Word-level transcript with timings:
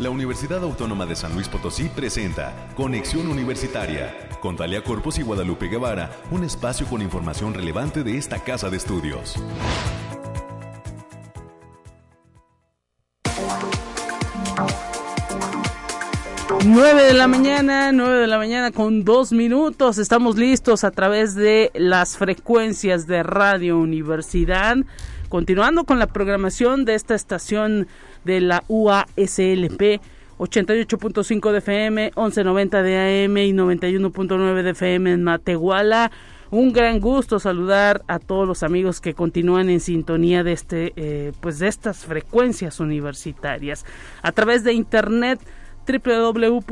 la 0.00 0.08
Universidad 0.08 0.62
Autónoma 0.64 1.04
de 1.04 1.14
San 1.14 1.34
Luis 1.34 1.46
Potosí 1.46 1.90
presenta 1.94 2.70
Conexión 2.74 3.28
Universitaria 3.28 4.30
con 4.40 4.56
Talia 4.56 4.82
Corpus 4.82 5.18
y 5.18 5.22
Guadalupe 5.22 5.68
Guevara, 5.68 6.10
un 6.30 6.42
espacio 6.42 6.86
con 6.86 7.02
información 7.02 7.52
relevante 7.52 8.02
de 8.02 8.16
esta 8.16 8.42
casa 8.42 8.70
de 8.70 8.78
estudios. 8.78 9.36
9 16.64 17.02
de 17.04 17.14
la 17.14 17.28
mañana, 17.28 17.92
9 17.92 18.20
de 18.20 18.26
la 18.26 18.38
mañana 18.38 18.70
con 18.70 19.04
dos 19.04 19.32
minutos. 19.32 19.98
Estamos 19.98 20.36
listos 20.36 20.82
a 20.84 20.90
través 20.90 21.34
de 21.34 21.70
las 21.74 22.16
frecuencias 22.16 23.06
de 23.06 23.22
Radio 23.22 23.78
Universidad. 23.78 24.78
Continuando 25.28 25.84
con 25.84 25.98
la 25.98 26.06
programación 26.06 26.84
de 26.84 26.96
esta 26.96 27.14
estación 27.14 27.86
de 28.24 28.40
la 28.40 28.64
UASLP. 28.68 30.00
88.5 30.38 31.52
de 31.52 31.58
FM, 31.58 32.12
1190 32.16 32.82
de 32.82 33.24
AM 33.26 33.36
y 33.36 33.52
91.9 33.52 34.62
de 34.62 34.70
FM 34.70 35.12
en 35.12 35.22
Matehuala. 35.22 36.10
Un 36.50 36.72
gran 36.72 36.98
gusto 36.98 37.38
saludar 37.38 38.02
a 38.08 38.18
todos 38.18 38.48
los 38.48 38.62
amigos 38.62 39.00
que 39.00 39.14
continúan 39.14 39.68
en 39.68 39.80
sintonía 39.80 40.42
de 40.42 40.52
este, 40.52 40.92
eh, 40.96 41.32
pues 41.40 41.58
de 41.58 41.68
estas 41.68 42.06
frecuencias 42.06 42.80
universitarias. 42.80 43.84
A 44.22 44.32
través 44.32 44.64
de 44.64 44.72
internet 44.72 45.38
www.uaslp.mx 45.86 46.66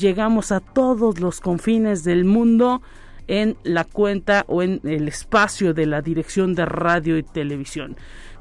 llegamos 0.00 0.52
a 0.52 0.60
todos 0.60 1.20
los 1.20 1.40
confines 1.40 2.04
del 2.04 2.24
mundo 2.24 2.82
en 3.26 3.56
la 3.62 3.84
cuenta 3.84 4.44
o 4.48 4.62
en 4.62 4.80
el 4.84 5.08
espacio 5.08 5.72
de 5.74 5.86
la 5.86 6.02
Dirección 6.02 6.54
de 6.54 6.66
Radio 6.66 7.16
y 7.16 7.22
Televisión. 7.22 7.96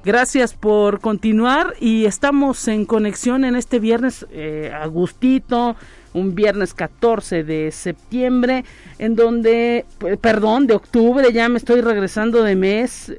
Gracias 0.05 0.53
por 0.53 0.99
continuar 0.99 1.75
y 1.80 2.03
estamos 2.03 2.67
en 2.67 2.84
conexión 2.85 3.45
en 3.45 3.55
este 3.55 3.80
viernes 3.80 4.26
eh, 4.31 4.70
Agustito, 4.73 5.77
un 6.14 6.36
viernes 6.36 6.74
14 6.74 7.44
de 7.44 7.72
septiembre, 7.72 8.64
en 9.00 9.16
donde, 9.16 9.86
perdón, 10.22 10.68
de 10.68 10.76
octubre, 10.76 11.32
ya 11.34 11.50
me 11.50 11.58
estoy 11.58 11.82
regresando 11.82 12.44
de 12.44 12.56
mes, 12.56 13.14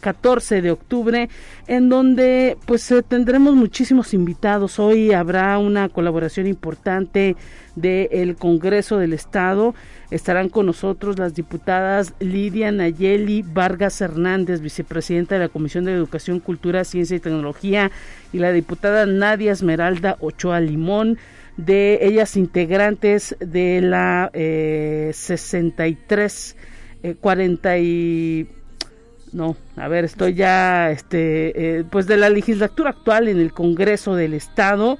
14 0.00 0.58
uh, 0.58 0.62
de 0.62 0.70
octubre, 0.70 1.28
en 1.66 1.88
donde 1.88 2.56
pues 2.66 2.90
eh, 2.90 3.02
tendremos 3.02 3.54
muchísimos 3.54 4.14
invitados. 4.14 4.78
Hoy 4.78 5.12
habrá 5.12 5.58
una 5.58 5.88
colaboración 5.88 6.46
importante 6.46 7.36
del 7.74 8.36
Congreso 8.36 8.98
del 8.98 9.12
Estado. 9.12 9.74
Estarán 10.10 10.48
con 10.48 10.66
nosotros 10.66 11.18
las 11.18 11.34
diputadas 11.34 12.14
Lidia 12.18 12.72
Nayeli 12.72 13.42
Vargas 13.42 14.00
Hernández, 14.00 14.60
vicepresidenta 14.60 15.34
de 15.34 15.42
la 15.42 15.48
Comisión 15.48 15.84
de 15.84 15.92
Educación, 15.92 16.40
Cultura, 16.40 16.84
Ciencia 16.84 17.16
y 17.16 17.20
Tecnología, 17.20 17.90
y 18.32 18.38
la 18.38 18.52
diputada 18.52 19.04
Nadia 19.04 19.52
Esmeralda 19.52 20.16
Ochoa 20.20 20.60
Limón 20.60 21.18
de 21.58 21.98
ellas 22.02 22.36
integrantes 22.36 23.36
de 23.40 23.82
la 23.82 24.30
eh, 24.32 25.10
63 25.12 26.56
eh, 27.02 27.14
40 27.20 27.78
y 27.78 28.48
no, 29.32 29.56
a 29.76 29.88
ver, 29.88 30.04
estoy 30.04 30.34
ya 30.34 30.90
este 30.90 31.80
eh, 31.80 31.84
pues 31.84 32.06
de 32.06 32.16
la 32.16 32.30
legislatura 32.30 32.90
actual 32.90 33.28
en 33.28 33.38
el 33.38 33.52
Congreso 33.52 34.14
del 34.14 34.34
Estado. 34.34 34.98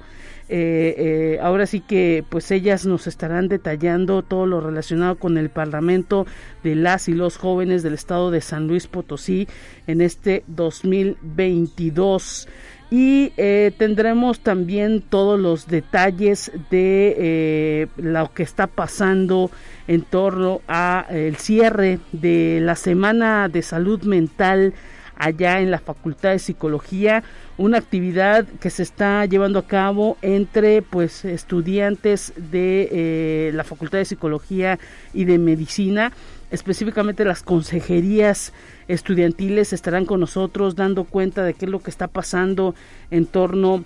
Eh, 0.51 0.95
eh, 0.97 1.39
ahora 1.43 1.67
sí 1.67 1.79
que 1.79 2.25
pues 2.27 2.49
ellas 2.49 2.87
nos 2.87 3.05
estarán 3.05 3.49
detallando 3.49 4.23
todo 4.23 4.47
lo 4.47 4.61
relacionado 4.61 5.19
con 5.19 5.37
el 5.37 5.51
Parlamento 5.51 6.25
de 6.63 6.75
las 6.75 7.07
y 7.07 7.13
los 7.13 7.37
jóvenes 7.37 7.83
del 7.83 7.93
estado 7.93 8.31
de 8.31 8.41
San 8.41 8.67
Luis 8.67 8.87
Potosí 8.87 9.47
en 9.85 10.01
este 10.01 10.43
2022 10.47 12.47
y 12.91 13.33
eh, 13.37 13.71
tendremos 13.77 14.39
también 14.39 15.01
todos 15.01 15.39
los 15.39 15.67
detalles 15.67 16.51
de 16.71 17.15
eh, 17.17 17.87
lo 17.97 18.33
que 18.33 18.43
está 18.43 18.67
pasando 18.67 19.51
en 19.87 20.01
torno 20.01 20.61
a 20.67 21.05
el 21.09 21.35
cierre 21.35 21.99
de 22.11 22.59
la 22.61 22.75
semana 22.75 23.47
de 23.47 23.61
salud 23.61 24.03
mental 24.03 24.73
allá 25.19 25.59
en 25.59 25.69
la 25.69 25.79
Facultad 25.79 26.31
de 26.31 26.39
Psicología, 26.39 27.23
una 27.57 27.77
actividad 27.77 28.45
que 28.61 28.69
se 28.69 28.83
está 28.83 29.25
llevando 29.25 29.59
a 29.59 29.67
cabo 29.67 30.17
entre 30.21 30.81
pues 30.81 31.25
estudiantes 31.25 32.33
de 32.37 32.89
eh, 32.91 33.51
la 33.53 33.65
Facultad 33.65 33.99
de 33.99 34.05
Psicología 34.05 34.79
y 35.13 35.25
de 35.25 35.37
Medicina, 35.37 36.13
específicamente 36.51 37.25
las 37.25 37.43
consejerías 37.43 38.53
estudiantiles 38.89 39.71
estarán 39.71 40.05
con 40.05 40.19
nosotros 40.19 40.75
dando 40.75 41.05
cuenta 41.05 41.43
de 41.43 41.53
qué 41.53 41.65
es 41.65 41.71
lo 41.71 41.79
que 41.79 41.91
está 41.91 42.07
pasando 42.07 42.75
en 43.11 43.25
torno 43.25 43.85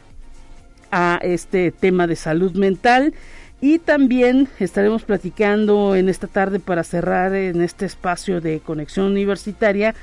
a 0.92 1.20
este 1.22 1.72
tema 1.72 2.08
de 2.08 2.16
salud 2.16 2.54
mental 2.54 3.14
y 3.62 3.80
también 3.80 4.48
estaremos 4.60 5.04
platicando 5.04 5.96
en 5.96 6.10
esta 6.10 6.28
tarde 6.28 6.60
para 6.60 6.84
cerrar 6.84 7.36
en 7.36 7.62
este 7.62 7.86
espacio 7.86 8.42
de 8.42 8.60
conexión 8.60 9.08
universitaria 9.08 9.94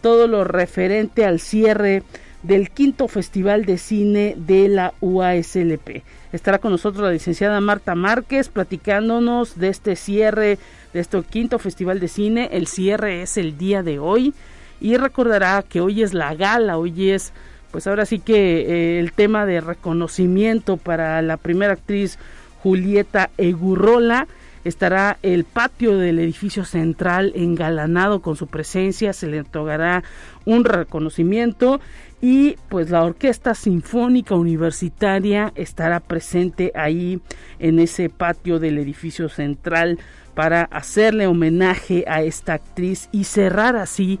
todo 0.00 0.28
lo 0.28 0.44
referente 0.44 1.24
al 1.24 1.40
cierre 1.40 2.02
del 2.42 2.70
quinto 2.70 3.08
Festival 3.08 3.64
de 3.64 3.78
Cine 3.78 4.34
de 4.36 4.68
la 4.68 4.94
UASLP. 5.00 6.02
Estará 6.32 6.58
con 6.58 6.72
nosotros 6.72 7.02
la 7.02 7.12
licenciada 7.12 7.60
Marta 7.60 7.94
Márquez 7.94 8.48
platicándonos 8.48 9.58
de 9.58 9.68
este 9.68 9.96
cierre 9.96 10.58
de 10.94 11.00
este 11.00 11.20
quinto 11.24 11.58
Festival 11.58 12.00
de 12.00 12.08
Cine. 12.08 12.48
El 12.52 12.66
cierre 12.66 13.20
es 13.20 13.36
el 13.36 13.58
día 13.58 13.82
de 13.82 13.98
hoy 13.98 14.32
y 14.80 14.96
recordará 14.96 15.62
que 15.62 15.82
hoy 15.82 16.02
es 16.02 16.14
la 16.14 16.34
gala, 16.34 16.78
hoy 16.78 17.10
es 17.10 17.34
pues 17.70 17.88
ahora 17.88 18.06
sí 18.06 18.20
que 18.20 18.60
eh, 18.60 19.00
el 19.00 19.12
tema 19.12 19.44
de 19.46 19.60
reconocimiento 19.60 20.76
para 20.76 21.20
la 21.22 21.36
primera 21.36 21.72
actriz 21.72 22.20
Julieta 22.62 23.30
Egurrola 23.36 24.28
estará 24.62 25.18
el 25.22 25.44
patio 25.44 25.98
del 25.98 26.20
edificio 26.20 26.64
central 26.64 27.32
engalanado 27.34 28.22
con 28.22 28.36
su 28.36 28.46
presencia, 28.46 29.12
se 29.12 29.26
le 29.26 29.40
otorgará 29.40 30.04
un 30.44 30.64
reconocimiento 30.64 31.80
y 32.22 32.56
pues 32.68 32.90
la 32.90 33.02
Orquesta 33.02 33.54
Sinfónica 33.54 34.36
Universitaria 34.36 35.52
estará 35.56 35.98
presente 35.98 36.70
ahí 36.76 37.20
en 37.58 37.80
ese 37.80 38.08
patio 38.08 38.60
del 38.60 38.78
edificio 38.78 39.28
central 39.28 39.98
para 40.34 40.64
hacerle 40.64 41.26
homenaje 41.26 42.04
a 42.06 42.22
esta 42.22 42.54
actriz 42.54 43.08
y 43.12 43.24
cerrar 43.24 43.76
así 43.76 44.18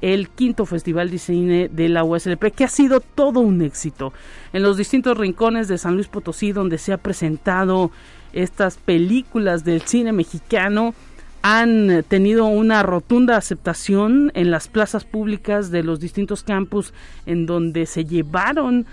el 0.00 0.28
quinto 0.28 0.66
Festival 0.66 1.10
de 1.10 1.18
Cine 1.18 1.68
de 1.72 1.88
la 1.88 2.04
USLP, 2.04 2.52
que 2.52 2.64
ha 2.64 2.68
sido 2.68 3.00
todo 3.00 3.40
un 3.40 3.62
éxito. 3.62 4.12
En 4.52 4.62
los 4.62 4.76
distintos 4.76 5.16
rincones 5.16 5.68
de 5.68 5.78
San 5.78 5.94
Luis 5.94 6.08
Potosí, 6.08 6.52
donde 6.52 6.78
se 6.78 6.92
ha 6.92 6.98
presentado 6.98 7.90
estas 8.32 8.76
películas 8.76 9.64
del 9.64 9.82
cine 9.82 10.12
mexicano, 10.12 10.94
han 11.42 12.04
tenido 12.08 12.46
una 12.46 12.82
rotunda 12.82 13.36
aceptación 13.36 14.32
en 14.34 14.50
las 14.50 14.68
plazas 14.68 15.04
públicas 15.04 15.70
de 15.70 15.82
los 15.82 16.00
distintos 16.00 16.42
campus 16.42 16.92
en 17.24 17.46
donde 17.46 17.86
se 17.86 18.04
llevaron 18.04 18.84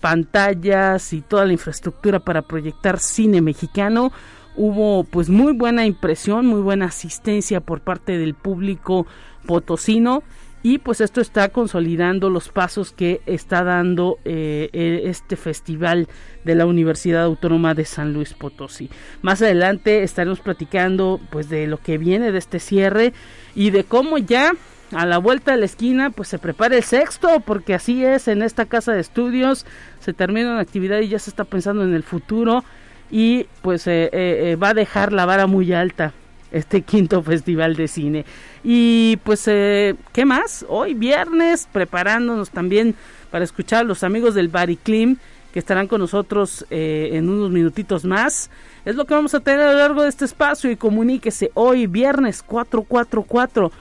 pantallas 0.00 1.12
y 1.12 1.20
toda 1.20 1.44
la 1.44 1.52
infraestructura 1.52 2.18
para 2.18 2.42
proyectar 2.42 2.98
cine 2.98 3.40
mexicano 3.40 4.12
hubo 4.56 5.04
pues 5.04 5.28
muy 5.28 5.52
buena 5.52 5.86
impresión, 5.86 6.46
muy 6.46 6.60
buena 6.60 6.86
asistencia 6.86 7.60
por 7.60 7.80
parte 7.80 8.18
del 8.18 8.34
público 8.34 9.06
potosino 9.46 10.22
y 10.62 10.78
pues 10.78 11.00
esto 11.00 11.20
está 11.20 11.48
consolidando 11.48 12.28
los 12.28 12.50
pasos 12.50 12.92
que 12.92 13.22
está 13.24 13.64
dando 13.64 14.18
eh, 14.24 14.68
e, 14.72 15.08
este 15.08 15.36
festival 15.36 16.08
de 16.44 16.54
la 16.54 16.66
Universidad 16.66 17.24
Autónoma 17.24 17.74
de 17.74 17.86
San 17.86 18.12
Luis 18.12 18.34
Potosí. 18.34 18.90
Más 19.22 19.40
adelante 19.40 20.02
estaremos 20.02 20.40
platicando 20.40 21.18
pues 21.30 21.48
de 21.48 21.66
lo 21.66 21.78
que 21.78 21.96
viene 21.96 22.30
de 22.30 22.38
este 22.38 22.58
cierre 22.58 23.14
y 23.54 23.70
de 23.70 23.84
cómo 23.84 24.18
ya 24.18 24.52
a 24.92 25.06
la 25.06 25.18
vuelta 25.18 25.52
de 25.52 25.58
la 25.58 25.64
esquina 25.64 26.10
pues 26.10 26.28
se 26.28 26.38
prepara 26.38 26.76
el 26.76 26.82
sexto 26.82 27.40
porque 27.40 27.74
así 27.74 28.04
es 28.04 28.28
en 28.28 28.42
esta 28.42 28.66
casa 28.66 28.92
de 28.92 29.00
estudios 29.00 29.64
se 30.00 30.12
termina 30.12 30.50
una 30.50 30.60
actividad 30.60 31.00
y 31.00 31.08
ya 31.08 31.18
se 31.18 31.30
está 31.30 31.44
pensando 31.44 31.84
en 31.84 31.94
el 31.94 32.02
futuro 32.02 32.64
y 33.10 33.46
pues 33.62 33.86
eh, 33.86 34.10
eh, 34.12 34.56
va 34.56 34.68
a 34.70 34.74
dejar 34.74 35.12
la 35.12 35.26
vara 35.26 35.46
muy 35.46 35.72
alta 35.72 36.12
este 36.52 36.82
quinto 36.82 37.22
festival 37.22 37.76
de 37.76 37.88
cine. 37.88 38.24
Y 38.62 39.18
pues, 39.24 39.44
eh, 39.46 39.94
¿qué 40.12 40.24
más? 40.24 40.64
Hoy 40.68 40.94
viernes, 40.94 41.68
preparándonos 41.72 42.50
también 42.50 42.94
para 43.30 43.44
escuchar 43.44 43.80
a 43.80 43.84
los 43.84 44.02
amigos 44.02 44.34
del 44.34 44.48
Bariclim 44.48 45.16
que 45.52 45.58
estarán 45.58 45.88
con 45.88 46.00
nosotros 46.00 46.64
eh, 46.70 47.10
en 47.12 47.28
unos 47.28 47.50
minutitos 47.50 48.04
más. 48.04 48.50
Es 48.84 48.94
lo 48.94 49.04
que 49.04 49.14
vamos 49.14 49.34
a 49.34 49.40
tener 49.40 49.60
a 49.60 49.72
lo 49.72 49.78
largo 49.78 50.02
de 50.02 50.08
este 50.08 50.24
espacio 50.24 50.70
y 50.70 50.76
comuníquese 50.76 51.50
hoy 51.54 51.86
viernes 51.86 52.42
444 52.42 53.72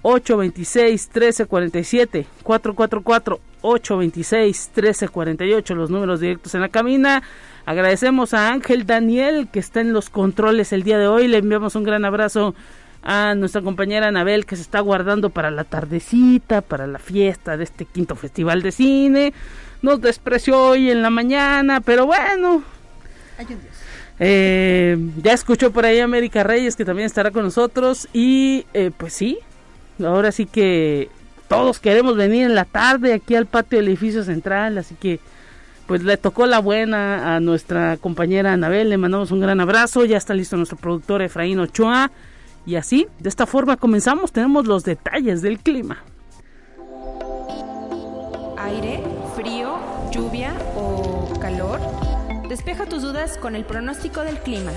826 0.00 1.10
1347 1.14 2.26
444 2.42 3.40
826 3.60 4.70
1348 4.74 5.74
los 5.74 5.90
números 5.90 6.20
directos 6.20 6.54
en 6.54 6.62
la 6.62 6.68
cabina 6.68 7.22
Agradecemos 7.68 8.32
a 8.32 8.50
Ángel 8.50 8.86
Daniel 8.86 9.46
que 9.52 9.58
está 9.58 9.82
en 9.82 9.92
los 9.92 10.08
controles 10.08 10.72
el 10.72 10.84
día 10.84 10.96
de 10.96 11.06
hoy. 11.06 11.28
Le 11.28 11.36
enviamos 11.36 11.74
un 11.74 11.84
gran 11.84 12.06
abrazo 12.06 12.54
a 13.02 13.34
nuestra 13.34 13.60
compañera 13.60 14.08
Anabel 14.08 14.46
que 14.46 14.56
se 14.56 14.62
está 14.62 14.80
guardando 14.80 15.28
para 15.28 15.50
la 15.50 15.64
tardecita, 15.64 16.62
para 16.62 16.86
la 16.86 16.98
fiesta 16.98 17.58
de 17.58 17.64
este 17.64 17.84
quinto 17.84 18.16
festival 18.16 18.62
de 18.62 18.72
cine. 18.72 19.34
nos 19.82 20.00
despreció 20.00 20.58
hoy 20.58 20.90
en 20.90 21.02
la 21.02 21.10
mañana, 21.10 21.82
pero 21.82 22.06
bueno. 22.06 22.62
Eh, 24.18 24.96
ya 25.22 25.34
escuchó 25.34 25.70
por 25.70 25.84
ahí 25.84 26.00
América 26.00 26.42
Reyes 26.44 26.74
que 26.74 26.86
también 26.86 27.04
estará 27.04 27.32
con 27.32 27.42
nosotros 27.42 28.08
y 28.14 28.64
eh, 28.72 28.92
pues 28.96 29.12
sí, 29.12 29.40
ahora 30.02 30.32
sí 30.32 30.46
que 30.46 31.10
todos 31.48 31.80
queremos 31.80 32.16
venir 32.16 32.46
en 32.46 32.54
la 32.54 32.64
tarde 32.64 33.12
aquí 33.12 33.34
al 33.34 33.44
patio 33.44 33.78
del 33.78 33.88
edificio 33.88 34.24
central, 34.24 34.78
así 34.78 34.94
que 34.94 35.20
pues 35.88 36.04
le 36.04 36.18
tocó 36.18 36.46
la 36.46 36.58
buena 36.58 37.34
a 37.34 37.40
nuestra 37.40 37.96
compañera 37.96 38.52
Anabel, 38.52 38.90
le 38.90 38.98
mandamos 38.98 39.30
un 39.30 39.40
gran 39.40 39.58
abrazo, 39.58 40.04
ya 40.04 40.18
está 40.18 40.34
listo 40.34 40.58
nuestro 40.58 40.76
productor 40.76 41.22
Efraín 41.22 41.58
Ochoa 41.58 42.10
y 42.66 42.76
así, 42.76 43.08
de 43.18 43.30
esta 43.30 43.46
forma 43.46 43.78
comenzamos, 43.78 44.30
tenemos 44.30 44.66
los 44.66 44.84
detalles 44.84 45.40
del 45.40 45.58
clima. 45.58 46.04
Aire, 48.58 49.02
frío, 49.34 49.78
lluvia 50.12 50.52
o 50.76 51.32
calor. 51.40 51.80
Despeja 52.50 52.84
tus 52.84 53.00
dudas 53.00 53.38
con 53.38 53.56
el 53.56 53.64
pronóstico 53.64 54.20
del 54.20 54.36
clima. 54.40 54.72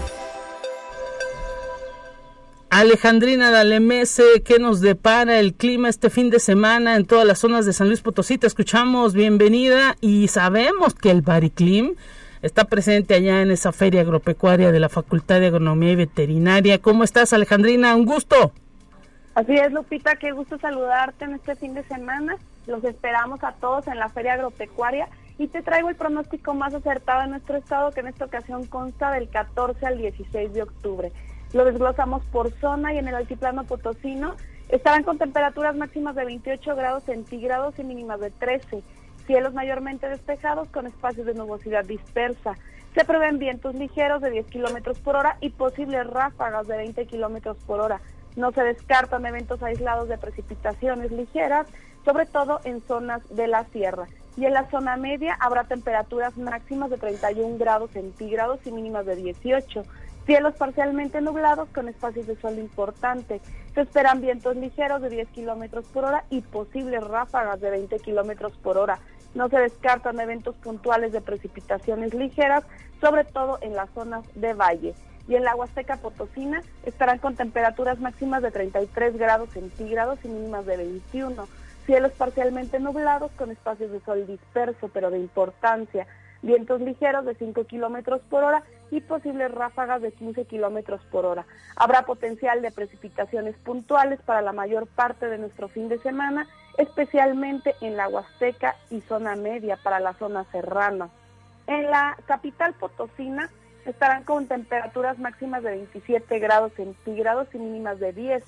Alejandrina 2.74 3.52
Dalemese, 3.52 4.44
¿qué 4.46 4.58
nos 4.58 4.80
depara 4.80 5.42
el 5.42 5.56
clima 5.56 5.90
este 5.90 6.10
fin 6.10 6.30
de 6.30 6.40
semana 6.40 6.96
en 6.96 7.06
todas 7.06 7.26
las 7.26 7.40
zonas 7.40 7.66
de 7.66 7.74
San 7.74 7.88
Luis 7.88 8.00
Potosí? 8.00 8.38
Te 8.38 8.48
escuchamos, 8.48 9.14
bienvenida 9.14 9.98
y 10.00 10.30
sabemos 10.30 10.94
que 10.94 11.12
el 11.12 11.22
Bariclim 11.22 11.96
está 12.42 12.64
presente 12.64 13.14
allá 13.14 13.42
en 13.42 13.52
esa 13.52 13.74
feria 13.74 14.00
agropecuaria 14.00 14.72
de 14.72 14.80
la 14.80 14.88
Facultad 14.88 15.42
de 15.42 15.48
Agronomía 15.48 15.92
y 15.92 15.96
Veterinaria. 15.98 16.82
¿Cómo 16.82 17.04
estás, 17.04 17.34
Alejandrina? 17.34 17.94
Un 17.94 18.06
gusto. 18.06 18.54
Así 19.36 19.54
es, 19.54 19.74
Lupita, 19.74 20.16
qué 20.16 20.32
gusto 20.32 20.58
saludarte 20.58 21.26
en 21.26 21.34
este 21.34 21.58
fin 21.58 21.74
de 21.74 21.84
semana. 21.84 22.38
Los 22.68 22.86
esperamos 22.86 23.44
a 23.44 23.52
todos 23.52 23.86
en 23.88 23.98
la 23.98 24.08
feria 24.08 24.36
agropecuaria 24.36 25.10
y 25.38 25.50
te 25.50 25.62
traigo 25.62 25.90
el 25.90 25.96
pronóstico 25.96 26.54
más 26.54 26.74
acertado 26.74 27.24
de 27.24 27.28
nuestro 27.28 27.58
estado 27.58 27.92
que 27.92 28.00
en 28.00 28.08
esta 28.08 28.24
ocasión 28.24 28.66
consta 28.66 29.12
del 29.12 29.28
14 29.28 29.86
al 29.86 29.98
16 29.98 30.54
de 30.54 30.64
octubre. 30.64 31.12
Lo 31.54 31.66
desglosamos 31.66 32.24
por 32.26 32.52
zona 32.60 32.94
y 32.94 32.98
en 32.98 33.08
el 33.08 33.16
altiplano 33.16 33.66
potosino 33.66 34.36
estarán 34.70 35.04
con 35.04 35.18
temperaturas 35.18 35.76
máximas 35.76 36.16
de 36.16 36.26
28 36.26 36.76
grados 36.76 37.04
centígrados 37.04 37.78
y 37.78 37.84
mínimas 37.84 38.22
de 38.22 38.32
13. 38.32 38.82
Cielos 39.28 39.54
mayormente 39.54 40.08
despejados 40.08 40.70
con 40.70 40.88
espacios 40.88 41.26
de 41.26 41.34
nubosidad 41.34 41.84
dispersa. 41.84 42.56
Se 42.96 43.06
prevén 43.06 43.38
vientos 43.38 43.76
ligeros 43.76 44.22
de 44.22 44.32
10 44.32 44.48
kilómetros 44.48 45.00
por 45.00 45.16
hora 45.16 45.38
y 45.42 45.50
posibles 45.50 46.08
ráfagas 46.08 46.68
de 46.68 46.78
20 46.78 47.06
kilómetros 47.06 47.58
por 47.66 47.82
hora. 47.82 48.02
No 48.36 48.52
se 48.52 48.64
descartan 48.64 49.26
eventos 49.26 49.62
aislados 49.62 50.08
de 50.08 50.18
precipitaciones 50.18 51.12
ligeras, 51.12 51.68
sobre 52.06 52.26
todo 52.26 52.62
en 52.64 52.82
zonas 52.82 53.22
de 53.30 53.48
la 53.48 53.66
sierra. 53.66 54.08
Y 54.38 54.46
en 54.46 54.54
la 54.54 54.70
zona 54.70 54.96
media 54.96 55.38
habrá 55.40 55.66
temperaturas 55.66 56.38
máximas 56.38 56.90
de 56.90 56.98
31 56.98 57.58
grados 57.58 57.92
centígrados 57.92 58.60
y 58.66 58.72
mínimas 58.72 59.06
de 59.06 59.18
18. 59.18 59.84
Cielos 60.26 60.54
parcialmente 60.56 61.20
nublados 61.20 61.70
con 61.70 61.88
espacios 61.88 62.28
de 62.28 62.36
sol 62.36 62.60
importantes. 62.60 63.42
Se 63.74 63.82
esperan 63.82 64.22
vientos 64.22 64.56
ligeros 64.56 65.02
de 65.02 65.10
10 65.10 65.30
kilómetros 65.30 65.86
por 65.86 66.06
hora 66.06 66.26
y 66.30 66.42
posibles 66.42 67.04
ráfagas 67.04 67.60
de 67.60 67.72
20 67.72 68.00
kilómetros 68.00 68.54
por 68.58 68.78
hora. 68.78 69.00
No 69.34 69.50
se 69.50 69.58
descartan 69.58 70.20
eventos 70.20 70.56
puntuales 70.56 71.12
de 71.12 71.22
precipitaciones 71.22 72.14
ligeras, 72.14 72.64
sobre 73.00 73.24
todo 73.24 73.58
en 73.62 73.76
las 73.76 73.90
zonas 73.92 74.24
de 74.36 74.54
valle. 74.54 74.94
Y 75.28 75.36
en 75.36 75.44
la 75.44 75.56
Huasteca 75.56 75.98
Potosina 75.98 76.62
estarán 76.86 77.18
con 77.18 77.36
temperaturas 77.36 78.00
máximas 78.00 78.44
de 78.44 78.52
33 78.52 79.18
grados 79.18 79.50
centígrados 79.52 80.20
y 80.24 80.28
mínimas 80.28 80.66
de 80.66 80.78
21. 80.78 81.48
Cielos 81.86 82.12
parcialmente 82.12 82.80
nublados 82.80 83.32
con 83.38 83.50
espacios 83.50 83.92
de 83.92 84.02
sol 84.02 84.28
disperso, 84.28 84.90
pero 84.94 85.10
de 85.10 85.20
importancia 85.20 86.06
vientos 86.42 86.82
ligeros 86.82 87.26
de 87.26 87.36
5 87.36 87.66
kilómetros 87.66 88.22
por 88.30 88.44
hora 88.44 88.64
y 88.90 89.02
posibles 89.02 89.52
ráfagas 89.52 90.02
de 90.02 90.12
15 90.12 90.46
kilómetros 90.46 91.02
por 91.12 91.26
hora. 91.26 91.46
Habrá 91.76 92.04
potencial 92.04 92.62
de 92.62 92.72
precipitaciones 92.72 93.56
puntuales 93.58 94.20
para 94.22 94.42
la 94.42 94.52
mayor 94.52 94.88
parte 94.88 95.28
de 95.28 95.38
nuestro 95.38 95.70
fin 95.70 95.88
de 95.88 96.00
semana, 96.00 96.48
especialmente 96.78 97.76
en 97.82 97.96
la 97.96 98.08
Huasteca 98.08 98.76
y 98.90 99.02
zona 99.02 99.36
media 99.36 99.78
para 99.82 100.00
la 100.00 100.14
zona 100.14 100.46
serrana. 100.52 101.10
En 101.68 101.90
la 101.90 102.18
capital 102.26 102.74
potosina 102.74 103.50
estarán 103.86 104.24
con 104.24 104.48
temperaturas 104.48 105.18
máximas 105.20 105.64
de 105.64 105.72
27 105.72 106.40
grados 106.40 106.74
centígrados 106.74 107.48
y 107.54 107.60
mínimas 107.60 108.00
de 108.00 108.14
10, 108.14 108.44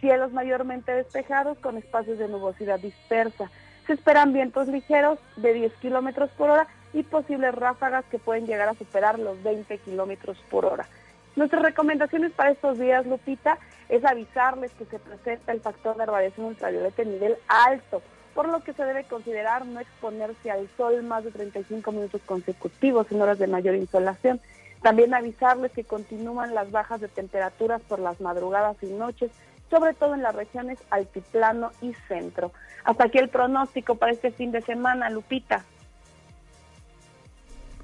cielos 0.00 0.32
mayormente 0.32 0.92
despejados 0.92 1.58
con 1.58 1.76
espacios 1.76 2.18
de 2.18 2.28
nubosidad 2.28 2.80
dispersa. 2.80 3.50
Se 3.86 3.92
esperan 3.92 4.32
vientos 4.32 4.68
ligeros 4.68 5.18
de 5.36 5.52
10 5.52 5.72
kilómetros 5.74 6.30
por 6.30 6.50
hora 6.50 6.68
y 6.92 7.02
posibles 7.02 7.54
ráfagas 7.54 8.04
que 8.10 8.18
pueden 8.18 8.46
llegar 8.46 8.68
a 8.68 8.74
superar 8.74 9.18
los 9.18 9.42
20 9.42 9.78
kilómetros 9.78 10.38
por 10.50 10.66
hora. 10.66 10.86
Nuestras 11.34 11.62
recomendaciones 11.62 12.32
para 12.32 12.50
estos 12.50 12.78
días, 12.78 13.06
Lupita, 13.06 13.58
es 13.88 14.04
avisarles 14.04 14.72
que 14.72 14.84
se 14.84 14.98
presenta 14.98 15.52
el 15.52 15.60
factor 15.60 15.96
de 15.96 16.06
radiación 16.06 16.46
ultravioleta 16.46 17.02
en 17.02 17.12
nivel 17.12 17.36
alto, 17.48 18.02
por 18.34 18.48
lo 18.48 18.62
que 18.62 18.72
se 18.72 18.84
debe 18.84 19.04
considerar 19.04 19.64
no 19.66 19.80
exponerse 19.80 20.50
al 20.50 20.68
sol 20.76 21.02
más 21.02 21.24
de 21.24 21.30
35 21.30 21.90
minutos 21.92 22.20
consecutivos 22.26 23.10
en 23.10 23.22
horas 23.22 23.38
de 23.38 23.46
mayor 23.46 23.74
insolación. 23.74 24.40
También 24.82 25.14
avisarles 25.14 25.72
que 25.72 25.84
continúan 25.84 26.54
las 26.54 26.70
bajas 26.70 27.00
de 27.00 27.08
temperaturas 27.08 27.80
por 27.82 27.98
las 27.98 28.20
madrugadas 28.20 28.76
y 28.82 28.86
noches, 28.86 29.30
sobre 29.70 29.94
todo 29.94 30.14
en 30.14 30.22
las 30.22 30.34
regiones 30.34 30.78
altiplano 30.90 31.70
y 31.80 31.94
centro. 32.08 32.52
Hasta 32.84 33.04
aquí 33.04 33.18
el 33.18 33.28
pronóstico 33.28 33.94
para 33.94 34.12
este 34.12 34.32
fin 34.32 34.52
de 34.52 34.60
semana, 34.60 35.08
Lupita. 35.08 35.64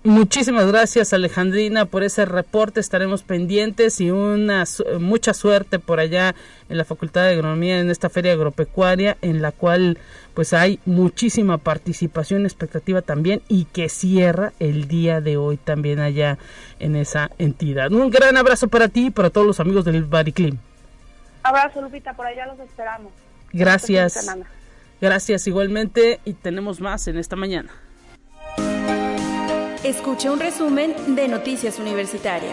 Muchísimas 0.05 0.67
gracias 0.67 1.13
Alejandrina 1.13 1.85
por 1.85 2.05
ese 2.05 2.25
reporte, 2.25 2.79
estaremos 2.79 3.25
pendientes 3.25 4.01
y 4.01 4.13
una 4.13 4.65
mucha 5.01 5.35
suerte 5.35 5.81
por 5.81 5.99
allá 5.99 6.37
en 6.69 6.79
la 6.79 6.85
Facultad 6.85 7.23
de 7.23 7.31
Agronomía 7.31 7.81
en 7.81 7.91
esta 7.91 8.09
feria 8.09 8.33
agropecuaria 8.33 9.17
en 9.23 9.43
la 9.43 9.51
cual 9.51 9.99
pues 10.35 10.53
hay 10.53 10.79
muchísima 10.87 11.59
participación, 11.59 12.47
expectativa 12.47 13.03
también 13.03 13.43
y 13.49 13.65
que 13.65 13.89
cierra 13.89 14.53
el 14.61 14.87
día 14.87 15.21
de 15.21 15.37
hoy 15.37 15.57
también 15.57 15.99
allá 15.99 16.39
en 16.79 16.95
esa 16.95 17.33
entidad. 17.39 17.91
Un 17.91 18.09
gran 18.11 18.37
abrazo 18.37 18.69
para 18.69 18.87
ti 18.87 19.07
y 19.07 19.11
para 19.11 19.31
todos 19.31 19.49
los 19.49 19.59
amigos 19.59 19.85
del 19.85 20.05
Bariclim. 20.05 20.59
Abrazo 21.43 21.83
Lupita, 21.83 22.15
por 22.15 22.27
allá 22.27 22.47
los 22.47 22.61
esperamos. 22.61 23.13
Gracias. 23.53 24.29
Gracias 25.01 25.47
igualmente 25.49 26.21
y 26.25 26.35
tenemos 26.35 26.81
más 26.81 27.09
en 27.09 27.19
esta 27.19 27.35
mañana. 27.35 27.71
Escucha 29.89 30.31
un 30.31 30.39
resumen 30.39 30.93
de 31.17 31.29
Noticias 31.29 31.79
Universitarias. 31.79 32.53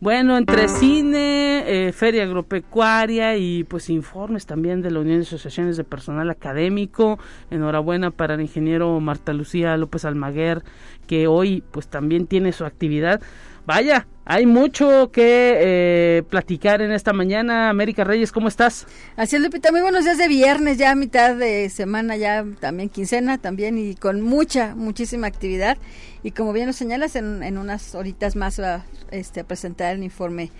Bueno, 0.00 0.38
entre 0.38 0.66
cine, 0.66 1.88
eh, 1.88 1.92
feria 1.92 2.22
agropecuaria 2.22 3.36
y 3.36 3.62
pues 3.64 3.90
informes 3.90 4.46
también 4.46 4.80
de 4.80 4.90
la 4.90 5.00
Unión 5.00 5.18
de 5.18 5.26
Asociaciones 5.26 5.76
de 5.76 5.84
Personal 5.84 6.30
Académico. 6.30 7.18
Enhorabuena 7.50 8.10
para 8.10 8.36
el 8.36 8.40
ingeniero 8.40 8.98
Marta 9.00 9.34
Lucía 9.34 9.76
López 9.76 10.06
Almaguer, 10.06 10.64
que 11.06 11.26
hoy 11.26 11.62
pues 11.70 11.86
también 11.88 12.26
tiene 12.26 12.52
su 12.52 12.64
actividad. 12.64 13.20
Vaya, 13.64 14.08
hay 14.24 14.44
mucho 14.46 15.12
que 15.12 15.54
eh, 15.56 16.22
platicar 16.28 16.82
en 16.82 16.90
esta 16.90 17.12
mañana. 17.12 17.70
América 17.70 18.02
Reyes, 18.02 18.32
¿cómo 18.32 18.48
estás? 18.48 18.86
Así 19.16 19.36
es, 19.36 19.42
Lupita. 19.42 19.70
Muy 19.70 19.80
buenos 19.82 20.04
días 20.04 20.18
de 20.18 20.26
viernes, 20.26 20.78
ya 20.78 20.94
mitad 20.96 21.36
de 21.36 21.68
semana, 21.70 22.16
ya 22.16 22.44
también 22.60 22.88
quincena 22.88 23.38
también 23.38 23.78
y 23.78 23.94
con 23.94 24.20
mucha, 24.20 24.74
muchísima 24.74 25.28
actividad. 25.28 25.78
Y 26.24 26.32
como 26.32 26.52
bien 26.52 26.66
lo 26.66 26.72
señalas, 26.72 27.14
en, 27.14 27.58
unas 27.58 27.94
horitas 27.94 28.34
más 28.34 28.60
va 28.60 28.84
este, 29.10 29.40
a 29.40 29.44
presentar 29.44 29.94
el 29.94 30.02
informe 30.02 30.50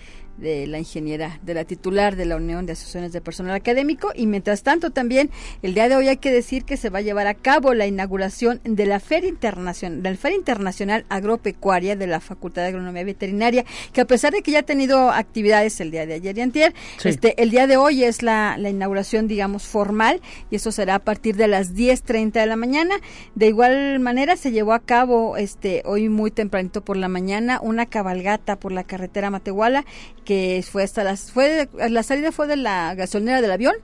de 0.43 0.67
la 0.67 0.79
ingeniera, 0.79 1.39
de 1.43 1.55
la 1.55 1.65
titular 1.65 2.17
de 2.17 2.27
la 2.27 2.37
Unión 2.37 2.67
de 2.67 2.73
Asociaciones 2.73 3.13
de 3.13 3.21
Personal 3.21 3.55
Académico. 3.55 4.13
Y 4.15 4.27
mientras 4.27 4.63
tanto, 4.63 4.91
también 4.91 5.31
el 5.63 5.73
día 5.73 5.89
de 5.89 5.97
hoy 5.97 6.09
hay 6.09 6.17
que 6.17 6.33
decir 6.33 6.65
que 6.65 6.77
se 6.77 6.91
va 6.91 6.99
a 6.99 7.03
llevar 7.03 7.29
a 7.29 7.35
cabo 7.35 7.73
la 7.73 7.87
inauguración 7.87 8.61
de 8.65 8.85
la 8.87 9.01
Feria 9.01 9.29
Internacional, 9.29 10.03
del 10.03 10.19
Feria 10.19 10.37
Internacional 10.37 11.07
Agropecuaria 11.09 11.97
de 11.97 12.07
la 12.07 12.21
Facultad 12.21 12.63
de 12.63 12.69
Agronomía 12.69 13.05
Veterinaria, 13.05 13.65
que 13.93 14.01
a 14.01 14.05
pesar 14.05 14.33
de 14.33 14.43
que 14.43 14.51
ya 14.51 14.59
ha 14.61 14.65
tenido 14.65 15.11
actividades 15.11 15.81
el 15.81 15.91
día 15.91 16.07
de 16.07 16.15
ayer 16.15 16.37
y 16.37 16.41
antier, 16.41 16.75
este, 17.05 17.41
el 17.41 17.51
día 17.51 17.67
de 17.67 17.77
hoy 17.77 18.03
es 18.03 18.23
la, 18.23 18.57
la 18.59 18.69
inauguración, 18.69 19.29
digamos, 19.29 19.63
formal, 19.63 20.21
y 20.51 20.57
eso 20.57 20.73
será 20.73 20.97
a 20.97 20.99
partir 20.99 21.37
de 21.37 21.47
las 21.47 21.75
10.30 21.75 22.33
de 22.33 22.47
la 22.47 22.57
mañana. 22.57 22.97
De 23.37 23.47
igual 23.47 24.01
manera, 24.01 24.37
se 24.37 24.51
llevó 24.51 24.73
a 24.73 24.81
cabo 24.81 25.37
este 25.37 25.83
hoy 25.85 26.09
muy 26.09 26.33
tempranito 26.33 26.83
por 26.83 26.97
la 26.97 27.09
mañana 27.09 27.61
una 27.63 27.87
cabalgata 27.87 28.57
por 28.57 28.73
la 28.73 28.83
carretera 28.85 29.31
Matehuala 29.31 29.85
que 30.25 30.32
fue 30.71 30.83
hasta 30.83 31.05
las 31.05 31.33
fue 31.33 31.69
la 31.73 32.03
salida 32.03 32.33
fue 32.33 32.47
de 32.47 32.57
la 32.57 32.95
gasolinera 32.95 33.41
del 33.41 33.53
avión 33.53 33.75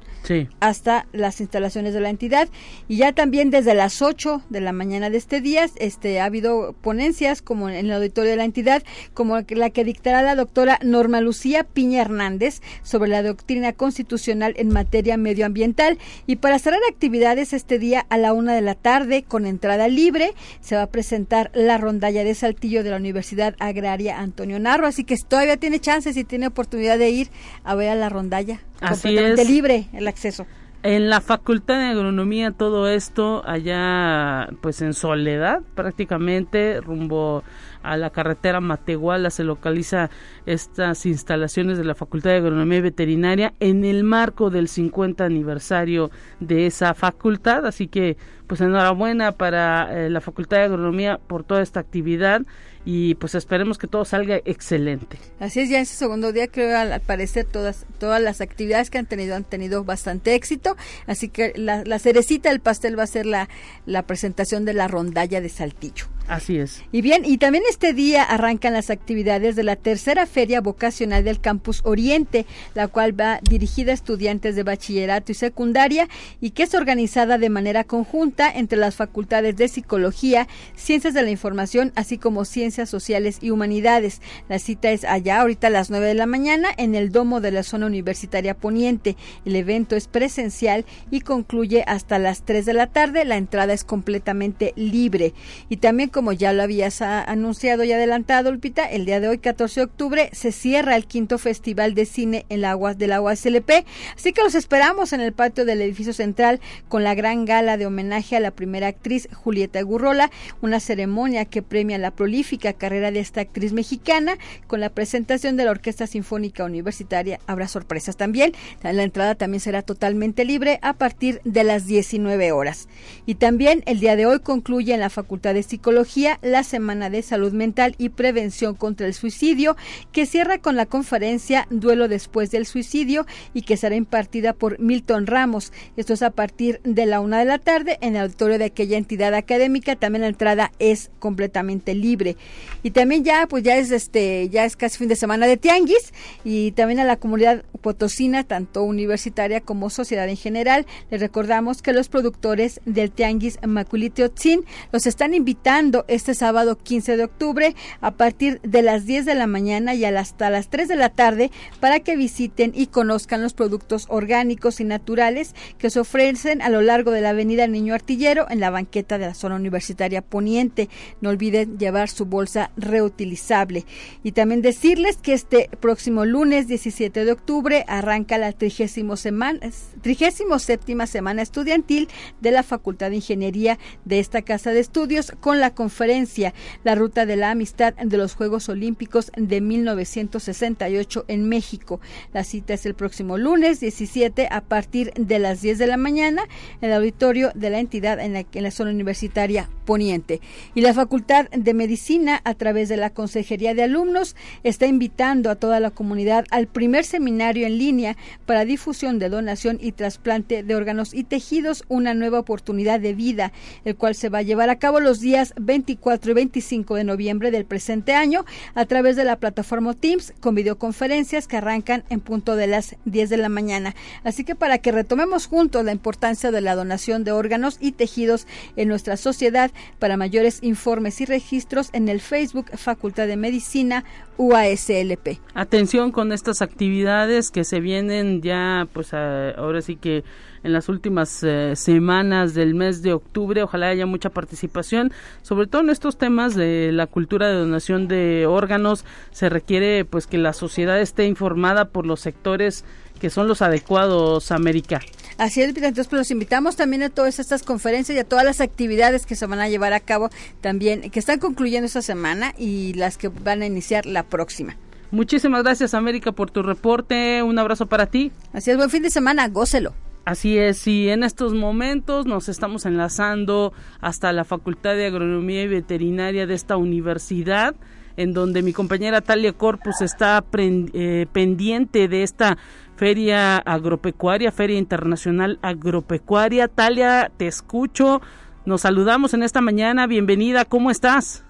hasta 0.61 1.07
las 1.12 1.40
instalaciones 1.40 1.95
de 1.95 2.00
la 2.00 2.11
entidad. 2.11 2.49
Y 2.87 2.99
ya 2.99 3.12
también 3.12 3.50
desde 3.50 3.75
las 3.75 4.02
8 4.02 4.43
de 4.50 4.61
la 4.61 4.73
mañana 4.73 5.11
de 5.11 5.17
este 5.17 5.40
día 5.40 5.67
este 5.76 6.21
ha 6.21 6.26
habido 6.26 6.75
ponencias 6.83 7.40
como 7.40 7.69
en 7.69 7.76
el 7.76 7.93
auditorio 7.93 8.33
de 8.33 8.37
la 8.37 8.45
entidad 8.45 8.83
como 9.14 9.38
la 9.49 9.71
que 9.71 9.85
dictará 9.85 10.23
la 10.23 10.35
doctora 10.35 10.78
Norma 10.83 11.21
Lucía 11.21 11.64
Piña 11.64 12.02
Hernández 12.02 12.61
sobre 12.83 13.11
la 13.11 13.23
doctrina 13.23 13.73
constitucional 13.73 14.55
en 14.57 14.69
materia 14.69 15.17
medioambiental. 15.17 15.99
Y 16.26 16.37
para 16.37 16.59
cerrar 16.59 16.81
actividades 16.90 17.52
este 17.52 17.78
día 17.78 18.07
a 18.11 18.19
la 18.19 18.33
una 18.33 18.55
de 18.55 18.62
la 18.62 18.75
tarde 18.75 19.23
con 19.23 19.47
entrada 19.47 19.88
libre 19.88 20.35
se 20.61 20.76
va 20.76 20.83
a 20.83 20.90
presentar 20.90 21.50
la 21.55 21.78
rondalla 21.78 22.25
de 22.25 22.35
Saltillo 22.35 22.85
de 22.85 22.90
la 22.90 22.97
Universidad 22.97 23.55
Agraria 23.59 24.19
Antonio 24.19 24.59
Narro. 24.59 24.87
Así 24.87 25.05
que 25.05 25.17
todavía 25.17 25.57
tiene 25.57 25.81
chances 25.81 26.17
y 26.17 26.25
tiene 26.28 26.47
oportunidad 26.47 26.99
de 26.99 27.11
ir 27.11 27.30
a 27.64 27.75
ver 27.75 27.88
a 27.88 27.94
la 27.97 28.08
rondalla. 28.08 28.61
Así 28.80 29.08
completamente 29.08 29.44
libre 29.44 29.88
el 29.92 30.06
acceso. 30.06 30.47
En 30.85 31.11
la 31.11 31.20
Facultad 31.20 31.80
de 31.80 31.87
Agronomía 31.87 32.52
todo 32.52 32.88
esto 32.88 33.42
allá 33.44 34.49
pues 34.61 34.80
en 34.80 34.94
soledad 34.94 35.61
prácticamente 35.75 36.80
rumbo 36.80 37.42
a 37.82 37.97
la 37.97 38.11
carretera 38.11 38.61
Matehuala 38.61 39.30
se 39.30 39.42
localiza 39.42 40.08
estas 40.47 41.04
instalaciones 41.04 41.78
de 41.78 41.85
la 41.85 41.97
Facultad 41.97 42.30
de 42.30 42.37
Agronomía 42.37 42.78
y 42.78 42.82
Veterinaria 42.82 43.54
en 43.58 43.85
el 43.85 44.04
marco 44.04 44.50
del 44.50 44.68
50 44.68 45.25
aniversario 45.25 46.12
de 46.38 46.66
esa 46.66 46.94
facultad, 46.94 47.66
así 47.66 47.88
que 47.88 48.16
pues 48.47 48.61
enhorabuena 48.61 49.32
para 49.32 50.06
eh, 50.06 50.11
la 50.11 50.20
Facultad 50.20 50.58
de 50.58 50.64
Agronomía 50.64 51.18
por 51.18 51.42
toda 51.42 51.61
esta 51.61 51.80
actividad 51.80 52.42
y 52.90 53.16
pues 53.16 53.35
esperemos 53.35 53.76
que 53.76 53.87
todo 53.87 54.07
salga 54.07 54.40
excelente. 54.47 55.18
Así 55.40 55.61
es, 55.61 55.68
ya 55.68 55.78
ese 55.78 55.95
segundo 55.95 56.33
día 56.33 56.49
creo 56.49 56.75
al, 56.78 56.99
parecer 57.02 57.45
todas 57.45 57.85
todas 57.99 58.18
las 58.23 58.40
actividades 58.40 58.88
que 58.88 58.97
han 58.97 59.04
tenido 59.04 59.37
han 59.37 59.45
tenido 59.45 59.85
bastante 59.85 60.35
éxito, 60.35 60.75
así 61.07 61.28
que 61.28 61.52
la, 61.54 61.85
la 61.85 61.99
cerecita 61.99 62.49
del 62.49 62.61
pastel 62.61 62.99
va 62.99 63.02
a 63.02 63.07
ser 63.07 63.26
la, 63.26 63.50
la 63.85 64.04
presentación 64.04 64.64
de 64.64 64.73
la 64.73 64.88
rondalla 64.88 65.42
de 65.42 65.50
Saltillo. 65.50 66.07
Así 66.28 66.58
es. 66.58 66.82
Y 66.92 67.00
bien, 67.00 67.25
y 67.25 67.38
también 67.38 67.64
este 67.70 67.94
día 67.94 68.23
arrancan 68.23 68.75
las 68.75 68.90
actividades 68.90 69.56
de 69.56 69.62
la 69.62 69.76
tercera 69.76 70.26
feria 70.26 70.61
vocacional 70.61 71.25
del 71.25 71.40
Campus 71.40 71.80
Oriente, 71.85 72.44
la 72.75 72.87
cual 72.87 73.18
va 73.18 73.40
dirigida 73.42 73.92
a 73.92 73.94
estudiantes 73.94 74.54
de 74.54 74.62
bachillerato 74.62 75.32
y 75.32 75.35
secundaria 75.35 76.06
y 76.38 76.50
que 76.50 76.64
es 76.64 76.75
organizada 76.75 77.38
de 77.38 77.49
manera 77.49 77.85
conjunta 77.85 78.52
entre 78.54 78.78
las 78.78 78.94
facultades 78.94 79.56
de 79.56 79.68
Psicología, 79.68 80.49
Ciencias 80.76 81.14
de 81.14 81.23
la 81.23 81.30
Información, 81.30 81.92
así 81.94 82.18
como 82.18 82.44
Ciencias 82.44 82.90
Sociales 82.90 83.38
y 83.40 83.50
Humanidades. 83.50 84.20
La 84.50 84.58
cita 84.58 84.90
es 84.90 85.04
allá, 85.04 85.40
ahorita 85.40 85.68
a 85.68 85.70
las 85.70 85.88
9 85.88 86.08
de 86.08 86.14
la 86.14 86.26
mañana, 86.26 86.68
en 86.76 86.94
el 86.94 87.11
domo 87.11 87.40
de 87.40 87.52
la 87.52 87.62
zona 87.62 87.87
universitaria 87.87 88.54
poniente. 88.54 89.16
El 89.47 89.56
evento 89.56 89.97
es 89.97 90.08
presencial 90.08 90.85
y 91.11 91.23
concluye 91.23 91.85
hasta 91.87 92.18
las 92.18 92.42
3 92.42 92.66
de 92.66 92.75
la 92.75 92.87
tarde. 92.87 93.25
La 93.25 93.38
entrada 93.38 93.73
es 93.73 93.85
completamente 93.85 94.75
libre. 94.76 95.32
Y 95.70 95.78
también 95.78 96.11
como 96.19 96.33
ya 96.33 96.53
lo 96.53 96.65
habías 96.65 97.01
anunciado 97.01 97.85
y 97.85 97.93
adelantado, 97.93 98.51
Lupita, 98.51 98.85
el 98.87 99.05
día 99.05 99.21
de 99.21 99.29
hoy, 99.29 99.39
14 99.39 99.79
de 99.79 99.85
octubre, 99.85 100.31
se 100.33 100.51
cierra 100.51 100.97
el 100.97 101.07
quinto 101.07 101.39
Festival 101.39 101.95
de 101.95 102.07
Cine 102.07 102.45
en 102.49 102.61
la 102.61 102.77
del 102.97 103.13
Agua 103.13 103.37
SLP. 103.37 103.87
Así 104.17 104.33
que 104.33 104.43
los 104.43 104.57
esperamos 104.57 105.13
en 105.13 105.21
el 105.21 105.33
patio 105.33 105.65
del 105.65 105.81
edificio 105.81 106.13
central 106.13 106.59
con 106.89 107.05
la 107.05 107.15
gran 107.15 107.45
gala 107.45 107.77
de 107.77 107.87
homenaje 107.87 108.35
a 108.35 108.41
la 108.41 108.51
primera 108.51 108.89
actriz 108.89 109.29
Julieta 109.33 109.81
Gurrola, 109.83 110.33
una 110.61 110.81
ceremonia 110.81 111.45
que 111.45 111.63
premia 111.63 111.99
la 111.99 112.11
prolífica 112.11 112.73
carrera 112.73 113.13
de 113.13 113.21
esta 113.21 113.43
actriz 113.43 113.73
mexicana 113.73 114.39
con 114.67 114.81
la 114.81 114.91
presentación 114.91 115.57
de 115.57 115.67
la 115.67 115.71
Orquesta 115.71 116.09
Sinfónica 116.09 116.65
Universitaria. 116.65 117.39
Habrá 117.47 117.69
sorpresas 117.69 118.17
también. 118.17 118.55
La 118.83 119.05
entrada 119.05 119.37
también 119.37 119.61
será 119.61 119.83
totalmente 119.83 120.45
libre 120.45 120.81
a 120.83 120.95
partir 120.95 121.41
de 121.45 121.63
las 121.63 121.87
19 121.87 122.51
horas. 122.51 122.89
Y 123.25 123.37
también 123.37 123.85
el 123.87 124.01
día 124.01 124.17
de 124.17 124.27
hoy 124.27 124.41
concluye 124.41 124.95
en 124.95 124.99
la 124.99 125.11
Facultad 125.11 125.55
de 125.55 125.63
Psicología 125.63 126.08
la 126.41 126.65
Semana 126.65 127.11
de 127.11 127.23
Salud 127.23 127.53
Mental 127.53 127.95
y 127.99 128.09
Prevención 128.09 128.75
contra 128.75 129.07
el 129.07 129.12
Suicidio, 129.12 129.77
que 130.11 130.25
cierra 130.25 130.59
con 130.59 130.75
la 130.75 130.87
conferencia 130.87 131.67
Duelo 131.71 132.09
después 132.09 132.50
del 132.50 132.65
suicidio 132.65 133.27
y 133.53 133.62
que 133.62 133.77
será 133.77 133.95
impartida 133.95 134.55
por 134.55 134.79
Milton 134.79 135.27
Ramos. 135.27 135.71
Esto 135.97 136.15
es 136.15 136.23
a 136.23 136.31
partir 136.31 136.81
de 136.83 137.05
la 137.05 137.21
una 137.21 137.38
de 137.38 137.45
la 137.45 137.59
tarde 137.59 137.99
en 138.00 138.17
el 138.17 138.23
auditorio 138.23 138.59
de 138.59 138.65
aquella 138.65 138.97
entidad 138.97 139.35
académica. 139.35 139.97
También 139.97 140.23
la 140.23 140.29
entrada 140.29 140.73
es 140.79 141.11
completamente 141.19 141.95
libre. 141.95 142.37
Y 142.83 142.93
también 142.93 143.23
ya, 143.23 143.47
pues 143.47 143.62
ya 143.62 143.77
es 143.77 143.91
este, 143.91 144.49
ya 144.49 144.65
es 144.65 144.77
casi 144.77 144.99
fin 144.99 145.09
de 145.09 145.17
semana 145.17 145.47
de 145.47 145.59
tianguis 145.59 146.15
y 146.43 146.73
también 146.73 147.00
a 147.00 147.05
la 147.05 147.17
comunidad 147.17 147.65
potosina, 147.83 148.45
tanto 148.45 148.83
universitaria 148.83 149.61
como 149.61 149.91
sociedad 149.91 150.29
en 150.29 150.37
general, 150.37 150.87
les 151.11 151.21
recordamos 151.21 151.83
que 151.83 151.93
los 151.93 152.09
productores 152.09 152.81
del 152.87 153.11
tianguis 153.11 153.59
Maculite 153.67 154.25
Otzin 154.25 154.65
los 154.91 155.07
están 155.07 155.35
invitando 155.35 155.88
este 156.09 156.35
sábado 156.35 156.76
15 156.76 157.16
de 157.16 157.25
octubre 157.25 157.75
a 158.00 158.12
partir 158.12 158.61
de 158.62 158.83
las 158.83 159.07
10 159.07 159.26
de 159.26 159.35
la 159.35 159.47
mañana 159.47 159.95
y 159.95 160.04
hasta 160.04 160.50
las 160.50 160.68
3 160.68 160.88
de 160.88 160.97
la 160.97 161.09
tarde 161.09 161.50
para 161.80 162.00
que 162.00 162.16
visiten 162.16 162.73
y 162.75 162.88
conozcan 162.88 163.42
los 163.42 163.54
productos 163.54 164.07
orgánicos 164.09 164.80
y 164.80 164.85
naturales 164.85 165.54
que 165.78 165.90
se 165.90 166.00
ofrecen 166.00 166.62
a 166.62 166.68
lo 166.68 166.80
largo 166.80 167.11
de 167.11 167.21
la 167.21 167.30
avenida 167.30 167.66
Niño 167.66 167.95
Artillero 167.95 168.47
en 168.50 168.61
la 168.61 168.71
banqueta 168.71 169.18
de 169.18 169.26
la 169.26 169.35
zona 169.35 169.57
universitaria 169.57 170.23
poniente. 170.23 170.88
No 171.21 171.30
olviden 171.30 171.78
llevar 171.78 172.09
su 172.09 172.26
bolsa 172.26 172.71
reutilizable. 172.76 173.85
Y 174.23 174.33
también 174.33 174.62
decirles 174.62 175.16
que 175.16 175.33
este 175.33 175.71
próximo 175.80 176.25
lunes 176.25 176.68
17 176.68 177.25
de 177.25 177.33
octubre 177.33 177.85
arranca 177.88 178.38
la 178.38 178.52
37 178.52 179.16
semana, 179.16 181.07
semana 181.07 181.42
estudiantil 181.42 182.09
de 182.40 182.50
la 182.50 182.62
Facultad 182.62 183.11
de 183.11 183.16
Ingeniería 183.16 183.78
de 184.04 184.18
esta 184.18 184.42
Casa 184.42 184.73
de 184.73 184.80
Estudios 184.80 185.33
con 185.40 185.61
la 185.61 185.75
conferencia 185.78 186.54
La 186.82 186.97
Ruta 186.97 187.25
de 187.25 187.37
la 187.37 187.52
Amistad 187.52 187.94
de 187.94 188.16
los 188.16 188.35
Juegos 188.35 188.68
Olímpicos 188.68 189.30
de 189.37 189.61
1968 189.61 191.25
en 191.28 191.49
México. 191.49 192.00
La 192.32 192.42
cita 192.42 192.75
es 192.75 192.85
el 192.85 192.94
próximo 192.94 193.38
lunes 193.38 193.78
17 193.78 194.49
a 194.50 194.61
partir 194.62 195.12
de 195.14 195.38
las 195.38 195.62
10 195.62 195.78
de 195.78 195.87
la 195.87 195.97
mañana 195.97 196.42
en 196.80 196.90
el 196.90 196.97
auditorio 196.97 197.52
de 197.54 197.70
la 197.70 197.78
entidad 197.78 198.18
en 198.18 198.32
la, 198.32 198.44
en 198.52 198.62
la 198.64 198.73
zona 198.73 198.90
universitaria 198.90 199.70
Poniente. 199.85 200.40
Y 200.75 200.80
la 200.82 200.92
Facultad 200.92 201.49
de 201.49 201.73
Medicina, 201.75 202.42
a 202.44 202.54
través 202.54 202.90
de 202.90 202.99
la 202.99 203.11
Consejería 203.11 203.73
de 203.73 203.85
Alumnos, 203.85 204.37
está 204.62 204.87
invitando 204.87 205.49
a 205.49 205.54
toda 205.54 205.80
la 205.80 205.92
comunidad 205.92 206.44
al 206.50 206.66
primer 206.66 207.04
seminario 207.04 207.66
en 207.66 207.78
línea 207.78 208.16
para 208.44 208.66
difusión 208.66 209.18
de 209.18 209.30
donación 209.30 209.78
y 209.80 209.92
trasplante 209.92 210.62
de 210.62 210.75
órganos 210.75 211.14
y 211.14 211.25
tejidos, 211.25 211.85
una 211.88 212.12
nueva 212.12 212.40
oportunidad 212.40 213.00
de 213.00 213.14
vida, 213.14 213.52
el 213.85 213.97
cual 213.97 214.14
se 214.14 214.28
va 214.28 214.38
a 214.38 214.42
llevar 214.42 214.68
a 214.68 214.78
cabo 214.78 215.00
los 215.00 215.20
días 215.20 215.54
24 215.69 216.33
y 216.33 216.35
25 216.35 216.97
de 216.97 217.05
noviembre 217.05 217.53
del 217.53 217.65
presente 217.65 218.15
año 218.15 218.45
a 218.75 218.85
través 218.87 219.15
de 219.15 219.25
la 219.25 219.37
plataforma 219.37 219.95
Teams 219.95 220.33
con 220.41 220.57
videoconferencias 220.57 221.47
que 221.47 221.59
arrancan 221.59 222.03
en 222.11 222.21
punto 222.21 222.57
de 222.57 222.67
las 222.67 222.97
10 223.05 223.31
de 223.31 223.37
la 223.37 223.49
mañana. 223.49 223.95
Así 224.25 224.43
que 224.45 224.57
para 224.57 224.79
que 224.79 224.91
retomemos 224.91 225.47
juntos 225.47 225.85
la 225.85 225.93
importancia 225.93 226.51
de 226.51 226.61
la 226.61 226.75
donación 226.75 227.23
de 227.23 227.33
órganos 227.33 227.77
y 227.81 227.93
tejidos 227.93 228.47
en 228.77 228.89
nuestra 228.89 229.17
sociedad, 229.17 229.71
para 229.99 230.17
mayores 230.17 230.59
informes 230.63 231.21
y 231.21 231.27
registros 231.27 231.91
en 231.93 232.09
el 232.09 232.21
Facebook 232.21 232.67
Facultad 232.77 233.27
de 233.27 233.37
Medicina 233.37 234.05
UASLP. 234.39 235.39
Atención 235.55 236.13
con 236.13 236.33
estas 236.33 236.63
actividades 236.63 237.51
que 237.51 237.65
se 237.65 237.81
vienen 237.81 238.41
ya, 238.41 238.89
pues 238.93 239.13
ahora 239.13 239.83
sí 239.83 239.97
que 239.97 240.25
en 240.62 240.73
las 240.73 240.88
últimas 240.88 241.43
eh, 241.43 241.75
semanas 241.77 242.55
del 242.55 242.75
mes 242.75 243.03
de 243.03 243.12
octubre. 243.12 243.62
Ojalá 243.62 243.88
haya 243.88 244.07
mucha 244.07 244.31
participación, 244.31 245.12
sobre 245.43 245.67
todo 245.67 245.83
en 245.83 245.91
estos 245.91 246.19
temas 246.19 246.55
de 246.55 246.91
la 246.93 247.07
cultura 247.07 247.49
de 247.49 247.55
donación 247.55 248.09
de 248.09 248.47
órganos. 248.47 249.05
Se 249.31 249.49
requiere 249.49 250.05
pues 250.05 250.27
que 250.27 250.38
la 250.38 250.53
sociedad 250.53 251.00
esté 251.00 251.27
informada 251.27 251.87
por 251.87 252.07
los 252.07 252.21
sectores 252.21 252.85
que 253.19 253.31
son 253.31 253.49
los 253.49 253.62
adecuados, 253.62 254.53
América. 254.53 255.00
Así 255.38 255.62
es, 255.62 255.69
entonces 255.69 256.09
pues 256.09 256.19
los 256.19 256.31
invitamos 256.31 256.77
también 256.77 257.03
a 257.03 257.11
todas 257.11 257.38
estas 257.38 257.62
conferencias 257.62 258.17
y 258.17 258.21
a 258.21 258.25
todas 258.25 258.45
las 258.45 258.61
actividades 258.61 259.27
que 259.27 259.37
se 259.37 259.47
van 259.47 259.61
a 259.61 259.69
llevar 259.69 259.93
a 259.93 260.00
cabo 260.00 260.31
también, 260.61 261.11
que 261.11 261.19
están 261.19 261.38
concluyendo 261.38 261.87
esta 261.87 262.03
semana 262.03 262.55
y 262.59 262.95
las 262.95 263.19
que 263.19 263.29
van 263.29 263.62
a 263.62 263.67
iniciar 263.67 264.07
la 264.07 264.25
próxima. 264.25 264.77
Muchísimas 265.11 265.62
gracias, 265.62 265.95
América, 265.95 266.33
por 266.33 266.50
tu 266.50 266.62
reporte. 266.62 267.43
Un 267.43 267.59
abrazo 267.59 267.87
para 267.87 268.07
ti. 268.07 268.31
Así 268.53 268.71
es, 268.71 268.77
buen 268.77 268.91
fin 268.91 269.03
de 269.03 269.11
semana, 269.11 269.49
gócelo. 269.49 269.95
Así 270.28 270.58
es, 270.58 270.87
y 270.87 271.08
en 271.08 271.23
estos 271.23 271.54
momentos 271.54 272.26
nos 272.26 272.50
estamos 272.50 272.85
enlazando 272.85 273.73
hasta 274.02 274.30
la 274.35 274.44
Facultad 274.44 274.94
de 274.94 275.06
Agronomía 275.06 275.62
y 275.62 275.68
Veterinaria 275.68 276.47
de 276.47 276.52
esta 276.52 276.76
universidad, 276.76 277.75
en 278.18 278.35
donde 278.35 278.61
mi 278.61 278.75
compañera 278.75 279.23
Talia 279.23 279.54
Corpus 279.54 280.02
está 280.02 280.44
eh, 280.52 281.26
pendiente 281.32 282.08
de 282.08 282.25
esta 282.25 282.58
feria 282.97 283.56
agropecuaria, 283.56 284.52
Feria 284.52 284.76
Internacional 284.76 285.58
Agropecuaria. 285.62 286.68
Talia, 286.68 287.32
te 287.35 287.47
escucho. 287.47 288.20
Nos 288.66 288.82
saludamos 288.82 289.32
en 289.32 289.42
esta 289.42 289.62
mañana. 289.62 290.06
Bienvenida, 290.06 290.66
¿cómo 290.66 290.90
estás? 290.90 291.42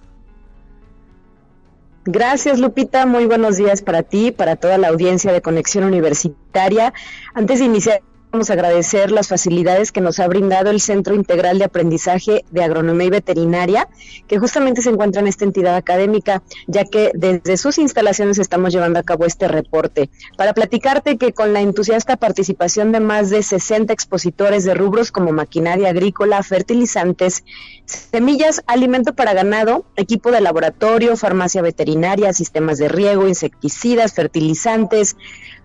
Gracias, 2.05 2.61
Lupita. 2.61 3.05
Muy 3.05 3.25
buenos 3.25 3.57
días 3.57 3.81
para 3.81 4.03
ti, 4.03 4.31
para 4.31 4.55
toda 4.55 4.77
la 4.77 4.87
audiencia 4.87 5.33
de 5.33 5.41
Conexión 5.41 5.83
Universitaria. 5.83 6.93
Antes 7.33 7.59
de 7.59 7.65
iniciar 7.65 8.01
Vamos 8.31 8.51
a 8.51 8.53
agradecer 8.53 9.09
las 9.09 9.27
facilidades 9.27 9.91
que 9.91 10.01
nos 10.01 10.19
ha 10.19 10.27
brindado 10.27 10.69
el 10.69 10.79
Centro 10.79 11.15
Integral 11.15 11.57
de 11.57 11.65
Aprendizaje 11.65 12.45
de 12.51 12.63
Agronomía 12.63 13.07
y 13.07 13.09
Veterinaria, 13.09 13.87
que 14.27 14.37
justamente 14.37 14.83
se 14.83 14.91
encuentra 14.91 15.21
en 15.21 15.27
esta 15.27 15.45
entidad 15.45 15.75
académica, 15.75 16.43
ya 16.67 16.85
que 16.85 17.09
desde 17.15 17.57
sus 17.57 17.79
instalaciones 17.79 18.37
estamos 18.37 18.71
llevando 18.71 18.99
a 18.99 19.03
cabo 19.03 19.25
este 19.25 19.47
reporte. 19.47 20.11
Para 20.37 20.53
platicarte 20.53 21.17
que 21.17 21.33
con 21.33 21.53
la 21.53 21.61
entusiasta 21.61 22.17
participación 22.17 22.91
de 22.91 22.99
más 22.99 23.31
de 23.31 23.41
60 23.41 23.91
expositores 23.93 24.63
de 24.63 24.75
rubros 24.75 25.11
como 25.11 25.31
maquinaria 25.31 25.89
agrícola, 25.89 26.43
fertilizantes, 26.43 27.43
semillas, 27.85 28.61
alimento 28.67 29.15
para 29.15 29.33
ganado, 29.33 29.85
equipo 29.95 30.29
de 30.29 30.41
laboratorio, 30.41 31.17
farmacia 31.17 31.63
veterinaria, 31.63 32.31
sistemas 32.33 32.77
de 32.77 32.89
riego, 32.89 33.27
insecticidas, 33.27 34.13
fertilizantes, 34.13 35.17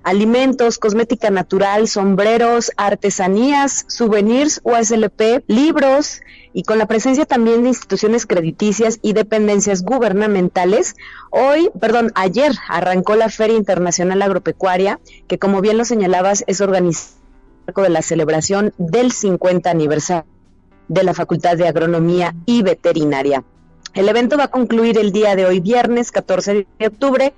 alimentos, 0.04 0.78
cosmética 0.78 1.30
natural, 1.30 1.88
sombreros, 1.88 2.70
artesanías, 2.76 3.84
souvenirs, 3.88 4.60
USLP, 4.62 5.44
libros 5.48 6.20
y 6.52 6.62
con 6.62 6.78
la 6.78 6.86
presencia 6.86 7.24
también 7.24 7.62
de 7.62 7.70
instituciones 7.70 8.26
crediticias 8.26 9.00
y 9.02 9.12
dependencias 9.12 9.82
gubernamentales. 9.82 10.94
Hoy, 11.30 11.70
perdón, 11.80 12.12
ayer 12.14 12.52
arrancó 12.68 13.16
la 13.16 13.28
Feria 13.28 13.56
Internacional 13.56 14.22
Agropecuaria, 14.22 15.00
que 15.26 15.38
como 15.38 15.60
bien 15.60 15.78
lo 15.78 15.84
señalabas 15.84 16.44
es 16.46 16.60
organizada 16.60 17.18
de 17.66 17.88
la 17.88 18.02
celebración 18.02 18.74
del 18.78 19.10
50 19.10 19.70
aniversario 19.70 20.26
de 20.88 21.02
la 21.02 21.14
Facultad 21.14 21.56
de 21.56 21.66
Agronomía 21.66 22.34
y 22.44 22.62
Veterinaria. 22.62 23.42
El 23.94 24.08
evento 24.08 24.36
va 24.36 24.44
a 24.44 24.50
concluir 24.50 24.98
el 24.98 25.12
día 25.12 25.36
de 25.36 25.46
hoy, 25.46 25.60
viernes 25.60 26.10
14 26.10 26.66
de 26.78 26.86
octubre, 26.86 27.32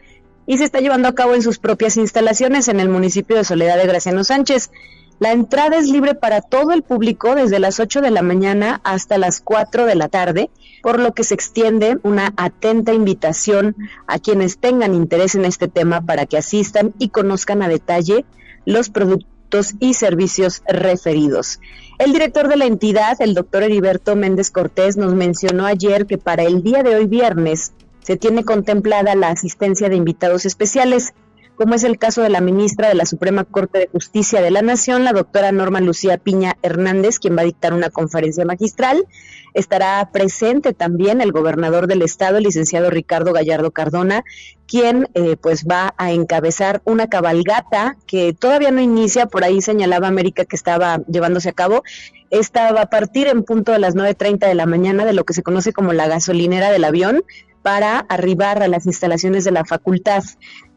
y 0.47 0.59
se 0.59 0.65
está 0.65 0.81
llevando 0.81 1.09
a 1.09 1.15
cabo 1.15 1.35
en 1.35 1.43
sus 1.43 1.59
propias 1.59 1.97
instalaciones 1.97 2.69
en 2.69 2.81
el 2.81 2.89
municipio 2.89 3.37
de 3.37 3.45
Soledad 3.45 3.77
de 3.77 3.87
Graciano 3.87 4.25
Sánchez. 4.25 4.71
La 5.19 5.33
entrada 5.33 5.79
es 5.79 5.89
libre 5.89 6.15
para 6.15 6.43
todo 6.43 6.73
el 6.73 6.83
público 6.83 7.35
desde 7.35 7.59
las 7.59 7.81
8 7.81 8.03
de 8.03 8.11
la 8.11 8.23
mañana 8.23 8.81
hasta 8.85 9.17
las 9.17 9.41
4 9.41 9.87
de 9.87 9.95
la 9.95 10.09
tarde, 10.09 10.51
por 10.83 11.01
lo 11.01 11.15
que 11.15 11.25
se 11.25 11.35
extiende 11.35 11.99
una 12.03 12.35
atenta 12.37 12.93
invitación 12.93 13.77
a 14.07 14.19
quienes 14.19 14.59
tengan 14.59 14.95
interés 14.95 15.35
en 15.35 15.47
este 15.47 15.69
tema 15.69 16.03
para 16.03 16.27
que 16.27 16.37
asistan 16.37 16.95
y 16.99 17.09
conozcan 17.09 17.63
a 17.63 17.69
detalle 17.69 18.27
los 18.67 18.91
productos 18.91 19.75
y 19.81 19.95
servicios 19.95 20.63
referidos. 20.69 21.61
El 21.99 22.13
director 22.13 22.49
de 22.49 22.57
la 22.57 22.67
entidad, 22.67 23.17
el 23.21 23.33
doctor 23.33 23.63
Heriberto 23.63 24.17
Méndez 24.17 24.51
Cortés, 24.51 24.99
nos 24.99 25.15
mencionó 25.15 25.65
ayer 25.65 26.05
que 26.05 26.19
para 26.19 26.43
el 26.43 26.63
día 26.63 26.83
de 26.83 26.95
hoy 26.95 27.07
viernes 27.07 27.73
se 28.07 28.17
tiene 28.17 28.45
contemplada 28.45 29.17
la 29.17 29.31
asistencia 29.31 29.89
de 29.89 29.97
invitados 29.97 30.47
especiales, 30.47 31.13
como 31.57 31.75
es 31.75 31.83
el 31.83 31.99
caso 31.99 32.23
de 32.23 32.29
la 32.29 32.41
ministra 32.41 32.89
de 32.89 32.95
la 32.95 33.05
Suprema 33.05 33.43
Corte 33.43 33.81
de 33.81 33.89
Justicia 33.89 34.41
de 34.41 34.53
la 34.53 34.63
Nación, 34.63 35.03
la 35.03 35.13
doctora 35.13 35.51
Norma 35.51 35.81
Lucía 35.81 36.17
Piña 36.17 36.57
Hernández, 36.63 37.19
quien 37.19 37.37
va 37.37 37.41
a 37.41 37.47
dictar 37.47 37.75
una 37.75 37.91
conferencia 37.91 38.45
magistral. 38.45 39.07
Estará 39.55 40.09
presente 40.13 40.73
también 40.73 41.21
el 41.21 41.33
gobernador 41.33 41.89
del 41.89 42.03
estado, 42.03 42.37
el 42.37 42.45
licenciado 42.45 42.91
Ricardo 42.91 43.33
Gallardo 43.33 43.73
Cardona, 43.73 44.23
quien 44.69 45.09
eh, 45.15 45.37
pues 45.37 45.65
va 45.65 45.93
a 45.97 46.13
encabezar 46.13 46.83
una 46.85 47.09
cabalgata 47.09 47.97
que 48.07 48.35
todavía 48.35 48.71
no 48.71 48.81
inicia, 48.81 49.27
por 49.27 49.43
ahí 49.43 49.61
señalaba 49.63 50.07
América 50.07 50.45
que 50.45 50.55
estaba 50.55 50.99
llevándose 51.11 51.49
a 51.49 51.55
cabo. 51.55 51.83
Esta 52.31 52.71
va 52.73 52.83
a 52.83 52.91
partir 52.91 53.27
en 53.27 53.43
punto 53.43 53.73
de 53.73 53.81
las 53.81 53.97
9.30 53.97 54.47
de 54.47 54.55
la 54.55 54.67
mañana 54.67 55.05
de 55.05 55.13
lo 55.13 55.25
que 55.25 55.35
se 55.35 55.43
conoce 55.43 55.73
como 55.73 55.93
la 55.93 56.07
gasolinera 56.07 56.71
del 56.71 56.85
avión 56.85 57.25
para 57.67 57.99
arribar 57.99 58.63
a 58.63 58.69
las 58.69 58.87
instalaciones 58.87 59.43
de 59.43 59.51
la 59.51 59.65
facultad. 59.65 60.23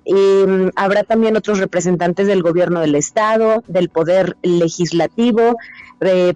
Mm, 0.08 0.70
habrá 0.76 1.04
también 1.04 1.38
otros 1.38 1.60
representantes 1.60 2.26
del 2.26 2.42
gobierno 2.42 2.80
del 2.80 2.96
estado, 2.96 3.64
del 3.68 3.90
poder 3.90 4.38
legislativo, 4.42 5.56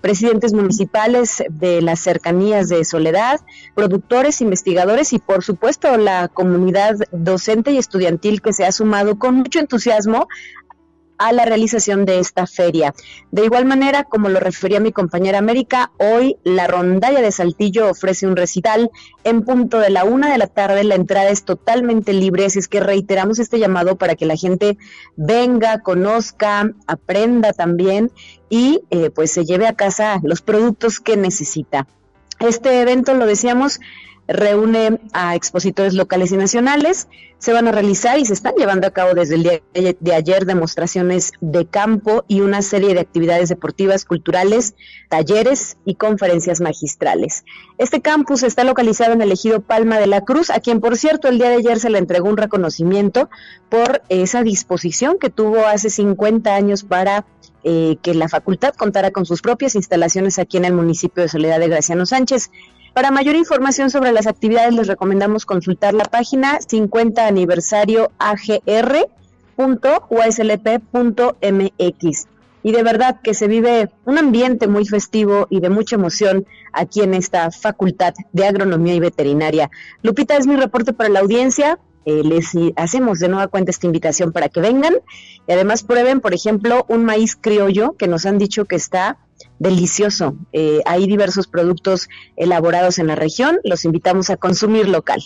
presidentes 0.02 0.54
municipales 0.54 1.42
de 1.50 1.82
las 1.82 2.02
cercanías 2.02 2.68
de 2.70 2.86
Soledad, 2.86 3.40
productores, 3.74 4.42
investigadores 4.42 5.12
y 5.14 5.20
por 5.20 5.44
supuesto 5.44 5.98
la 5.98 6.28
comunidad 6.28 6.98
docente 7.12 7.72
y 7.72 7.80
estudiantil 7.80 8.42
que 8.42 8.54
se 8.54 8.66
ha 8.66 8.72
sumado 8.72 9.18
con 9.18 9.36
mucho 9.36 9.60
entusiasmo 9.60 10.28
a 11.24 11.32
la 11.32 11.46
realización 11.46 12.04
de 12.04 12.20
esta 12.20 12.46
feria. 12.48 12.94
De 13.32 13.46
igual 13.46 13.66
manera, 13.66 14.04
como 14.04 14.28
lo 14.28 14.42
refería 14.42 14.82
mi 14.82 14.92
compañera 14.92 15.40
América, 15.40 15.92
hoy 15.98 16.36
la 16.44 16.68
rondalla 16.68 17.22
de 17.22 17.32
Saltillo 17.32 17.90
ofrece 17.90 18.28
un 18.28 18.36
recital 18.36 18.92
en 19.24 19.44
punto 19.44 19.80
de 19.80 19.90
la 19.90 20.04
una 20.04 20.30
de 20.30 20.38
la 20.38 20.48
tarde. 20.48 20.84
La 20.84 20.96
entrada 20.96 21.30
es 21.30 21.46
totalmente 21.46 22.12
libre, 22.12 22.46
así 22.46 22.60
es 22.60 22.68
que 22.68 22.82
reiteramos 22.82 23.40
este 23.40 23.58
llamado 23.58 23.96
para 23.96 24.16
que 24.16 24.26
la 24.26 24.36
gente 24.36 24.78
venga, 25.16 25.80
conozca, 25.80 26.70
aprenda 26.88 27.54
también 27.54 28.12
y 28.50 28.82
eh, 28.90 29.10
pues 29.10 29.32
se 29.32 29.46
lleve 29.46 29.68
a 29.68 29.76
casa 29.76 30.20
los 30.24 30.42
productos 30.42 31.00
que 31.00 31.16
necesita. 31.16 31.88
Este 32.40 32.82
evento, 32.82 33.14
lo 33.14 33.26
decíamos, 33.26 33.80
reúne 34.28 35.00
a 35.14 35.36
expositores 35.36 35.94
locales 35.94 36.32
y 36.32 36.38
nacionales. 36.38 37.08
Se 37.40 37.52
van 37.52 37.68
a 37.68 37.74
realizar 37.74 38.18
y 38.20 38.26
se 38.26 38.34
están 38.34 38.54
llevando 38.56 38.88
a 38.88 38.92
cabo 38.92 39.14
desde 39.14 39.36
el 39.36 39.44
día 39.44 39.62
de 39.74 40.14
ayer 40.14 40.46
demostraciones 40.46 41.34
de 41.42 41.66
campo 41.66 42.24
y 42.30 42.40
una 42.40 42.62
serie 42.62 42.94
de 42.94 43.02
actividades 43.02 43.50
deportivas, 43.50 44.06
culturales, 44.06 44.76
talleres 45.10 45.76
y 45.84 45.96
conferencias 45.96 46.62
magistrales. 46.62 47.44
Este 47.78 48.02
campus 48.02 48.44
está 48.44 48.64
localizado 48.64 49.12
en 49.12 49.22
el 49.22 49.32
ejido 49.32 49.62
Palma 49.62 50.00
de 50.00 50.08
la 50.08 50.22
Cruz, 50.22 50.50
a 50.50 50.62
quien 50.62 50.80
por 50.80 50.98
cierto 50.98 51.28
el 51.28 51.38
día 51.38 51.50
de 51.50 51.56
ayer 51.56 51.80
se 51.80 51.90
le 51.90 51.98
entregó 51.98 52.30
un 52.30 52.38
reconocimiento 52.38 53.30
por 53.70 54.04
esa 54.08 54.42
disposición 54.42 55.18
que 55.20 55.30
tuvo 55.30 55.66
hace 55.66 55.90
50 55.90 56.56
años 56.56 56.84
para 56.84 57.26
eh, 57.66 57.98
que 58.02 58.14
la 58.14 58.30
facultad 58.30 58.74
contara 58.74 59.12
con 59.12 59.26
sus 59.26 59.42
propias 59.42 59.76
instalaciones 59.76 60.40
aquí 60.40 60.58
en 60.58 60.66
el 60.66 60.74
municipio 60.74 61.24
de 61.24 61.30
Soledad 61.30 61.60
de 61.60 61.68
Graciano 61.70 62.06
Sánchez. 62.06 62.52
Para 62.94 63.10
mayor 63.10 63.36
información 63.36 63.90
sobre 63.90 64.12
las 64.12 64.28
actividades 64.28 64.76
les 64.76 64.86
recomendamos 64.86 65.48
consultar 65.48 65.96
la 65.96 66.06
página 66.06 66.60
50 66.62 67.26
aniversario 67.26 68.12
agr.uslp.mx. 68.20 68.68
Y 72.66 72.72
de 72.72 72.84
verdad 72.84 73.20
que 73.22 73.34
se 73.34 73.48
vive 73.48 73.90
un 74.06 74.20
ambiente 74.20 74.68
muy 74.68 74.86
festivo 74.86 75.48
y 75.50 75.60
de 75.60 75.70
mucha 75.70 75.96
emoción 75.96 76.46
aquí 76.72 77.02
en 77.02 77.16
esta 77.16 77.50
Facultad 77.50 78.14
de 78.32 78.46
Agronomía 78.46 78.94
y 78.94 79.00
Veterinaria. 79.00 79.72
Lupita 80.04 80.38
es 80.38 80.46
mi 80.46 80.56
reporte 80.56 80.94
para 80.94 81.10
la 81.10 81.22
audiencia. 81.22 81.80
Eh, 82.06 82.22
les 82.24 82.52
hacemos 82.76 83.20
de 83.20 83.28
nueva 83.28 83.48
cuenta 83.48 83.72
esta 83.72 83.88
invitación 83.88 84.32
para 84.32 84.50
que 84.50 84.62
vengan 84.62 84.94
y 85.48 85.52
además 85.52 85.82
prueben, 85.82 86.22
por 86.22 86.36
ejemplo, 86.36 86.86
un 86.90 87.06
maíz 87.06 87.36
criollo 87.36 87.94
que 87.98 88.08
nos 88.08 88.28
han 88.28 88.38
dicho 88.38 88.66
que 88.66 88.76
está 88.76 89.18
delicioso. 89.64 90.36
Eh, 90.52 90.82
hay 90.86 91.08
diversos 91.08 91.48
productos 91.48 92.10
elaborados 92.36 93.00
en 93.00 93.08
la 93.08 93.16
región, 93.16 93.60
los 93.64 93.86
invitamos 93.86 94.30
a 94.30 94.38
consumir 94.38 94.88
local. 94.88 95.22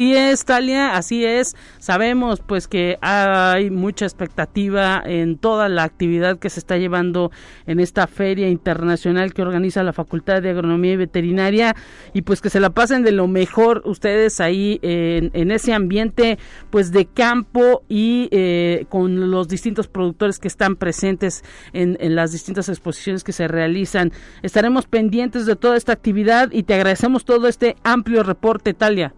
Y 0.00 0.14
es, 0.14 0.44
Talia, 0.44 0.96
así 0.96 1.24
es. 1.24 1.56
Sabemos 1.80 2.38
pues 2.38 2.68
que 2.68 2.98
hay 3.00 3.68
mucha 3.68 4.04
expectativa 4.04 5.02
en 5.04 5.38
toda 5.38 5.68
la 5.68 5.82
actividad 5.82 6.38
que 6.38 6.50
se 6.50 6.60
está 6.60 6.76
llevando 6.76 7.32
en 7.66 7.80
esta 7.80 8.06
feria 8.06 8.48
internacional 8.48 9.34
que 9.34 9.42
organiza 9.42 9.82
la 9.82 9.92
Facultad 9.92 10.40
de 10.40 10.50
Agronomía 10.50 10.92
y 10.92 10.96
Veterinaria 10.96 11.74
y 12.14 12.22
pues 12.22 12.40
que 12.40 12.48
se 12.48 12.60
la 12.60 12.70
pasen 12.70 13.02
de 13.02 13.10
lo 13.10 13.26
mejor 13.26 13.82
ustedes 13.86 14.40
ahí 14.40 14.78
en, 14.82 15.50
ese 15.50 15.72
ambiente 15.72 16.38
pues 16.70 16.92
de 16.92 17.06
campo 17.06 17.82
y 17.88 18.28
eh, 18.30 18.86
con 18.90 19.32
los 19.32 19.48
distintos 19.48 19.88
productores 19.88 20.38
que 20.38 20.46
están 20.46 20.76
presentes 20.76 21.42
en, 21.72 21.96
en 21.98 22.14
las 22.14 22.30
distintas 22.30 22.68
exposiciones 22.68 23.24
que 23.24 23.32
se 23.32 23.48
realizan. 23.48 24.12
Estaremos 24.42 24.86
pendientes 24.86 25.44
de 25.44 25.56
toda 25.56 25.76
esta 25.76 25.92
actividad 25.92 26.52
y 26.52 26.62
te 26.62 26.74
agradecemos 26.74 27.24
todo 27.24 27.48
este 27.48 27.74
amplio 27.82 28.22
reporte, 28.22 28.74
Talia. 28.74 29.12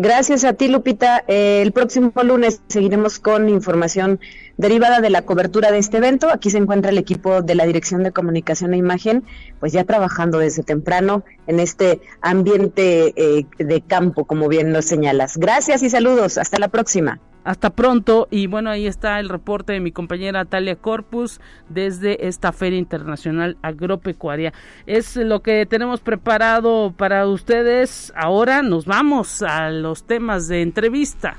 Gracias 0.00 0.44
a 0.44 0.52
ti, 0.52 0.68
Lupita. 0.68 1.24
Eh, 1.26 1.60
el 1.60 1.72
próximo 1.72 2.12
lunes 2.22 2.60
seguiremos 2.68 3.18
con 3.18 3.48
información 3.48 4.20
derivada 4.56 5.00
de 5.00 5.10
la 5.10 5.22
cobertura 5.22 5.72
de 5.72 5.78
este 5.78 5.96
evento. 5.96 6.30
Aquí 6.30 6.50
se 6.50 6.58
encuentra 6.58 6.92
el 6.92 6.98
equipo 6.98 7.42
de 7.42 7.56
la 7.56 7.66
Dirección 7.66 8.04
de 8.04 8.12
Comunicación 8.12 8.74
e 8.74 8.76
Imagen, 8.76 9.24
pues 9.58 9.72
ya 9.72 9.82
trabajando 9.82 10.38
desde 10.38 10.62
temprano 10.62 11.24
en 11.48 11.58
este 11.58 12.00
ambiente 12.20 13.12
eh, 13.16 13.46
de 13.58 13.80
campo, 13.80 14.24
como 14.24 14.46
bien 14.46 14.72
lo 14.72 14.82
señalas. 14.82 15.36
Gracias 15.36 15.82
y 15.82 15.90
saludos. 15.90 16.38
Hasta 16.38 16.60
la 16.60 16.68
próxima. 16.68 17.18
Hasta 17.48 17.70
pronto 17.70 18.28
y 18.30 18.46
bueno, 18.46 18.68
ahí 18.68 18.86
está 18.86 19.18
el 19.20 19.30
reporte 19.30 19.72
de 19.72 19.80
mi 19.80 19.90
compañera 19.90 20.44
Talia 20.44 20.76
Corpus 20.76 21.40
desde 21.70 22.28
esta 22.28 22.52
Feria 22.52 22.78
Internacional 22.78 23.56
Agropecuaria. 23.62 24.52
Es 24.84 25.16
lo 25.16 25.40
que 25.40 25.64
tenemos 25.64 26.02
preparado 26.02 26.92
para 26.94 27.26
ustedes. 27.26 28.12
Ahora 28.14 28.60
nos 28.60 28.84
vamos 28.84 29.40
a 29.40 29.70
los 29.70 30.06
temas 30.06 30.46
de 30.46 30.60
entrevista. 30.60 31.38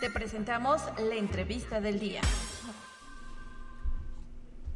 Te 0.00 0.08
presentamos 0.08 0.80
la 1.06 1.16
entrevista 1.16 1.82
del 1.82 2.00
día. 2.00 2.22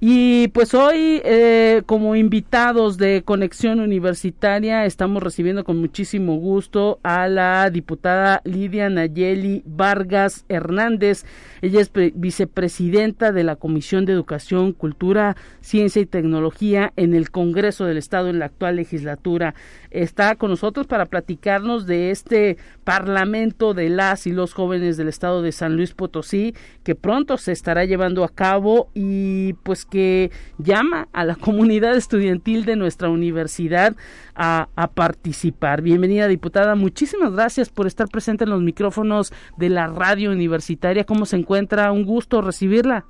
Y 0.08 0.46
pues 0.48 0.72
hoy, 0.72 1.20
eh, 1.24 1.82
como 1.84 2.14
invitados 2.14 2.96
de 2.96 3.24
Conexión 3.24 3.80
Universitaria, 3.80 4.84
estamos 4.84 5.20
recibiendo 5.20 5.64
con 5.64 5.78
muchísimo 5.78 6.36
gusto 6.36 7.00
a 7.02 7.26
la 7.26 7.70
diputada 7.70 8.40
Lidia 8.44 8.88
Nayeli 8.88 9.64
Vargas 9.66 10.44
Hernández. 10.48 11.24
Ella 11.62 11.80
es 11.80 11.90
vicepresidenta 12.14 13.32
de 13.32 13.44
la 13.44 13.56
Comisión 13.56 14.04
de 14.04 14.12
Educación, 14.12 14.72
Cultura, 14.72 15.36
Ciencia 15.60 16.02
y 16.02 16.06
Tecnología 16.06 16.92
en 16.96 17.14
el 17.14 17.30
Congreso 17.30 17.84
del 17.84 17.96
Estado 17.96 18.28
en 18.28 18.38
la 18.38 18.46
actual 18.46 18.76
legislatura. 18.76 19.54
Está 19.90 20.36
con 20.36 20.50
nosotros 20.50 20.86
para 20.86 21.06
platicarnos 21.06 21.86
de 21.86 22.10
este 22.10 22.56
Parlamento 22.84 23.74
de 23.74 23.88
las 23.88 24.26
y 24.26 24.32
los 24.32 24.52
jóvenes 24.52 24.96
del 24.96 25.08
Estado 25.08 25.42
de 25.42 25.52
San 25.52 25.76
Luis 25.76 25.94
Potosí, 25.94 26.54
que 26.84 26.94
pronto 26.94 27.36
se 27.36 27.52
estará 27.52 27.84
llevando 27.84 28.24
a 28.24 28.28
cabo 28.28 28.90
y 28.94 29.54
pues 29.62 29.84
que 29.84 30.30
llama 30.58 31.08
a 31.12 31.24
la 31.24 31.34
comunidad 31.46 31.96
estudiantil 31.96 32.64
de 32.64 32.76
nuestra 32.76 33.08
universidad 33.08 33.96
a, 34.34 34.68
participar. 34.94 35.82
Bienvenida, 35.82 36.28
diputada. 36.28 36.74
Muchísimas 36.74 37.32
gracias 37.32 37.70
por 37.70 37.86
estar 37.86 38.08
presente 38.08 38.44
en 38.44 38.50
los 38.50 38.62
micrófonos 38.62 39.32
de 39.56 39.68
la 39.68 39.86
radio 39.88 40.30
universitaria. 40.30 41.04
¿Cómo 41.04 41.26
se 41.26 41.36
encuentra? 41.46 41.92
Un 41.92 42.04
gusto 42.04 42.40
recibirla. 42.40 43.04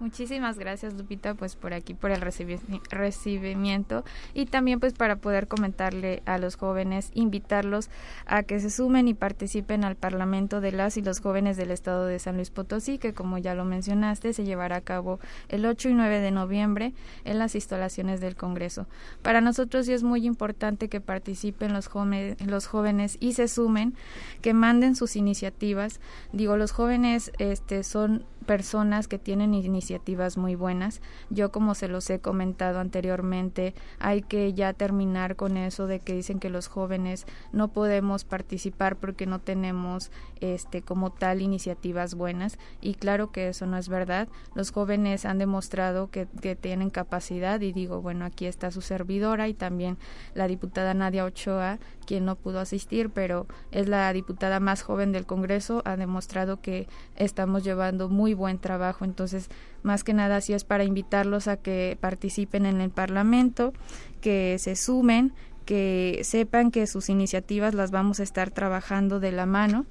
Muchísimas 0.00 0.58
gracias 0.58 0.94
Lupita 0.94 1.34
pues 1.34 1.56
por 1.56 1.74
aquí 1.74 1.92
por 1.92 2.10
el 2.10 2.22
recibimiento 2.22 4.02
y 4.32 4.46
también 4.46 4.80
pues 4.80 4.94
para 4.94 5.16
poder 5.16 5.46
comentarle 5.46 6.22
a 6.24 6.38
los 6.38 6.56
jóvenes, 6.56 7.10
invitarlos 7.12 7.90
a 8.24 8.42
que 8.42 8.60
se 8.60 8.70
sumen 8.70 9.08
y 9.08 9.14
participen 9.14 9.84
al 9.84 9.96
Parlamento 9.96 10.62
de 10.62 10.72
las 10.72 10.96
y 10.96 11.02
los 11.02 11.20
jóvenes 11.20 11.58
del 11.58 11.70
estado 11.70 12.06
de 12.06 12.18
San 12.18 12.36
Luis 12.36 12.48
Potosí 12.48 12.96
que 12.96 13.12
como 13.12 13.36
ya 13.36 13.54
lo 13.54 13.66
mencionaste 13.66 14.32
se 14.32 14.44
llevará 14.44 14.76
a 14.76 14.80
cabo 14.80 15.20
el 15.50 15.66
8 15.66 15.90
y 15.90 15.92
9 15.92 16.20
de 16.20 16.30
noviembre 16.30 16.94
en 17.26 17.38
las 17.38 17.54
instalaciones 17.54 18.22
del 18.22 18.36
Congreso. 18.36 18.86
Para 19.20 19.42
nosotros 19.42 19.84
sí 19.84 19.92
es 19.92 20.02
muy 20.02 20.24
importante 20.24 20.88
que 20.88 21.02
participen 21.02 21.74
los 21.74 21.88
jóvenes, 21.88 22.40
los 22.40 22.66
jóvenes 22.66 23.18
y 23.20 23.34
se 23.34 23.48
sumen, 23.48 23.92
que 24.40 24.54
manden 24.54 24.96
sus 24.96 25.14
iniciativas. 25.14 26.00
Digo, 26.32 26.56
los 26.56 26.72
jóvenes 26.72 27.32
este 27.38 27.84
son 27.84 28.24
personas 28.46 29.06
que 29.06 29.18
tienen 29.18 29.52
iniciativas 29.52 29.89
muy 30.36 30.54
buenas. 30.54 31.00
Yo, 31.30 31.50
como 31.50 31.74
se 31.74 31.88
los 31.88 32.08
he 32.10 32.20
comentado 32.20 32.80
anteriormente, 32.80 33.74
hay 33.98 34.22
que 34.22 34.52
ya 34.52 34.72
terminar 34.72 35.36
con 35.36 35.56
eso 35.56 35.86
de 35.86 36.00
que 36.00 36.14
dicen 36.14 36.38
que 36.38 36.50
los 36.50 36.68
jóvenes 36.68 37.26
no 37.52 37.68
podemos 37.68 38.24
participar 38.24 38.96
porque 38.96 39.26
no 39.26 39.40
tenemos 39.40 40.10
este 40.40 40.82
como 40.82 41.10
tal 41.10 41.42
iniciativas 41.42 42.14
buenas 42.14 42.58
y 42.80 42.94
claro 42.94 43.30
que 43.30 43.48
eso 43.48 43.66
no 43.66 43.76
es 43.76 43.88
verdad. 43.88 44.28
Los 44.54 44.70
jóvenes 44.70 45.24
han 45.24 45.38
demostrado 45.38 46.10
que, 46.10 46.26
que 46.40 46.56
tienen 46.56 46.90
capacidad 46.90 47.60
y 47.60 47.72
digo, 47.72 48.00
bueno, 48.00 48.24
aquí 48.24 48.46
está 48.46 48.70
su 48.70 48.80
servidora 48.80 49.48
y 49.48 49.54
también 49.54 49.98
la 50.34 50.46
diputada 50.46 50.94
Nadia 50.94 51.24
Ochoa, 51.24 51.78
quien 52.10 52.24
no 52.24 52.34
pudo 52.34 52.58
asistir, 52.58 53.10
pero 53.10 53.46
es 53.70 53.88
la 53.88 54.12
diputada 54.12 54.58
más 54.58 54.82
joven 54.82 55.12
del 55.12 55.26
Congreso, 55.26 55.80
ha 55.84 55.96
demostrado 55.96 56.60
que 56.60 56.88
estamos 57.14 57.62
llevando 57.62 58.08
muy 58.08 58.34
buen 58.34 58.58
trabajo. 58.58 59.04
Entonces, 59.04 59.48
más 59.84 60.02
que 60.02 60.12
nada, 60.12 60.40
sí 60.40 60.52
es 60.52 60.64
para 60.64 60.82
invitarlos 60.82 61.46
a 61.46 61.56
que 61.56 61.96
participen 62.00 62.66
en 62.66 62.80
el 62.80 62.90
Parlamento, 62.90 63.72
que 64.20 64.58
se 64.58 64.74
sumen, 64.74 65.34
que 65.70 66.22
sepan 66.24 66.72
que 66.72 66.88
sus 66.88 67.08
iniciativas 67.10 67.74
las 67.74 67.92
vamos 67.92 68.18
a 68.18 68.24
estar 68.24 68.50
trabajando 68.50 69.20
de 69.20 69.30
la 69.30 69.46
mano, 69.46 69.86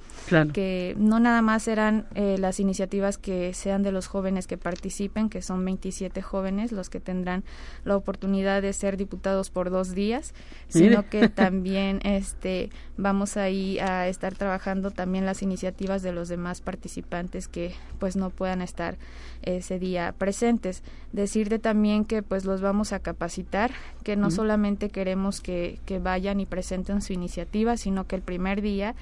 que 0.52 0.94
no 0.98 1.22
nada 1.22 1.42
más 1.42 1.64
serán 1.64 2.06
eh, 2.16 2.36
las 2.38 2.60
iniciativas 2.60 3.18
que 3.18 3.54
sean 3.54 3.82
de 3.82 3.94
los 3.94 4.08
jóvenes 4.08 4.46
que 4.46 4.58
participen, 4.58 5.30
que 5.30 5.42
son 5.42 5.64
27 5.64 6.22
jóvenes 6.22 6.74
los 6.74 6.90
que 6.90 7.00
tendrán 7.00 7.46
la 7.86 7.96
oportunidad 7.96 8.62
de 8.62 8.74
ser 8.74 8.98
diputados 8.98 9.52
por 9.52 9.70
dos 9.70 9.96
días, 9.96 10.34
sino 10.68 11.08
que 11.08 11.30
también 11.30 12.02
este 12.04 12.72
vamos 12.98 13.38
ahí 13.38 13.80
a 13.80 14.10
estar 14.10 14.36
trabajando 14.36 14.92
también 14.92 15.26
las 15.26 15.42
iniciativas 15.42 16.02
de 16.02 16.12
los 16.12 16.28
demás 16.28 16.60
participantes 16.60 17.48
que 17.48 17.74
pues 18.00 18.18
no 18.18 18.32
puedan 18.32 18.62
estar 18.62 18.98
ese 19.42 19.80
día 19.80 20.14
presentes. 20.18 20.84
Decirte 21.12 21.60
también 21.60 22.06
que 22.06 22.22
pues 22.22 22.46
los 22.46 22.62
vamos 22.62 22.94
a 22.94 23.00
capacitar, 23.00 23.72
que 24.04 24.16
no 24.16 24.32
solamente 24.32 24.90
queremos 24.90 25.42
que, 25.42 25.80
que 25.86 26.00
vayan 26.00 26.40
y 26.40 26.46
presenten 26.46 27.02
su 27.02 27.14
iniciativa, 27.14 27.78
sino 27.78 28.06
que 28.06 28.16
el 28.16 28.22
primer 28.22 28.62
día 28.62 28.96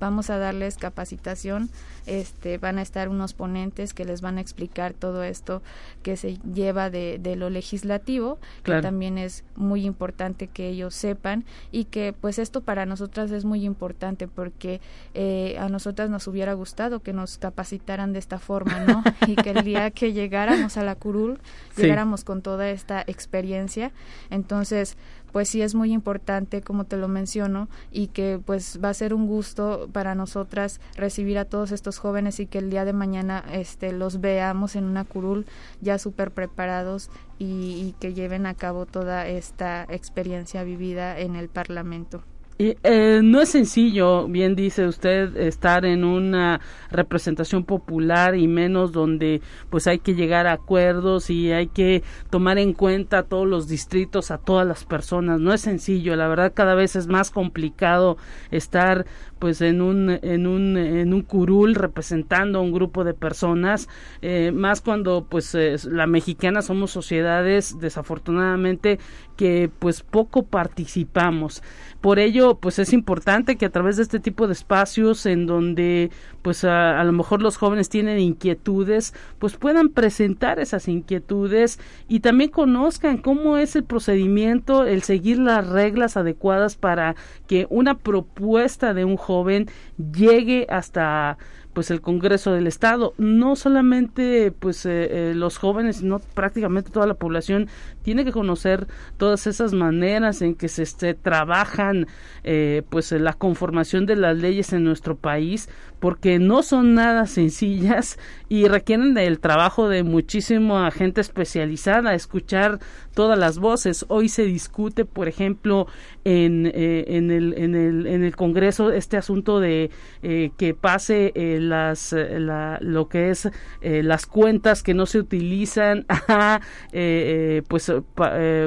vamos 0.00 0.30
a 0.30 0.38
darles 0.38 0.76
capacitación, 0.76 1.70
este, 2.06 2.58
van 2.58 2.78
a 2.78 2.82
estar 2.82 3.08
unos 3.08 3.32
ponentes 3.32 3.94
que 3.94 4.04
les 4.04 4.20
van 4.20 4.38
a 4.38 4.40
explicar 4.40 4.92
todo 4.92 5.24
esto 5.24 5.62
que 6.02 6.16
se 6.16 6.38
lleva 6.54 6.90
de, 6.90 7.18
de 7.18 7.36
lo 7.36 7.50
legislativo, 7.50 8.38
que 8.62 8.80
también 8.80 9.18
es 9.18 9.44
muy 9.56 9.84
importante 9.84 10.48
que 10.48 10.68
ellos 10.68 10.94
sepan 10.94 11.44
y 11.72 11.84
que 11.84 12.14
pues 12.18 12.38
esto 12.38 12.60
para 12.60 12.86
nosotras 12.86 13.30
es 13.30 13.44
muy 13.44 13.64
importante 13.64 14.28
porque 14.28 14.80
eh, 15.14 15.56
a 15.58 15.68
nosotras 15.68 16.10
nos 16.10 16.26
hubiera 16.26 16.52
gustado 16.54 17.00
que 17.00 17.12
nos 17.12 17.38
capacitaran 17.38 18.12
de 18.12 18.18
esta 18.18 18.38
forma, 18.38 18.80
¿no? 18.80 19.02
y 19.26 19.36
que 19.36 19.50
el 19.50 19.64
día 19.64 19.90
que 19.90 20.12
llegáramos 20.12 20.76
a 20.76 20.82
la 20.82 20.94
curul, 20.94 21.38
llegáramos 21.76 22.24
con 22.24 22.42
toda 22.42 22.68
esta 22.70 23.02
experiencia. 23.06 23.92
Entonces, 24.30 24.96
pues 25.34 25.48
sí 25.48 25.62
es 25.62 25.74
muy 25.74 25.92
importante, 25.92 26.62
como 26.62 26.84
te 26.84 26.96
lo 26.96 27.08
menciono, 27.08 27.68
y 27.90 28.06
que 28.06 28.38
pues 28.46 28.78
va 28.82 28.90
a 28.90 28.94
ser 28.94 29.12
un 29.12 29.26
gusto 29.26 29.88
para 29.90 30.14
nosotras 30.14 30.80
recibir 30.94 31.38
a 31.38 31.44
todos 31.44 31.72
estos 31.72 31.98
jóvenes 31.98 32.38
y 32.38 32.46
que 32.46 32.58
el 32.58 32.70
día 32.70 32.84
de 32.84 32.92
mañana 32.92 33.44
este, 33.50 33.90
los 33.92 34.20
veamos 34.20 34.76
en 34.76 34.84
una 34.84 35.04
curul 35.04 35.44
ya 35.80 35.98
súper 35.98 36.30
preparados 36.30 37.10
y, 37.40 37.46
y 37.82 37.96
que 37.98 38.14
lleven 38.14 38.46
a 38.46 38.54
cabo 38.54 38.86
toda 38.86 39.26
esta 39.26 39.82
experiencia 39.88 40.62
vivida 40.62 41.18
en 41.18 41.34
el 41.34 41.48
Parlamento. 41.48 42.22
Y, 42.56 42.76
eh, 42.84 43.20
no 43.24 43.40
es 43.40 43.48
sencillo, 43.48 44.28
bien 44.28 44.54
dice 44.54 44.86
usted, 44.86 45.36
estar 45.36 45.84
en 45.84 46.04
una 46.04 46.60
representación 46.88 47.64
popular 47.64 48.36
y 48.36 48.46
menos 48.46 48.92
donde 48.92 49.42
pues 49.70 49.88
hay 49.88 49.98
que 49.98 50.14
llegar 50.14 50.46
a 50.46 50.52
acuerdos 50.52 51.30
y 51.30 51.50
hay 51.50 51.66
que 51.66 52.04
tomar 52.30 52.58
en 52.58 52.72
cuenta 52.72 53.18
a 53.18 53.22
todos 53.24 53.48
los 53.48 53.66
distritos, 53.66 54.30
a 54.30 54.38
todas 54.38 54.64
las 54.68 54.84
personas. 54.84 55.40
No 55.40 55.52
es 55.52 55.62
sencillo, 55.62 56.14
la 56.14 56.28
verdad 56.28 56.52
cada 56.54 56.76
vez 56.76 56.94
es 56.94 57.08
más 57.08 57.32
complicado 57.32 58.18
estar 58.52 59.04
pues 59.40 59.60
en 59.60 59.82
un 59.82 60.08
en 60.22 60.46
un 60.46 60.78
en 60.78 61.12
un 61.12 61.22
curul 61.22 61.74
representando 61.74 62.60
a 62.60 62.62
un 62.62 62.72
grupo 62.72 63.04
de 63.04 63.14
personas 63.14 63.88
eh, 64.22 64.52
más 64.52 64.80
cuando 64.80 65.26
pues 65.28 65.54
eh, 65.54 65.76
la 65.90 66.06
mexicana 66.06 66.62
somos 66.62 66.92
sociedades 66.92 67.78
desafortunadamente 67.78 68.98
que 69.36 69.70
pues 69.78 70.02
poco 70.02 70.44
participamos 70.44 71.62
por 72.00 72.18
ello 72.18 72.56
pues 72.56 72.78
es 72.78 72.92
importante 72.92 73.56
que 73.56 73.66
a 73.66 73.70
través 73.70 73.96
de 73.96 74.02
este 74.02 74.20
tipo 74.20 74.46
de 74.46 74.54
espacios 74.54 75.26
en 75.26 75.46
donde 75.46 76.10
pues 76.42 76.64
a, 76.64 77.02
lo 77.04 77.12
mejor 77.12 77.42
los 77.42 77.56
jóvenes 77.56 77.88
tienen 77.88 78.18
inquietudes 78.18 79.14
pues 79.38 79.56
puedan 79.56 79.90
presentar 79.90 80.58
esas 80.58 80.88
inquietudes 80.88 81.78
y 82.08 82.20
también 82.20 82.50
conozcan 82.50 83.18
cómo 83.18 83.58
es 83.58 83.76
el 83.76 83.84
procedimiento 83.84 84.84
el 84.84 85.02
seguir 85.02 85.38
las 85.38 85.66
reglas 85.66 86.16
adecuadas 86.16 86.76
para 86.76 87.14
que 87.46 87.66
una 87.68 87.98
propuesta 87.98 88.94
de 88.94 89.04
un 89.04 89.16
joven 89.16 89.34
joven 89.34 89.66
llegue 90.12 90.66
hasta 90.68 91.38
pues 91.72 91.90
el 91.90 92.00
Congreso 92.00 92.52
del 92.52 92.68
Estado. 92.68 93.14
No 93.18 93.56
solamente 93.56 94.52
pues 94.52 94.86
eh, 94.86 95.08
eh, 95.10 95.32
los 95.34 95.58
jóvenes, 95.58 95.96
sino 95.96 96.20
prácticamente 96.20 96.90
toda 96.90 97.08
la 97.08 97.14
población 97.14 97.68
tiene 98.04 98.24
que 98.24 98.30
conocer 98.30 98.86
todas 99.16 99.48
esas 99.48 99.72
maneras 99.72 100.40
en 100.42 100.54
que 100.54 100.68
se 100.68 100.84
este, 100.84 101.14
trabajan 101.14 102.06
eh, 102.44 102.82
pues 102.90 103.10
la 103.10 103.32
conformación 103.32 104.06
de 104.06 104.14
las 104.14 104.36
leyes 104.36 104.72
en 104.72 104.84
nuestro 104.84 105.16
país, 105.16 105.68
porque 105.98 106.38
no 106.38 106.62
son 106.62 106.94
nada 106.94 107.26
sencillas 107.38 108.16
y 108.48 108.68
requieren 108.68 109.14
del 109.14 109.40
trabajo 109.40 109.88
de 109.88 110.04
muchísima 110.04 110.88
gente 110.92 111.20
especializada, 111.20 112.14
escuchar 112.14 112.78
todas 113.14 113.38
las 113.38 113.58
voces. 113.58 114.04
Hoy 114.08 114.28
se 114.28 114.44
discute, 114.44 115.04
por 115.04 115.26
ejemplo, 115.26 115.88
en, 116.24 116.66
en, 116.66 117.30
el, 117.30 117.54
en, 117.56 117.74
el, 117.74 118.06
en 118.06 118.22
el 118.22 118.36
Congreso 118.36 118.92
este 118.92 119.16
asunto 119.16 119.60
de 119.60 119.90
que 120.22 120.74
pase 120.74 121.32
el 121.34 121.64
las 121.68 122.12
eh, 122.12 122.38
la, 122.38 122.78
lo 122.80 123.08
que 123.08 123.30
es 123.30 123.48
eh, 123.80 124.02
las 124.02 124.26
cuentas 124.26 124.82
que 124.82 124.94
no 124.94 125.06
se 125.06 125.18
utilizan 125.18 126.06
eh, 126.92 127.62
pues 127.68 127.92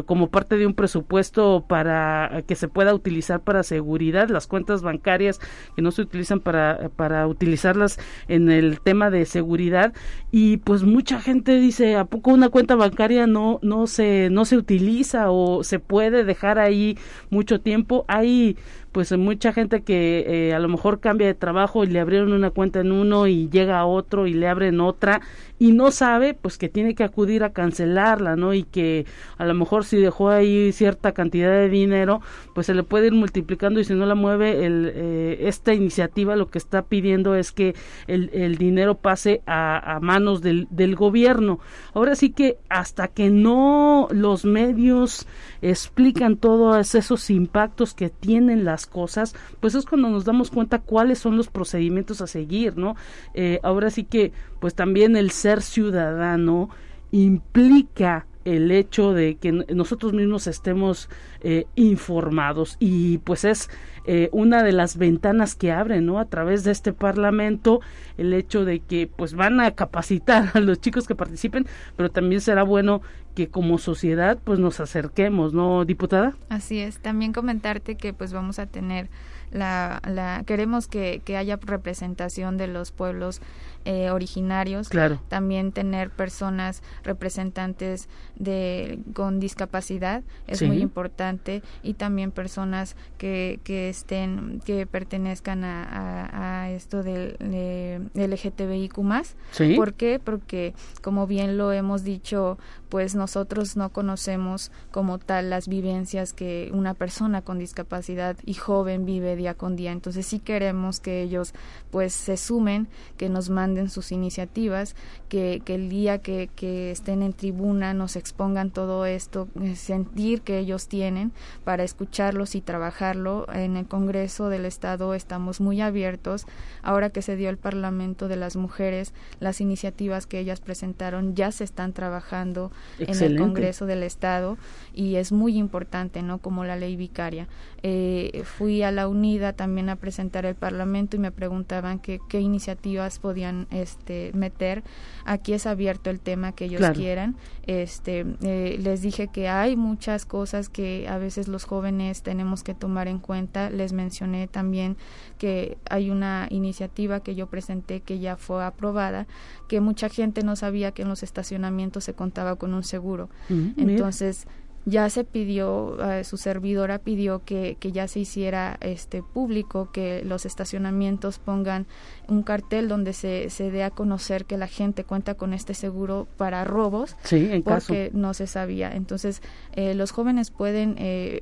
como 0.05 0.29
parte 0.29 0.57
de 0.57 0.67
un 0.67 0.73
presupuesto 0.73 1.65
para 1.67 2.43
que 2.47 2.55
se 2.55 2.67
pueda 2.67 2.93
utilizar 2.93 3.41
para 3.41 3.63
seguridad 3.63 4.29
las 4.29 4.47
cuentas 4.47 4.81
bancarias 4.81 5.39
que 5.75 5.81
no 5.81 5.91
se 5.91 6.01
utilizan 6.01 6.39
para 6.39 6.89
para 6.95 7.27
utilizarlas 7.27 7.99
en 8.27 8.49
el 8.51 8.79
tema 8.81 9.09
de 9.09 9.25
seguridad. 9.25 9.93
Y 10.31 10.57
pues 10.57 10.83
mucha 10.83 11.19
gente 11.19 11.59
dice 11.59 11.95
a 11.95 12.05
poco 12.05 12.31
una 12.31 12.49
cuenta 12.49 12.75
bancaria 12.75 13.27
no 13.27 13.59
no 13.61 13.87
se 13.87 14.29
no 14.29 14.45
se 14.45 14.57
utiliza 14.57 15.31
o 15.31 15.63
se 15.63 15.79
puede 15.79 16.23
dejar 16.23 16.59
ahí 16.59 16.97
mucho 17.29 17.61
tiempo 17.61 18.05
hay 18.07 18.57
pues 18.91 19.11
mucha 19.17 19.53
gente 19.53 19.81
que 19.81 20.25
eh, 20.27 20.53
a 20.53 20.59
lo 20.59 20.67
mejor 20.69 20.99
cambia 20.99 21.27
de 21.27 21.33
trabajo 21.33 21.83
y 21.83 21.87
le 21.87 21.99
abrieron 21.99 22.33
una 22.33 22.49
cuenta 22.51 22.79
en 22.79 22.91
uno 22.91 23.27
y 23.27 23.49
llega 23.49 23.79
a 23.79 23.85
otro 23.85 24.27
y 24.27 24.33
le 24.33 24.47
abren 24.47 24.79
otra 24.81 25.21
y 25.59 25.71
no 25.71 25.91
sabe 25.91 26.33
pues 26.33 26.57
que 26.57 26.69
tiene 26.69 26.95
que 26.95 27.03
acudir 27.03 27.43
a 27.43 27.51
cancelarla, 27.51 28.35
¿no? 28.35 28.53
Y 28.53 28.63
que 28.63 29.05
a 29.37 29.45
lo 29.45 29.53
mejor 29.53 29.85
si 29.85 29.97
dejó 29.97 30.29
ahí 30.29 30.71
cierta 30.71 31.13
cantidad 31.13 31.51
de 31.51 31.69
dinero, 31.69 32.21
pues 32.53 32.67
se 32.67 32.73
le 32.73 32.83
puede 32.83 33.07
ir 33.07 33.13
multiplicando 33.13 33.79
y 33.79 33.83
si 33.83 33.93
no 33.93 34.05
la 34.05 34.15
mueve 34.15 34.65
el, 34.65 34.91
eh, 34.93 35.37
esta 35.41 35.73
iniciativa 35.73 36.35
lo 36.35 36.49
que 36.49 36.57
está 36.57 36.83
pidiendo 36.83 37.35
es 37.35 37.51
que 37.51 37.75
el, 38.07 38.29
el 38.33 38.57
dinero 38.57 38.95
pase 38.95 39.41
a, 39.47 39.99
manos 40.01 40.41
del, 40.41 40.67
del 40.69 40.95
gobierno. 40.95 41.59
Ahora 41.93 42.15
sí 42.15 42.31
que 42.31 42.57
hasta 42.69 43.07
que 43.07 43.29
no 43.29 44.07
los 44.11 44.45
medios 44.45 45.27
explican 45.61 46.37
todos 46.37 46.95
esos 46.95 47.29
impactos 47.29 47.93
que 47.93 48.09
tienen 48.09 48.63
las 48.63 48.76
cosas, 48.85 49.35
pues 49.59 49.75
es 49.75 49.85
cuando 49.85 50.09
nos 50.09 50.25
damos 50.25 50.51
cuenta 50.51 50.79
cuáles 50.79 51.19
son 51.19 51.37
los 51.37 51.47
procedimientos 51.47 52.21
a 52.21 52.27
seguir, 52.27 52.77
¿no? 52.77 52.95
Eh, 53.33 53.59
ahora 53.63 53.89
sí 53.89 54.03
que, 54.03 54.31
pues 54.59 54.75
también 54.75 55.15
el 55.15 55.31
ser 55.31 55.61
ciudadano 55.61 56.69
implica 57.11 58.27
el 58.47 58.71
hecho 58.71 59.13
de 59.13 59.35
que 59.35 59.51
nosotros 59.51 60.13
mismos 60.13 60.47
estemos 60.47 61.09
eh, 61.41 61.65
informados. 61.75 62.77
Y 62.79 63.17
pues 63.19 63.43
es 63.43 63.69
eh, 64.05 64.29
una 64.31 64.63
de 64.63 64.71
las 64.71 64.95
ventanas 64.95 65.53
que 65.53 65.73
abren 65.73 66.05
no 66.05 66.17
a 66.17 66.25
través 66.25 66.63
de 66.63 66.71
este 66.71 66.93
parlamento 66.93 67.81
el 68.17 68.33
hecho 68.33 68.63
de 68.63 68.79
que 68.79 69.09
pues 69.13 69.33
van 69.33 69.59
a 69.59 69.71
capacitar 69.71 70.51
a 70.53 70.61
los 70.61 70.79
chicos 70.79 71.07
que 71.07 71.13
participen 71.13 71.67
pero 71.97 72.09
también 72.09 72.39
será 72.39 72.63
bueno 72.63 73.01
que 73.35 73.49
como 73.49 73.77
sociedad 73.77 74.39
pues 74.41 74.59
nos 74.59 74.79
acerquemos 74.79 75.53
no 75.53 75.83
diputada 75.83 76.35
así 76.47 76.79
es. 76.79 76.99
También 76.99 77.33
comentarte 77.33 77.95
que 77.95 78.13
pues 78.13 78.31
vamos 78.31 78.59
a 78.59 78.65
tener 78.65 79.09
la, 79.51 80.01
la 80.07 80.43
queremos 80.45 80.87
que, 80.87 81.21
que 81.25 81.35
haya 81.35 81.57
representación 81.61 82.57
de 82.57 82.67
los 82.67 82.91
pueblos 82.91 83.41
eh, 83.89 84.11
originarios, 84.11 84.89
claro. 84.89 85.17
también 85.29 85.71
tener 85.71 86.09
personas 86.09 86.83
representantes 87.05 88.09
de 88.35 88.99
con 89.13 89.39
discapacidad 89.39 90.23
es 90.45 90.61
muy 90.61 90.81
importante 90.81 91.63
y 91.83 91.93
también 91.93 92.31
personas 92.31 92.97
que, 93.17 93.61
que 93.63 93.87
estén 93.87 94.61
que 94.65 94.85
pertenezcan 94.85 95.63
a, 95.63 96.63
a, 96.63 96.69
esto 96.71 97.01
del 97.01 97.37
de 97.39 98.27
LGTBIQ 98.27 98.97
más. 98.97 99.37
¿Por 99.77 99.93
qué? 99.93 100.19
Porque 100.21 100.73
como 101.01 101.25
bien 101.25 101.57
lo 101.57 101.71
hemos 101.71 102.03
dicho, 102.03 102.57
pues 102.89 103.15
nosotros 103.15 103.77
no 103.77 103.93
conocemos 103.93 104.69
como 104.91 105.17
tal 105.17 105.49
las 105.49 105.69
vivencias 105.69 106.33
que 106.33 106.71
una 106.73 106.93
persona 106.93 107.41
con 107.41 107.57
discapacidad 107.57 108.35
y 108.45 108.55
joven 108.55 109.05
vive 109.05 109.37
día 109.37 109.53
con 109.53 109.77
día. 109.77 109.93
Entonces 109.93 110.25
sí 110.25 110.39
queremos 110.39 110.99
que 110.99 111.21
ellos 111.21 111.53
pues 111.89 112.11
se 112.13 112.35
sumen, 112.35 112.89
que 113.15 113.29
nos 113.29 113.49
manden 113.49 113.76
sus 113.89 114.11
iniciativas, 114.11 114.95
que, 115.29 115.61
que 115.63 115.75
el 115.75 115.89
día 115.89 116.19
que, 116.19 116.49
que, 116.55 116.91
estén 116.91 117.21
en 117.21 117.33
tribuna 117.33 117.93
nos 117.93 118.15
expongan 118.15 118.71
todo 118.71 119.05
esto, 119.05 119.47
eh, 119.61 119.75
sentir 119.75 120.41
que 120.41 120.59
ellos 120.59 120.87
tienen 120.87 121.31
para 121.63 121.83
escucharlos 121.83 122.55
y 122.55 122.61
trabajarlo. 122.61 123.45
En 123.53 123.77
el 123.77 123.87
Congreso 123.87 124.49
del 124.49 124.65
Estado 124.65 125.13
estamos 125.13 125.61
muy 125.61 125.81
abiertos. 125.81 126.45
Ahora 126.81 127.09
que 127.09 127.21
se 127.21 127.35
dio 127.35 127.49
el 127.49 127.57
Parlamento 127.57 128.27
de 128.27 128.35
las 128.35 128.55
Mujeres, 128.55 129.13
las 129.39 129.61
iniciativas 129.61 130.25
que 130.25 130.39
ellas 130.39 130.61
presentaron 130.61 131.35
ya 131.35 131.51
se 131.51 131.63
están 131.63 131.93
trabajando 131.93 132.71
en 132.99 133.21
el 133.21 133.37
Congreso 133.37 133.85
del 133.85 134.03
Estado 134.03 134.57
y 134.93 135.15
es 135.15 135.31
muy 135.31 135.57
importante, 135.57 136.21
¿no? 136.21 136.39
Como 136.39 136.63
la 136.63 136.75
ley 136.75 136.95
vicaria. 136.95 137.47
Eh, 137.83 138.43
fui 138.43 138.81
a 138.83 138.91
la 138.91 139.07
UNIDA 139.07 139.53
también 139.53 139.89
a 139.89 139.95
presentar 139.95 140.45
el 140.45 140.55
Parlamento 140.55 141.15
y 141.15 141.19
me 141.19 141.31
preguntaban 141.31 141.99
qué 141.99 142.39
iniciativas 142.39 143.19
podían 143.19 143.66
este, 143.71 144.31
meter. 144.33 144.83
Aquí 145.25 145.53
es 145.53 145.65
abierto 145.65 146.09
el 146.09 146.19
tema 146.19 146.51
que 146.51 146.65
ellos 146.65 146.81
quieran. 146.91 147.35
Este, 147.63 148.25
eh, 148.41 148.77
les 148.81 149.01
dije 149.01 149.27
que 149.27 149.49
hay 149.49 149.75
muchas 149.75 150.25
cosas 150.25 150.69
que 150.69 151.07
a 151.09 151.17
veces 151.17 151.47
los 151.47 151.65
jóvenes 151.65 152.21
tenemos 152.21 152.63
que 152.63 152.73
tomar 152.73 153.07
en 153.07 153.19
cuenta. 153.19 153.69
Les 153.69 153.93
mencioné 153.93 154.47
también 154.47 154.97
que 155.37 155.77
hay 155.89 156.09
una 156.09 156.47
iniciativa 156.49 157.19
que 157.19 157.35
yo 157.35 157.47
presenté 157.47 158.01
que 158.01 158.19
ya 158.19 158.37
fue 158.37 158.63
aprobada, 158.63 159.27
que 159.67 159.81
mucha 159.81 160.09
gente 160.09 160.43
no 160.43 160.55
sabía 160.55 160.91
que 160.91 161.01
en 161.01 161.09
los 161.09 161.23
estacionamientos 161.23 162.03
se 162.03 162.13
contaba 162.13 162.55
con 162.55 162.73
un 162.73 162.83
seguro. 162.83 163.29
Entonces, 163.49 164.47
ya 164.87 165.09
se 165.09 165.25
pidió, 165.25 165.97
eh, 166.01 166.23
su 166.23 166.37
servidora 166.37 166.99
pidió 166.99 167.43
que, 167.43 167.75
que, 167.77 167.91
ya 167.91 168.07
se 168.07 168.21
hiciera 168.21 168.77
este 168.79 169.21
público, 169.21 169.91
que 169.91 170.23
los 170.23 170.45
estacionamientos 170.45 171.39
pongan 171.39 171.87
un 172.29 172.41
cartel 172.41 172.87
donde 172.87 173.11
se, 173.11 173.49
se 173.49 173.69
dé 173.69 173.83
a 173.83 173.89
conocer 173.89 174.45
que 174.45 174.57
la 174.57 174.67
gente 174.67 175.03
cuenta 175.03 175.33
con 175.33 175.53
este 175.53 175.73
seguro 175.73 176.25
para 176.37 176.63
robos, 176.63 177.17
sí, 177.23 177.61
porque 177.65 178.11
no 178.13 178.33
se 178.33 178.47
sabía. 178.47 178.95
Entonces, 178.95 179.41
eh, 179.73 179.93
los 179.93 180.11
jóvenes 180.11 180.51
pueden 180.51 180.95
eh, 180.99 181.41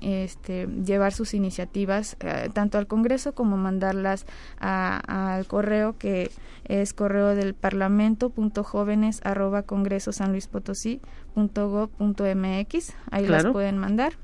este, 0.00 0.66
llevar 0.82 1.12
sus 1.12 1.34
iniciativas 1.34 2.16
tanto 2.54 2.78
al 2.78 2.86
Congreso 2.86 3.34
como 3.34 3.58
mandarlas 3.58 4.24
al 4.58 5.46
correo 5.46 5.98
que 5.98 6.30
es 6.64 6.94
correo 6.94 7.34
del 7.34 7.52
parlamento 7.54 8.30
punto 8.30 8.64
jóvenes 8.64 9.20
arroba 9.22 9.62
congreso 9.62 10.12
san 10.12 10.32
luis 10.32 10.48
potosí 10.48 11.00
punto 11.36 11.90
punto 11.98 12.24
mx 12.24 12.94
ahí 13.10 13.28
las 13.28 13.44
pueden 13.44 13.76
mandar. 13.76 14.14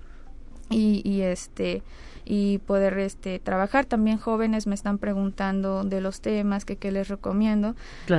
Y, 0.71 1.03
y 1.05 1.21
este 1.21 1.83
y 2.25 2.59
poder 2.59 2.99
este 2.99 3.39
trabajar. 3.39 3.85
También 3.85 4.19
jóvenes 4.19 4.67
me 4.67 4.75
están 4.75 4.99
preguntando 4.99 5.85
de 5.85 6.01
los 6.01 6.21
temas 6.21 6.65
que, 6.65 6.77
que 6.77 6.93
les 6.93 7.09
recomiendo 7.09 7.75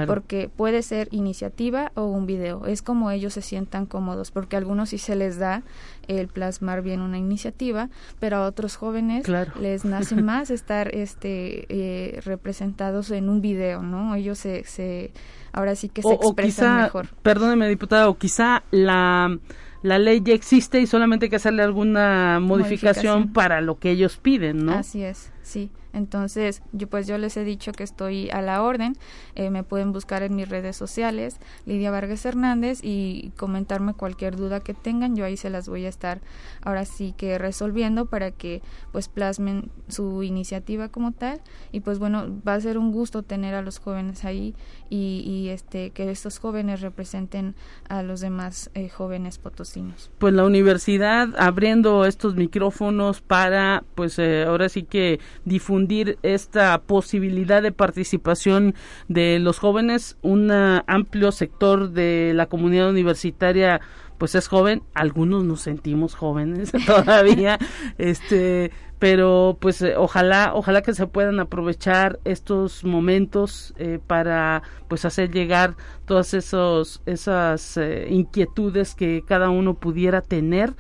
porque 0.08 0.50
puede 0.56 0.82
ser 0.82 1.08
iniciativa 1.12 1.92
o 1.96 2.06
un 2.06 2.26
video. 2.26 2.66
Es 2.66 2.82
como 2.82 3.12
ellos 3.12 3.34
se 3.34 3.42
sientan 3.42 3.86
cómodos 3.86 4.32
porque 4.32 4.56
a 4.56 4.60
algunos 4.60 4.90
sí 4.90 4.98
se 4.98 5.16
les 5.16 5.38
da 5.38 5.64
el 6.08 6.28
plasmar 6.28 6.82
bien 6.82 7.02
una 7.02 7.18
iniciativa 7.18 7.90
pero 8.20 8.38
a 8.38 8.46
otros 8.46 8.76
jóvenes 8.76 9.26
les 9.60 9.86
nace 9.86 10.16
más 10.22 10.50
estar 10.50 10.94
este 10.94 11.66
eh, 11.70 12.20
representados 12.26 13.10
en 13.12 13.30
un 13.30 13.40
video 13.40 13.82
no 13.82 14.14
ellos 14.14 14.38
se, 14.38 14.66
se 14.66 15.14
ahora 15.54 15.76
sí 15.76 15.88
que 15.90 16.02
se 16.02 16.14
expresan 16.14 16.82
mejor. 16.84 17.08
perdóneme 17.22 17.70
diputada 17.70 18.10
o 18.10 18.18
quizá 18.18 18.64
la 18.72 19.38
la 19.84 20.00
ley 20.00 20.22
ya 20.24 20.34
existe 20.34 20.80
y 20.80 20.88
solamente 20.88 21.26
hay 21.26 21.30
que 21.30 21.36
hacerle 21.36 21.62
alguna 21.62 22.40
modificación, 22.40 23.34
para 23.34 23.60
lo 23.62 23.80
que 23.80 23.92
ellos 23.92 24.18
piden, 24.18 24.66
¿no? 24.66 24.74
Así 24.74 25.04
es, 25.04 25.30
sí. 25.44 25.70
Entonces, 25.94 26.64
yo 26.72 26.88
pues 26.88 27.06
yo 27.06 27.20
les 27.20 27.38
he 27.38 27.44
dicho 27.44 27.72
que 27.72 27.84
estoy 27.84 28.30
a 28.32 28.42
la 28.42 28.64
orden. 28.64 28.96
Eh, 29.36 29.52
me 29.52 29.64
pueden 29.64 29.92
buscar 29.92 30.24
en 30.24 30.36
mis 30.36 30.50
redes 30.50 30.76
sociales, 30.76 31.38
Lidia 31.68 31.92
Vargas 31.92 32.26
Hernández, 32.26 32.80
y 32.82 33.32
comentarme 33.38 33.94
cualquier 33.94 34.36
duda 34.36 34.60
que 34.60 34.74
tengan. 34.74 35.16
Yo 35.16 35.24
ahí 35.24 35.38
se 35.38 35.52
las 35.52 35.70
voy 35.70 35.86
a 35.86 35.90
estar 35.90 36.20
ahora 36.64 36.86
sí 36.86 37.14
que 37.16 37.38
resolviendo 37.38 38.08
para 38.08 38.32
que 38.32 38.64
pues 38.92 39.08
plasmen 39.08 39.70
su 39.88 40.24
iniciativa 40.24 40.90
como 40.90 41.12
tal. 41.12 41.42
Y 41.72 41.82
pues 41.82 42.00
bueno, 42.00 42.42
va 42.46 42.56
a 42.56 42.62
ser 42.62 42.80
un 42.80 42.92
gusto 42.92 43.22
tener 43.22 43.54
a 43.54 43.62
los 43.62 43.78
jóvenes 43.78 44.26
ahí 44.26 44.56
y, 44.90 45.50
este 45.50 45.90
que 45.92 46.10
estos 46.10 46.40
jóvenes 46.40 46.82
representen 46.82 47.56
a 47.90 48.04
los 48.04 48.22
demás 48.22 48.70
eh, 48.74 48.90
jóvenes 48.90 49.38
potosinos. 49.38 50.12
Pues 50.18 50.34
la 50.34 50.46
universidad 50.46 51.30
abriendo 51.38 52.06
estos 52.06 52.36
micrófonos 52.36 53.22
para 53.22 53.84
pues 53.96 54.18
eh, 54.20 54.46
ahora 54.48 54.70
sí 54.70 54.84
que 54.84 55.20
difundir 55.46 56.18
esta 56.24 56.80
posibilidad 56.82 57.62
de 57.62 57.72
participación 57.72 58.76
de 59.08 59.40
los 59.40 59.60
jóvenes. 59.60 60.18
Un 60.22 60.52
amplio 60.52 61.32
sector 61.32 61.92
de 61.92 62.34
la 62.34 62.48
comunidad 62.48 62.90
universitaria 62.90 63.82
pues 64.18 64.36
es 64.36 64.48
joven, 64.48 64.84
algunos 64.94 65.44
nos 65.44 65.60
sentimos 65.60 66.16
jóvenes 66.16 66.72
todavía, 66.86 67.60
este, 67.98 68.72
pero 68.98 69.58
pues 69.60 69.82
eh, 69.82 69.96
ojalá, 69.98 70.52
ojalá 70.54 70.82
que 70.82 70.94
se 70.94 71.08
puedan 71.08 71.42
aprovechar 71.42 72.20
estos 72.24 72.86
momentos 72.86 73.74
eh, 73.78 74.00
para 74.08 74.64
pues 74.88 75.04
hacer 75.04 75.30
llegar 75.30 75.76
todas 76.06 76.34
esos, 76.34 77.02
esas 77.06 77.76
eh, 77.76 78.08
inquietudes 78.10 78.96
que 78.96 79.24
cada 79.28 79.50
uno 79.50 79.74
pudiera 79.74 80.22
tener 80.22 80.74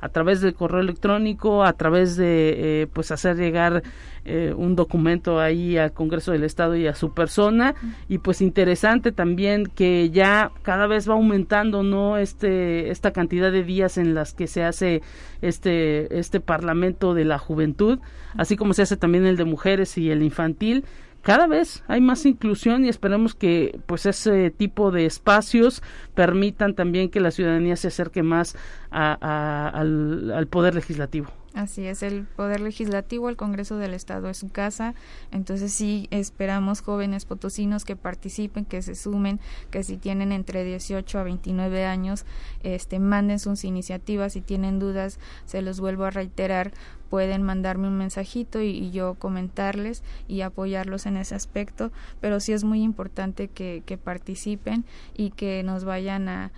a 0.00 0.08
través 0.08 0.40
del 0.40 0.54
correo 0.54 0.80
electrónico, 0.80 1.64
a 1.64 1.72
través 1.72 2.16
de 2.16 2.82
eh, 2.82 2.86
pues 2.92 3.10
hacer 3.10 3.36
llegar 3.36 3.82
eh, 4.24 4.52
un 4.56 4.76
documento 4.76 5.40
ahí 5.40 5.78
al 5.78 5.92
Congreso 5.92 6.32
del 6.32 6.44
Estado 6.44 6.76
y 6.76 6.86
a 6.86 6.94
su 6.94 7.12
persona. 7.14 7.74
Y 8.08 8.18
pues 8.18 8.40
interesante 8.40 9.12
también 9.12 9.66
que 9.66 10.10
ya 10.10 10.50
cada 10.62 10.86
vez 10.86 11.08
va 11.08 11.14
aumentando 11.14 11.82
no 11.82 12.18
este 12.18 12.90
esta 12.90 13.12
cantidad 13.12 13.50
de 13.50 13.64
días 13.64 13.98
en 13.98 14.14
las 14.14 14.34
que 14.34 14.46
se 14.46 14.64
hace 14.64 15.02
este 15.40 16.18
este 16.18 16.40
Parlamento 16.40 17.14
de 17.14 17.24
la 17.24 17.38
Juventud, 17.38 17.98
así 18.36 18.56
como 18.56 18.74
se 18.74 18.82
hace 18.82 18.96
también 18.96 19.26
el 19.26 19.36
de 19.36 19.44
mujeres 19.44 19.96
y 19.98 20.10
el 20.10 20.22
infantil 20.22 20.84
cada 21.22 21.46
vez 21.46 21.82
hay 21.88 22.00
más 22.00 22.24
inclusión 22.26 22.84
y 22.84 22.88
esperemos 22.88 23.34
que 23.34 23.80
pues 23.86 24.06
ese 24.06 24.50
tipo 24.50 24.90
de 24.90 25.06
espacios 25.06 25.82
permitan 26.14 26.74
también 26.74 27.10
que 27.10 27.20
la 27.20 27.30
ciudadanía 27.30 27.76
se 27.76 27.88
acerque 27.88 28.22
más 28.22 28.56
al, 28.90 30.46
poder 30.50 30.74
legislativo. 30.74 31.28
Así 31.54 31.86
es, 31.86 32.02
el 32.04 32.24
Poder 32.24 32.60
Legislativo, 32.60 33.28
el 33.28 33.36
Congreso 33.36 33.78
del 33.78 33.92
Estado 33.92 34.28
es 34.28 34.36
su 34.36 34.48
casa, 34.48 34.94
entonces 35.32 35.72
sí 35.72 36.06
esperamos 36.12 36.82
jóvenes 36.82 37.24
potosinos 37.24 37.84
que 37.84 37.96
participen, 37.96 38.64
que 38.64 38.80
se 38.80 38.94
sumen, 38.94 39.40
que 39.70 39.82
si 39.82 39.96
tienen 39.96 40.30
entre 40.30 40.62
18 40.62 41.18
a 41.18 41.22
29 41.24 41.84
años, 41.84 42.26
este, 42.62 43.00
manden 43.00 43.40
sus 43.40 43.64
iniciativas, 43.64 44.34
si 44.34 44.40
tienen 44.40 44.78
dudas, 44.78 45.18
se 45.46 45.62
los 45.62 45.80
vuelvo 45.80 46.04
a 46.04 46.10
reiterar, 46.10 46.72
pueden 47.08 47.42
mandarme 47.42 47.88
un 47.88 47.98
mensajito 47.98 48.60
y, 48.60 48.90
yo 48.90 49.14
comentarles 49.14 50.02
y 50.28 50.40
apoyarlos 50.40 51.06
en 51.06 51.16
ese 51.16 51.34
aspecto, 51.34 51.92
pero 52.20 52.40
sí 52.40 52.52
es 52.52 52.64
muy 52.64 52.82
importante 52.82 53.48
que, 53.48 53.82
participen 54.02 54.84
y 55.16 55.30
que 55.30 55.62
nos 55.62 55.84
vayan 55.84 56.28
a, 56.28 56.52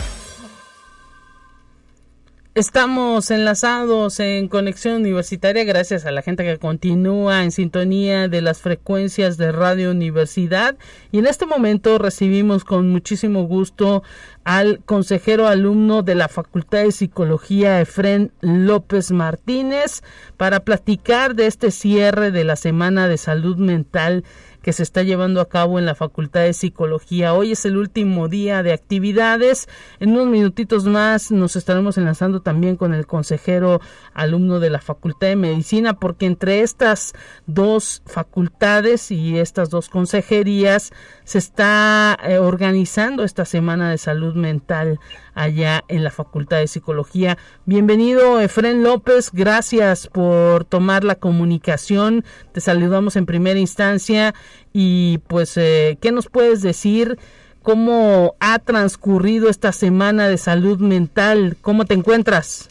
Estamos 2.55 3.31
enlazados 3.31 4.21
en 4.21 4.49
conexión 4.49 4.97
universitaria 4.97 5.65
gracias 5.65 6.05
a 6.05 6.11
la 6.11 6.21
gente 6.21 6.45
que 6.45 6.59
continúa 6.59 7.43
en 7.43 7.53
sintonía 7.53 8.29
de 8.29 8.43
las 8.43 8.61
frecuencias 8.61 9.39
de 9.39 9.51
Radio 9.51 9.91
Universidad 9.93 10.77
y 11.11 11.19
en 11.21 11.27
este 11.27 11.47
momento 11.47 11.97
recibimos 11.97 12.65
con 12.65 12.91
muchísimo 12.91 13.45
gusto 13.45 14.03
al 14.45 14.81
consejero 14.85 15.49
alumno 15.49 16.03
de 16.03 16.17
la 16.17 16.29
Facultad 16.29 16.83
de 16.83 16.93
Psicología 16.93 17.81
Efren 17.81 18.31
López 18.43 19.11
Martínez 19.11 20.03
para 20.37 20.61
platicar 20.61 21.35
de 21.35 21.47
este 21.47 21.71
cierre 21.71 22.31
de 22.31 22.45
la 22.45 22.57
Semana 22.57 23.09
de 23.09 23.17
Salud 23.17 23.57
Mental 23.57 24.23
que 24.67 24.73
se 24.73 24.83
está 24.83 25.05
llevando 25.05 25.41
a 25.41 25.49
cabo 25.49 25.79
en 25.79 25.87
la 25.87 25.95
Facultad 25.95 26.41
de 26.41 26.53
Psicología. 26.53 27.35
Hoy 27.35 27.53
es 27.53 27.65
el 27.67 27.77
último 27.77 28.27
día 28.27 28.65
de 28.65 28.73
actividades. 28.73 29.69
En 30.01 30.11
unos 30.11 30.27
minutitos 30.27 30.87
más 30.87 31.31
nos 31.31 31.55
estaremos 31.55 31.99
enlazando 31.99 32.43
también 32.43 32.77
con 32.77 32.93
el 32.93 33.07
consejero 33.07 33.81
alumno 34.13 34.59
de 34.59 34.71
la 34.71 34.81
Facultad 34.81 35.29
de 35.29 35.37
Medicina, 35.37 36.01
porque 36.01 36.27
entre 36.27 36.63
estas 36.63 37.13
dos 37.47 38.03
facultades 38.07 39.13
y 39.13 39.39
estas 39.39 39.71
dos 39.71 39.89
consejerías 39.89 40.93
se 41.27 41.39
está 41.39 42.17
eh, 42.23 42.39
organizando 42.39 43.25
esta 43.25 43.45
Semana 43.45 43.91
de 43.91 43.99
Salud 43.99 44.37
Mental 44.37 45.01
allá 45.35 45.83
en 45.89 46.05
la 46.05 46.13
Facultad 46.13 46.59
de 46.59 46.69
Psicología. 46.69 47.37
Bienvenido, 47.65 48.41
Efren 48.41 48.85
López, 48.85 49.33
gracias 49.33 50.07
por 50.07 50.65
tomar 50.65 51.03
la 51.03 51.17
comunicación. 51.17 52.25
Te 52.53 52.61
saludamos 52.61 53.17
en 53.17 53.27
primera 53.27 53.59
instancia 53.59 54.35
y 54.73 55.19
pues, 55.27 55.57
eh, 55.57 55.99
¿qué 56.01 56.13
nos 56.13 56.29
puedes 56.29 56.63
decir? 56.63 57.19
¿Cómo 57.61 58.37
ha 58.39 58.61
transcurrido 58.61 59.51
esta 59.51 59.73
semana 59.73 60.29
de 60.29 60.39
salud 60.39 60.79
mental? 60.79 61.57
¿Cómo 61.61 61.87
te 61.87 61.95
encuentras? 61.95 62.71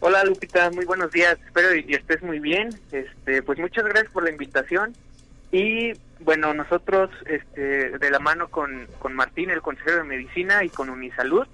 Hola 0.00 0.24
Lupita, 0.24 0.70
muy 0.70 0.86
buenos 0.86 1.12
días, 1.12 1.36
espero 1.44 1.74
y 1.76 1.92
estés 1.92 2.22
muy 2.22 2.38
bien. 2.38 2.70
Este, 2.90 3.42
pues 3.42 3.58
muchas 3.58 3.84
gracias 3.84 4.10
por 4.10 4.24
la 4.24 4.30
invitación 4.30 4.94
y 5.52 5.92
bueno, 6.20 6.52
nosotros 6.54 7.10
este, 7.26 7.98
de 7.98 8.10
la 8.10 8.18
mano 8.18 8.48
con, 8.50 8.86
con 8.98 9.14
Martín, 9.14 9.50
el 9.50 9.62
consejero 9.62 9.98
de 9.98 10.04
medicina 10.04 10.64
y 10.64 10.68
con 10.68 10.90
Unisalud, 10.90 11.46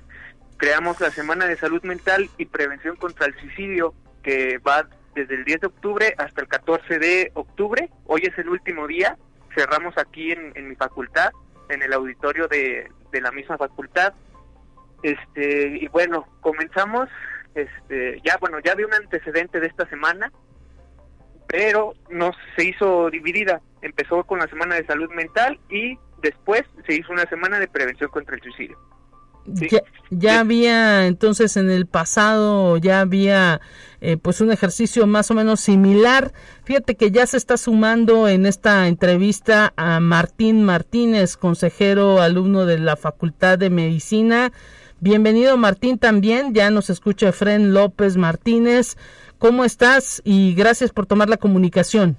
creamos 0.56 1.00
la 1.00 1.10
Semana 1.10 1.46
de 1.46 1.56
Salud 1.56 1.82
Mental 1.82 2.28
y 2.38 2.46
Prevención 2.46 2.96
contra 2.96 3.26
el 3.26 3.34
Suicidio, 3.34 3.94
que 4.22 4.58
va 4.58 4.88
desde 5.14 5.34
el 5.34 5.44
10 5.44 5.60
de 5.60 5.66
octubre 5.68 6.14
hasta 6.18 6.42
el 6.42 6.48
14 6.48 6.98
de 6.98 7.30
octubre. 7.34 7.90
Hoy 8.04 8.22
es 8.24 8.36
el 8.38 8.48
último 8.48 8.86
día. 8.86 9.16
Cerramos 9.54 9.96
aquí 9.96 10.32
en, 10.32 10.68
mi 10.68 10.74
facultad, 10.74 11.30
en 11.68 11.82
el 11.82 11.92
auditorio 11.92 12.48
de, 12.48 12.90
de, 13.12 13.20
la 13.20 13.30
misma 13.30 13.56
facultad. 13.56 14.12
Este, 15.02 15.78
y 15.80 15.88
bueno, 15.88 16.26
comenzamos, 16.40 17.08
este, 17.54 18.20
ya, 18.24 18.36
bueno, 18.38 18.58
ya 18.60 18.72
había 18.72 18.86
un 18.86 18.94
antecedente 18.94 19.60
de 19.60 19.68
esta 19.68 19.88
semana, 19.88 20.30
pero 21.48 21.94
no 22.10 22.32
se 22.56 22.64
hizo 22.64 23.10
dividida. 23.10 23.60
Empezó 23.82 24.24
con 24.24 24.38
la 24.38 24.48
Semana 24.48 24.76
de 24.76 24.86
Salud 24.86 25.10
Mental 25.14 25.58
y 25.70 25.98
después 26.22 26.62
se 26.86 26.94
hizo 26.94 27.12
una 27.12 27.26
semana 27.26 27.60
de 27.60 27.68
prevención 27.68 28.10
contra 28.10 28.36
el 28.36 28.42
suicidio. 28.42 28.78
Ya, 30.10 30.40
había 30.40 31.06
entonces 31.06 31.56
en 31.56 31.70
el 31.70 31.86
pasado 31.86 32.76
ya 32.78 33.00
había 33.00 33.60
eh, 34.00 34.16
pues 34.16 34.40
un 34.40 34.50
ejercicio 34.50 35.06
más 35.06 35.30
o 35.30 35.34
menos 35.34 35.60
similar. 35.60 36.32
Fíjate 36.64 36.96
que 36.96 37.10
ya 37.10 37.26
se 37.26 37.36
está 37.36 37.56
sumando 37.56 38.28
en 38.28 38.46
esta 38.46 38.88
entrevista 38.88 39.72
a 39.76 40.00
Martín 40.00 40.64
Martínez, 40.64 41.36
consejero 41.36 42.20
alumno 42.20 42.66
de 42.66 42.78
la 42.78 42.96
Facultad 42.96 43.58
de 43.58 43.70
Medicina. 43.70 44.52
Bienvenido 44.98 45.56
Martín 45.56 45.98
también, 45.98 46.54
ya 46.54 46.70
nos 46.70 46.90
escucha 46.90 47.28
Efren 47.28 47.72
López 47.74 48.16
Martínez. 48.16 48.96
¿Cómo 49.38 49.64
estás? 49.64 50.22
Y 50.24 50.54
gracias 50.54 50.92
por 50.92 51.06
tomar 51.06 51.28
la 51.28 51.36
comunicación. 51.36 52.16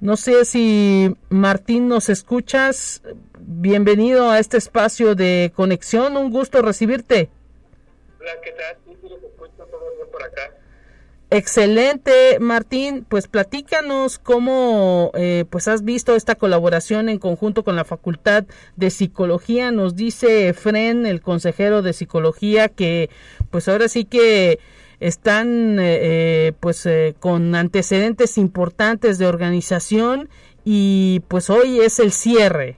No 0.00 0.16
sé 0.16 0.44
si 0.44 1.14
Martín 1.28 1.88
nos 1.88 2.08
escuchas. 2.08 3.02
Bienvenido 3.38 4.30
a 4.30 4.38
este 4.38 4.56
espacio 4.56 5.14
de 5.14 5.52
conexión. 5.54 6.16
Un 6.16 6.30
gusto 6.30 6.62
recibirte. 6.62 7.28
Hola, 8.20 8.32
¿qué 8.42 8.52
tal? 8.52 8.76
todo 9.56 10.10
por 10.10 10.22
acá. 10.22 10.55
Excelente, 11.30 12.38
Martín. 12.40 13.04
Pues 13.08 13.26
platícanos 13.26 14.18
cómo 14.18 15.10
eh, 15.14 15.44
pues 15.50 15.66
has 15.66 15.82
visto 15.82 16.14
esta 16.14 16.36
colaboración 16.36 17.08
en 17.08 17.18
conjunto 17.18 17.64
con 17.64 17.74
la 17.74 17.84
Facultad 17.84 18.44
de 18.76 18.90
Psicología. 18.90 19.72
Nos 19.72 19.96
dice 19.96 20.52
Fren, 20.54 21.04
el 21.04 21.20
consejero 21.20 21.82
de 21.82 21.92
Psicología, 21.92 22.68
que 22.68 23.10
pues 23.50 23.68
ahora 23.68 23.88
sí 23.88 24.04
que 24.04 24.60
están 25.00 25.78
eh, 25.78 25.98
eh, 26.00 26.52
pues 26.60 26.86
eh, 26.86 27.14
con 27.18 27.54
antecedentes 27.54 28.38
importantes 28.38 29.18
de 29.18 29.26
organización 29.26 30.28
y 30.64 31.22
pues 31.28 31.50
hoy 31.50 31.80
es 31.80 31.98
el 31.98 32.12
cierre. 32.12 32.76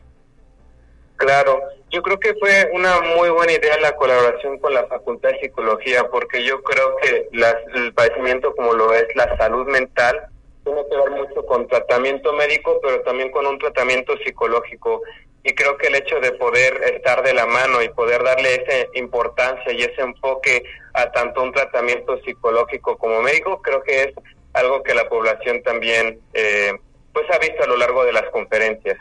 Claro, 1.17 1.61
yo 1.91 2.03
creo 2.03 2.21
que 2.21 2.35
fue 2.35 2.71
una 2.73 3.01
muy 3.17 3.31
buena 3.31 3.53
idea 3.53 3.79
la 3.81 3.97
colaboración 3.97 4.59
con 4.59 4.75
la 4.75 4.87
Facultad 4.87 5.31
de 5.31 5.41
Psicología 5.41 6.09
porque 6.11 6.45
yo 6.45 6.63
creo 6.63 6.97
que 6.97 7.29
el 7.33 7.95
padecimiento 7.95 8.55
como 8.55 8.75
lo 8.75 8.93
es 8.93 9.07
la 9.15 9.37
salud 9.37 9.67
mental 9.67 10.27
tiene 10.65 10.83
que 10.91 10.97
ver 10.97 11.11
mucho 11.11 11.47
con 11.47 11.67
tratamiento 11.67 12.33
médico 12.35 12.79
pero 12.83 13.01
también 13.03 13.31
con 13.31 13.47
un 13.47 13.59
tratamiento 13.59 14.17
psicológico 14.19 15.03
y 15.45 15.55
creo 15.55 15.79
que 15.79 15.87
el 15.87 15.95
hecho 15.95 16.21
de 16.21 16.33
poder 16.33 16.83
estar 16.95 17.23
de 17.23 17.33
la 17.33 17.47
mano 17.47 17.83
y 17.83 17.89
poder 17.91 18.23
darle 18.23 18.57
esa 18.57 18.87
importancia 18.95 19.73
y 19.73 19.83
ese 19.83 20.03
enfoque 20.03 20.63
a 20.95 21.11
tanto 21.13 21.43
un 21.43 21.53
tratamiento 21.53 22.21
psicológico 22.23 22.99
como 22.99 23.23
médico, 23.23 23.63
creo 23.63 23.83
que 23.83 24.03
es 24.03 24.15
algo 24.53 24.83
que 24.83 24.95
la 24.95 25.09
población 25.09 25.63
también 25.63 26.21
eh, 26.35 26.73
pues 27.13 27.25
ha 27.31 27.39
visto 27.39 27.63
a 27.63 27.67
lo 27.67 27.77
largo 27.77 28.05
de 28.05 28.13
las 28.13 28.25
conferencias. 28.31 28.99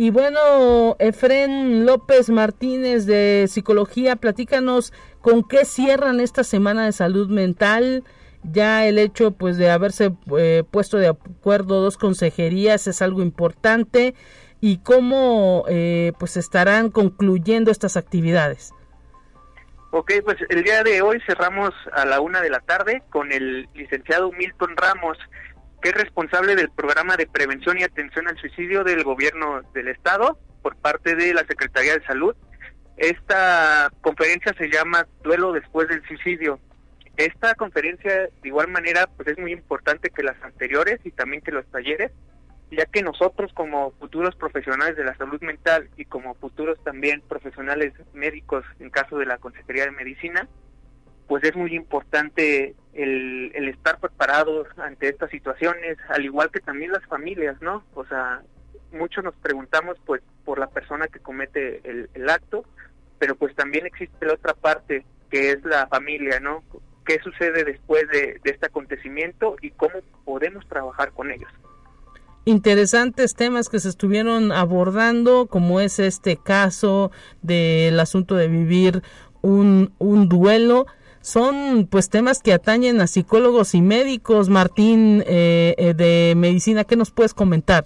Y 0.00 0.08
bueno, 0.08 0.96
Efren 0.98 1.84
López 1.84 2.30
Martínez 2.30 3.04
de 3.04 3.44
Psicología, 3.50 4.16
platícanos 4.16 4.94
con 5.20 5.46
qué 5.46 5.66
cierran 5.66 6.20
esta 6.20 6.42
semana 6.42 6.86
de 6.86 6.92
salud 6.92 7.28
mental. 7.28 8.02
Ya 8.42 8.86
el 8.86 8.96
hecho 8.96 9.32
pues 9.32 9.58
de 9.58 9.68
haberse 9.70 10.12
eh, 10.38 10.64
puesto 10.70 10.96
de 10.96 11.08
acuerdo 11.08 11.82
dos 11.82 11.98
consejerías 11.98 12.86
es 12.86 13.02
algo 13.02 13.20
importante 13.20 14.14
y 14.62 14.78
cómo 14.78 15.66
eh, 15.68 16.14
pues 16.18 16.38
estarán 16.38 16.88
concluyendo 16.88 17.70
estas 17.70 17.98
actividades. 17.98 18.72
Ok, 19.90 20.12
pues 20.24 20.38
el 20.48 20.64
día 20.64 20.82
de 20.82 21.02
hoy 21.02 21.20
cerramos 21.26 21.74
a 21.92 22.06
la 22.06 22.22
una 22.22 22.40
de 22.40 22.48
la 22.48 22.60
tarde 22.60 23.02
con 23.10 23.32
el 23.32 23.68
licenciado 23.74 24.32
Milton 24.32 24.78
Ramos. 24.78 25.18
Que 25.80 25.90
es 25.90 25.94
responsable 25.94 26.56
del 26.56 26.70
programa 26.70 27.16
de 27.16 27.26
prevención 27.26 27.78
y 27.78 27.82
atención 27.82 28.28
al 28.28 28.38
suicidio 28.38 28.84
del 28.84 29.02
gobierno 29.02 29.62
del 29.74 29.88
estado 29.88 30.38
por 30.62 30.76
parte 30.76 31.14
de 31.14 31.32
la 31.32 31.44
Secretaría 31.44 31.94
de 31.94 32.04
Salud. 32.04 32.34
Esta 32.96 33.90
conferencia 34.02 34.54
se 34.58 34.68
llama 34.68 35.06
Duelo 35.22 35.52
después 35.52 35.88
del 35.88 36.06
suicidio. 36.06 36.60
Esta 37.16 37.54
conferencia 37.54 38.28
de 38.42 38.48
igual 38.48 38.68
manera 38.68 39.06
pues 39.16 39.28
es 39.28 39.38
muy 39.38 39.52
importante 39.52 40.10
que 40.10 40.22
las 40.22 40.40
anteriores 40.42 41.00
y 41.04 41.10
también 41.10 41.42
que 41.42 41.50
los 41.50 41.66
talleres, 41.70 42.12
ya 42.70 42.84
que 42.86 43.02
nosotros 43.02 43.52
como 43.54 43.92
futuros 43.92 44.36
profesionales 44.36 44.96
de 44.96 45.04
la 45.04 45.16
salud 45.16 45.40
mental 45.40 45.88
y 45.96 46.04
como 46.04 46.34
futuros 46.34 46.82
también 46.84 47.22
profesionales 47.22 47.94
médicos 48.12 48.64
en 48.78 48.90
caso 48.90 49.18
de 49.18 49.26
la 49.26 49.38
Consejería 49.38 49.84
de 49.84 49.92
Medicina, 49.92 50.46
pues 51.30 51.44
es 51.44 51.54
muy 51.54 51.76
importante 51.76 52.74
el, 52.92 53.52
el 53.54 53.68
estar 53.68 54.00
preparados 54.00 54.66
ante 54.78 55.08
estas 55.08 55.30
situaciones, 55.30 55.96
al 56.08 56.24
igual 56.24 56.50
que 56.50 56.58
también 56.58 56.90
las 56.90 57.06
familias, 57.06 57.54
¿no? 57.62 57.84
O 57.94 58.04
sea, 58.04 58.42
muchos 58.90 59.22
nos 59.22 59.36
preguntamos 59.36 59.96
pues 60.04 60.22
por 60.44 60.58
la 60.58 60.66
persona 60.66 61.06
que 61.06 61.20
comete 61.20 61.82
el, 61.88 62.28
acto, 62.28 62.64
pero 63.20 63.36
pues 63.36 63.54
también 63.54 63.86
existe 63.86 64.26
la 64.26 64.34
otra 64.34 64.54
parte 64.54 65.06
que 65.30 65.52
es 65.52 65.64
la 65.64 65.86
familia, 65.86 66.40
¿no? 66.40 66.64
¿Qué 67.06 67.20
sucede 67.22 67.62
después 67.62 68.08
de, 68.08 68.40
este 68.42 68.66
acontecimiento 68.66 69.54
y 69.62 69.70
cómo 69.70 70.00
podemos 70.24 70.66
trabajar 70.68 71.12
con 71.12 71.30
ellos? 71.30 71.50
interesantes 72.44 73.36
temas 73.36 73.68
que 73.68 73.78
se 73.78 73.88
estuvieron 73.88 74.50
abordando, 74.50 75.46
como 75.46 75.78
es 75.78 76.00
este 76.00 76.36
caso 76.36 77.12
del 77.42 78.00
asunto 78.00 78.34
de 78.34 78.48
vivir 78.48 79.02
un, 79.42 79.92
un 79.98 80.28
duelo. 80.28 80.86
Son 81.20 81.86
pues 81.90 82.08
temas 82.08 82.42
que 82.42 82.52
atañen 82.52 83.00
a 83.00 83.06
psicólogos 83.06 83.74
y 83.74 83.82
médicos. 83.82 84.48
Martín, 84.48 85.22
eh, 85.26 85.74
eh, 85.76 85.94
de 85.94 86.34
medicina, 86.36 86.84
¿qué 86.84 86.96
nos 86.96 87.10
puedes 87.10 87.34
comentar? 87.34 87.84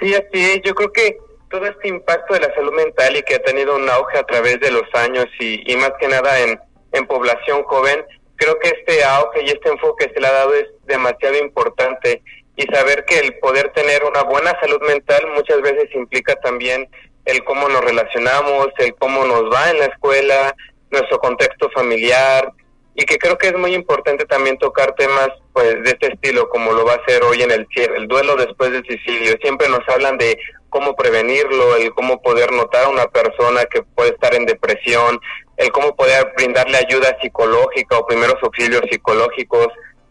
Sí, 0.00 0.14
así 0.14 0.40
es. 0.40 0.62
Yo 0.64 0.74
creo 0.74 0.92
que 0.92 1.18
todo 1.50 1.66
este 1.66 1.88
impacto 1.88 2.34
de 2.34 2.40
la 2.40 2.54
salud 2.54 2.72
mental 2.72 3.16
y 3.16 3.22
que 3.22 3.34
ha 3.34 3.42
tenido 3.42 3.76
un 3.76 3.88
auge 3.88 4.18
a 4.18 4.24
través 4.24 4.58
de 4.60 4.70
los 4.70 4.84
años 4.94 5.26
y, 5.38 5.70
y 5.70 5.76
más 5.76 5.92
que 6.00 6.08
nada 6.08 6.40
en, 6.40 6.58
en 6.92 7.06
población 7.06 7.62
joven, 7.64 8.04
creo 8.36 8.58
que 8.58 8.70
este 8.70 9.04
auge 9.04 9.42
y 9.44 9.50
este 9.50 9.68
enfoque 9.68 10.10
se 10.12 10.20
le 10.20 10.26
ha 10.26 10.32
dado 10.32 10.54
es 10.54 10.66
demasiado 10.86 11.36
importante 11.38 12.22
y 12.56 12.62
saber 12.74 13.04
que 13.04 13.18
el 13.18 13.38
poder 13.38 13.70
tener 13.72 14.02
una 14.04 14.22
buena 14.22 14.58
salud 14.60 14.80
mental 14.82 15.26
muchas 15.34 15.60
veces 15.60 15.94
implica 15.94 16.34
también 16.36 16.88
el 17.24 17.44
cómo 17.44 17.68
nos 17.68 17.84
relacionamos, 17.84 18.68
el 18.78 18.94
cómo 18.96 19.24
nos 19.24 19.44
va 19.44 19.70
en 19.70 19.78
la 19.78 19.86
escuela, 19.86 20.56
nuestro 20.92 21.18
contexto 21.18 21.70
familiar, 21.70 22.52
y 22.94 23.04
que 23.04 23.18
creo 23.18 23.38
que 23.38 23.48
es 23.48 23.56
muy 23.56 23.74
importante 23.74 24.26
también 24.26 24.58
tocar 24.58 24.94
temas 24.94 25.30
pues 25.52 25.82
de 25.82 25.90
este 25.90 26.08
estilo 26.08 26.48
como 26.50 26.72
lo 26.72 26.84
va 26.84 26.92
a 26.92 26.96
hacer 26.96 27.22
hoy 27.22 27.42
en 27.42 27.50
el 27.50 27.66
el 27.74 28.06
duelo 28.06 28.36
después 28.36 28.70
del 28.70 28.84
suicidio. 28.84 29.36
Siempre 29.40 29.68
nos 29.68 29.80
hablan 29.88 30.18
de 30.18 30.38
cómo 30.68 30.94
prevenirlo, 30.94 31.76
el 31.76 31.92
cómo 31.94 32.20
poder 32.20 32.52
notar 32.52 32.84
a 32.84 32.88
una 32.88 33.06
persona 33.06 33.64
que 33.64 33.82
puede 33.82 34.10
estar 34.10 34.34
en 34.34 34.46
depresión, 34.46 35.18
el 35.56 35.70
cómo 35.70 35.94
poder 35.96 36.32
brindarle 36.36 36.78
ayuda 36.78 37.16
psicológica 37.20 37.98
o 37.98 38.06
primeros 38.06 38.36
auxilios 38.42 38.82
psicológicos, 38.90 39.68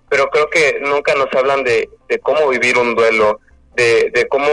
pero 0.10 0.30
creo 0.30 0.50
que 0.50 0.80
nunca 0.82 1.14
nos 1.16 1.28
hablan 1.34 1.64
de, 1.64 1.90
de 2.08 2.20
cómo 2.20 2.50
vivir 2.50 2.78
un 2.78 2.96
duelo, 2.96 3.40
de, 3.76 4.12
de 4.14 4.28
cómo, 4.28 4.48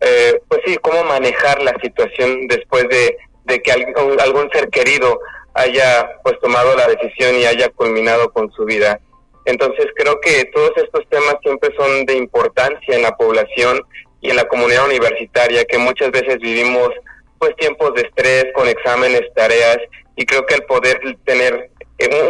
eh, 0.00 0.40
pues 0.48 0.60
sí, 0.64 0.78
cómo 0.78 1.04
manejar 1.04 1.62
la 1.62 1.74
situación 1.82 2.46
después 2.46 2.88
de, 2.88 3.16
de 3.44 3.60
que 3.60 3.72
algún, 3.72 4.20
algún 4.20 4.50
ser 4.50 4.68
querido 4.70 5.20
haya 5.54 6.10
pues 6.22 6.38
tomado 6.40 6.74
la 6.76 6.86
decisión 6.86 7.36
y 7.36 7.44
haya 7.44 7.68
culminado 7.70 8.32
con 8.32 8.50
su 8.52 8.64
vida. 8.64 9.00
Entonces 9.44 9.86
creo 9.96 10.20
que 10.20 10.44
todos 10.46 10.72
estos 10.76 11.08
temas 11.08 11.36
siempre 11.42 11.70
son 11.76 12.04
de 12.06 12.16
importancia 12.16 12.94
en 12.94 13.02
la 13.02 13.16
población 13.16 13.80
y 14.20 14.30
en 14.30 14.36
la 14.36 14.48
comunidad 14.48 14.86
universitaria, 14.86 15.64
que 15.64 15.78
muchas 15.78 16.10
veces 16.10 16.38
vivimos 16.38 16.90
pues 17.38 17.56
tiempos 17.56 17.94
de 17.94 18.02
estrés 18.02 18.46
con 18.54 18.68
exámenes, 18.68 19.22
tareas, 19.34 19.78
y 20.16 20.26
creo 20.26 20.44
que 20.44 20.54
el 20.54 20.64
poder 20.64 21.00
tener 21.24 21.70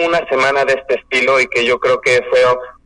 una 0.07 0.27
semana 0.29 0.65
de 0.65 0.75
este 0.75 0.95
estilo 0.95 1.41
y 1.41 1.49
que 1.49 1.65
yo 1.65 1.79
creo 1.81 2.01
que 2.01 2.23
fue 2.31 2.41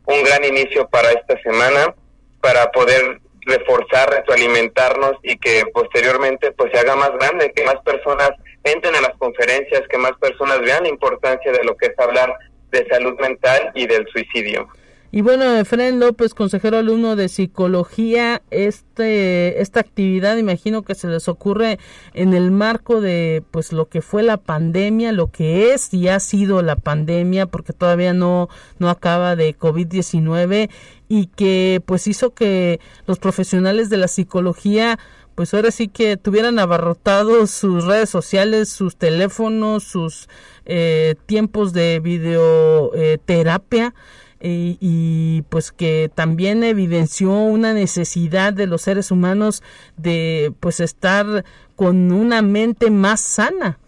un 0.07 0.23
gran 0.23 0.43
inicio 0.43 0.87
para 0.89 1.11
esta 1.11 1.39
semana, 1.41 1.93
para 2.41 2.71
poder 2.71 3.19
reforzar, 3.41 4.09
retroalimentarnos 4.09 5.13
y 5.23 5.37
que 5.37 5.65
posteriormente 5.73 6.51
pues 6.53 6.71
se 6.71 6.79
haga 6.79 6.95
más 6.95 7.11
grande, 7.19 7.53
que 7.55 7.63
más 7.63 7.75
personas 7.85 8.31
entren 8.65 8.95
a 8.95 9.01
las 9.01 9.15
conferencias, 9.17 9.83
que 9.89 9.97
más 9.97 10.13
personas 10.19 10.59
vean 10.61 10.83
la 10.83 10.89
importancia 10.89 11.51
de 11.51 11.63
lo 11.63 11.77
que 11.77 11.87
es 11.87 11.99
hablar 11.99 12.35
de 12.71 12.85
salud 12.87 13.17
mental 13.19 13.71
y 13.75 13.87
del 13.87 14.05
suicidio. 14.07 14.67
Y 15.15 15.21
bueno, 15.21 15.55
Efraín 15.55 16.01
López, 16.01 16.33
consejero 16.33 16.77
alumno 16.77 17.15
de 17.15 17.29
psicología, 17.29 18.41
este, 18.51 19.61
esta 19.61 19.79
actividad 19.79 20.35
imagino 20.35 20.81
que 20.81 20.93
se 20.93 21.07
les 21.07 21.29
ocurre 21.29 21.79
en 22.13 22.33
el 22.33 22.51
marco 22.51 22.99
de 22.99 23.41
pues 23.49 23.71
lo 23.71 23.87
que 23.87 24.01
fue 24.01 24.23
la 24.23 24.35
pandemia, 24.35 25.13
lo 25.13 25.31
que 25.31 25.71
es 25.71 25.93
y 25.93 26.09
ha 26.09 26.19
sido 26.19 26.61
la 26.61 26.75
pandemia, 26.75 27.45
porque 27.45 27.71
todavía 27.71 28.11
no, 28.13 28.49
no 28.77 28.89
acaba 28.89 29.37
de 29.37 29.57
COVID-19 29.57 30.69
y 31.07 31.27
que 31.27 31.81
pues 31.85 32.07
hizo 32.07 32.33
que 32.33 32.81
los 33.07 33.17
profesionales 33.17 33.89
de 33.89 33.95
la 33.95 34.09
psicología 34.09 34.99
pues 35.35 35.53
ahora 35.53 35.69
sí 35.69 35.89
que 35.89 36.15
tuvieran 36.17 36.59
abarrotados 36.59 37.51
sus 37.51 37.85
redes 37.85 38.09
sociales, 38.09 38.69
sus 38.69 38.95
teléfonos, 38.95 39.83
sus 39.83 40.29
eh, 40.65 41.15
tiempos 41.25 41.73
de 41.73 41.99
videoterapia. 41.99 43.93
Eh, 44.41 44.77
y, 44.79 45.43
pues 45.49 45.71
que 45.71 46.11
también 46.13 46.63
evidenció 46.63 47.31
una 47.31 47.73
necesidad 47.73 48.53
de 48.53 48.67
los 48.67 48.81
seres 48.81 49.09
humanos 49.09 49.63
de 49.97 50.53
pues 50.59 50.81
estar 50.81 51.45
con 51.75 52.11
una 52.11 52.41
mente 52.41 52.91
más 52.91 53.21
sana. 53.21 53.79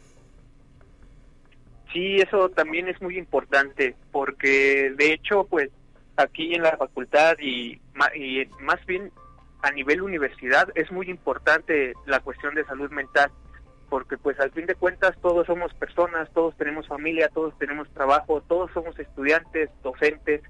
Sí, 1.93 2.18
eso 2.18 2.50
también 2.50 2.88
es 2.88 3.00
muy 3.02 3.18
importante 3.18 3.95
porque 4.12 4.93
de 4.98 5.14
hecho 5.14 5.45
pues 5.48 5.70
aquí 6.16 6.56
en 6.56 6.64
la 6.64 6.76
facultad 6.78 7.38
y, 7.39 7.80
y 8.16 8.45
más 8.62 8.84
bien 8.88 9.12
a 9.68 9.72
nivel 9.72 10.01
universidad 10.01 10.70
es 10.76 10.91
muy 10.91 11.09
importante 11.09 11.93
la 12.05 12.20
cuestión 12.22 12.55
de 12.55 12.65
salud 12.65 12.89
mental 12.91 13.32
porque 13.89 14.18
pues 14.18 14.39
al 14.39 14.51
fin 14.51 14.65
de 14.65 14.76
cuentas 14.76 15.15
todos 15.22 15.47
somos 15.47 15.74
personas, 15.74 16.30
todos 16.34 16.55
tenemos 16.57 16.88
familia, 16.88 17.30
todos 17.30 17.57
tenemos 17.57 17.89
trabajo, 17.93 18.41
todos 18.41 18.72
somos 18.74 18.97
estudiantes, 18.99 19.70
docentes. 19.82 20.41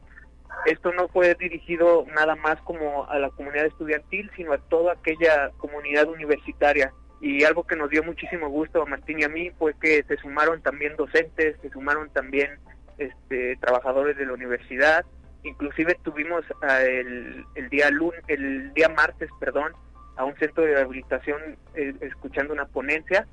Esto 0.66 0.92
no 0.94 1.08
fue 1.10 1.36
dirigido 1.36 2.06
nada 2.16 2.36
más 2.36 2.60
como 2.62 3.08
a 3.10 3.20
la 3.20 3.30
comunidad 3.30 3.68
estudiantil, 3.68 4.32
sino 4.36 4.54
a 4.54 4.58
toda 4.58 4.94
aquella 4.94 5.52
comunidad 5.58 6.08
universitaria. 6.08 6.92
Y 7.22 7.44
algo 7.44 7.66
que 7.66 7.76
nos 7.76 7.90
dio 7.90 8.04
muchísimo 8.04 8.50
gusto 8.50 8.82
a 8.82 8.86
Martín 8.86 9.20
y 9.20 9.24
a 9.24 9.30
mí 9.30 9.52
fue 9.58 9.74
que 9.80 10.04
se 10.04 10.18
sumaron 10.18 10.62
también 10.62 10.96
docentes, 10.96 11.58
se 11.62 11.70
sumaron 11.70 12.10
también 12.10 12.60
este, 12.98 13.56
trabajadores 13.58 14.18
de 14.18 14.26
la 14.26 14.34
universidad, 14.34 15.06
inclusive 15.48 15.98
tuvimos 16.04 16.46
el, 16.82 17.46
el 17.56 17.70
día 17.70 17.90
lunes, 17.90 18.22
el 18.28 18.74
día 18.74 18.90
martes, 18.90 19.30
perdón, 19.40 19.74
a 20.18 20.26
un 20.26 20.36
centro 20.38 20.64
de 20.64 20.74
rehabilitación 20.74 21.58
eh, 21.76 21.94
escuchando 22.02 22.54
una 22.54 22.66
ponencia 22.66 23.28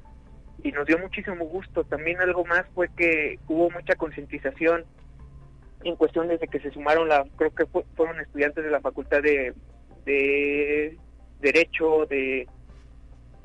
y 0.62 0.73
nos 0.73 0.87
dio 0.87 0.99
muchísimo 0.99 1.45
gusto. 1.47 1.85
También 1.85 2.21
algo 2.21 2.45
más 2.45 2.65
fue 2.75 2.89
que 2.97 3.39
hubo 3.49 3.71
mucha 3.71 3.95
concientización 3.97 4.85
en 5.83 5.97
cuestión 5.97 6.29
de 6.29 6.39
que 6.39 6.61
se 6.61 6.71
sumaron, 6.71 7.09
la, 7.09 7.25
creo 7.37 7.55
que 7.55 7.67
fueron 7.67 8.21
estudiantes 8.21 8.65
de 8.65 8.71
la 8.71 8.81
Facultad 8.81 9.23
de, 9.23 9.53
de 10.07 10.97
Derecho, 11.41 12.07
de 12.07 12.47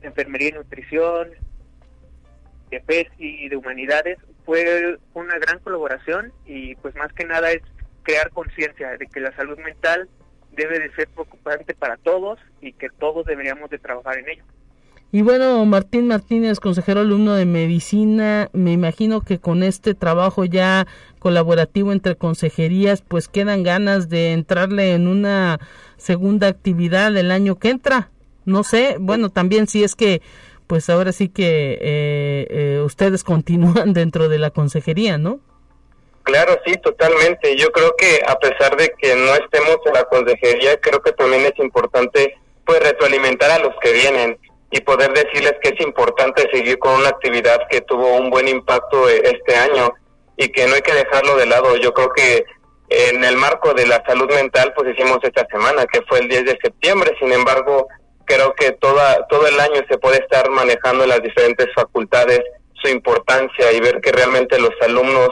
Enfermería 0.01 0.49
y 0.49 0.53
Nutrición, 0.53 1.29
de 2.69 2.79
PESI 2.79 3.45
y 3.45 3.49
de 3.49 3.57
Humanidades. 3.57 4.17
Fue 4.45 4.97
una 5.13 5.37
gran 5.37 5.59
colaboración 5.59 6.31
y 6.45 6.75
pues 6.75 6.95
más 6.95 7.11
que 7.13 7.25
nada 7.25 7.51
es 7.51 7.61
crear 8.09 8.31
conciencia 8.31 8.97
de 8.97 9.05
que 9.05 9.19
la 9.19 9.35
salud 9.35 9.59
mental 9.59 10.09
debe 10.53 10.79
de 10.79 10.91
ser 10.95 11.07
preocupante 11.09 11.75
para 11.75 11.95
todos 11.97 12.39
y 12.59 12.73
que 12.73 12.89
todos 12.89 13.23
deberíamos 13.27 13.69
de 13.69 13.77
trabajar 13.77 14.17
en 14.17 14.29
ello. 14.29 14.43
Y 15.11 15.21
bueno, 15.21 15.63
Martín 15.65 16.07
Martínez, 16.07 16.59
consejero 16.59 17.01
alumno 17.01 17.35
de 17.35 17.45
medicina, 17.45 18.49
me 18.51 18.71
imagino 18.71 19.21
que 19.21 19.37
con 19.37 19.61
este 19.61 19.93
trabajo 19.93 20.43
ya 20.43 20.87
colaborativo 21.19 21.91
entre 21.91 22.15
consejerías, 22.15 23.03
pues 23.03 23.27
quedan 23.27 23.61
ganas 23.61 24.09
de 24.09 24.33
entrarle 24.33 24.93
en 24.93 25.07
una 25.07 25.59
segunda 25.97 26.47
actividad 26.47 27.15
el 27.15 27.29
año 27.29 27.59
que 27.59 27.69
entra. 27.69 28.09
No 28.45 28.63
sé, 28.63 28.97
bueno, 28.99 29.29
también 29.29 29.67
si 29.67 29.83
es 29.83 29.95
que, 29.95 30.23
pues 30.65 30.89
ahora 30.89 31.11
sí 31.11 31.29
que 31.29 31.77
eh, 31.79 32.47
eh, 32.49 32.81
ustedes 32.83 33.23
continúan 33.23 33.93
dentro 33.93 34.29
de 34.29 34.39
la 34.39 34.49
consejería, 34.49 35.19
¿no? 35.19 35.41
Claro, 36.29 36.59
sí, 36.63 36.75
totalmente. 36.77 37.55
Yo 37.55 37.71
creo 37.71 37.95
que 37.97 38.21
a 38.27 38.37
pesar 38.37 38.77
de 38.77 38.93
que 38.99 39.15
no 39.15 39.33
estemos 39.33 39.77
en 39.83 39.93
la 39.93 40.03
consejería, 40.03 40.79
creo 40.79 41.01
que 41.01 41.11
también 41.13 41.43
es 41.43 41.57
importante 41.57 42.37
pues 42.65 42.79
retroalimentar 42.81 43.49
a 43.49 43.57
los 43.57 43.73
que 43.81 43.93
vienen 43.93 44.37
y 44.69 44.79
poder 44.81 45.11
decirles 45.11 45.55
que 45.59 45.69
es 45.69 45.81
importante 45.81 46.47
seguir 46.53 46.77
con 46.77 46.93
una 46.93 47.09
actividad 47.09 47.67
que 47.67 47.81
tuvo 47.81 48.15
un 48.17 48.29
buen 48.29 48.47
impacto 48.47 49.09
eh, 49.09 49.23
este 49.23 49.55
año 49.55 49.91
y 50.37 50.49
que 50.49 50.67
no 50.67 50.75
hay 50.75 50.81
que 50.83 50.93
dejarlo 50.93 51.35
de 51.35 51.47
lado. 51.47 51.75
Yo 51.77 51.95
creo 51.95 52.11
que 52.13 52.45
en 52.89 53.23
el 53.23 53.35
marco 53.35 53.73
de 53.73 53.87
la 53.87 54.03
salud 54.05 54.31
mental, 54.31 54.71
pues 54.75 54.95
hicimos 54.95 55.17
esta 55.23 55.47
semana, 55.51 55.87
que 55.91 56.03
fue 56.03 56.19
el 56.19 56.27
10 56.27 56.45
de 56.45 56.59
septiembre. 56.61 57.15
Sin 57.19 57.33
embargo, 57.33 57.87
creo 58.25 58.53
que 58.53 58.73
toda, 58.73 59.25
todo 59.29 59.47
el 59.47 59.59
año 59.59 59.81
se 59.89 59.97
puede 59.97 60.19
estar 60.19 60.47
manejando 60.51 61.05
en 61.05 61.09
las 61.09 61.23
diferentes 61.23 61.73
facultades 61.73 62.41
su 62.81 62.87
importancia 62.89 63.71
y 63.71 63.79
ver 63.79 63.99
que 64.01 64.11
realmente 64.11 64.59
los 64.59 64.71
alumnos, 64.81 65.29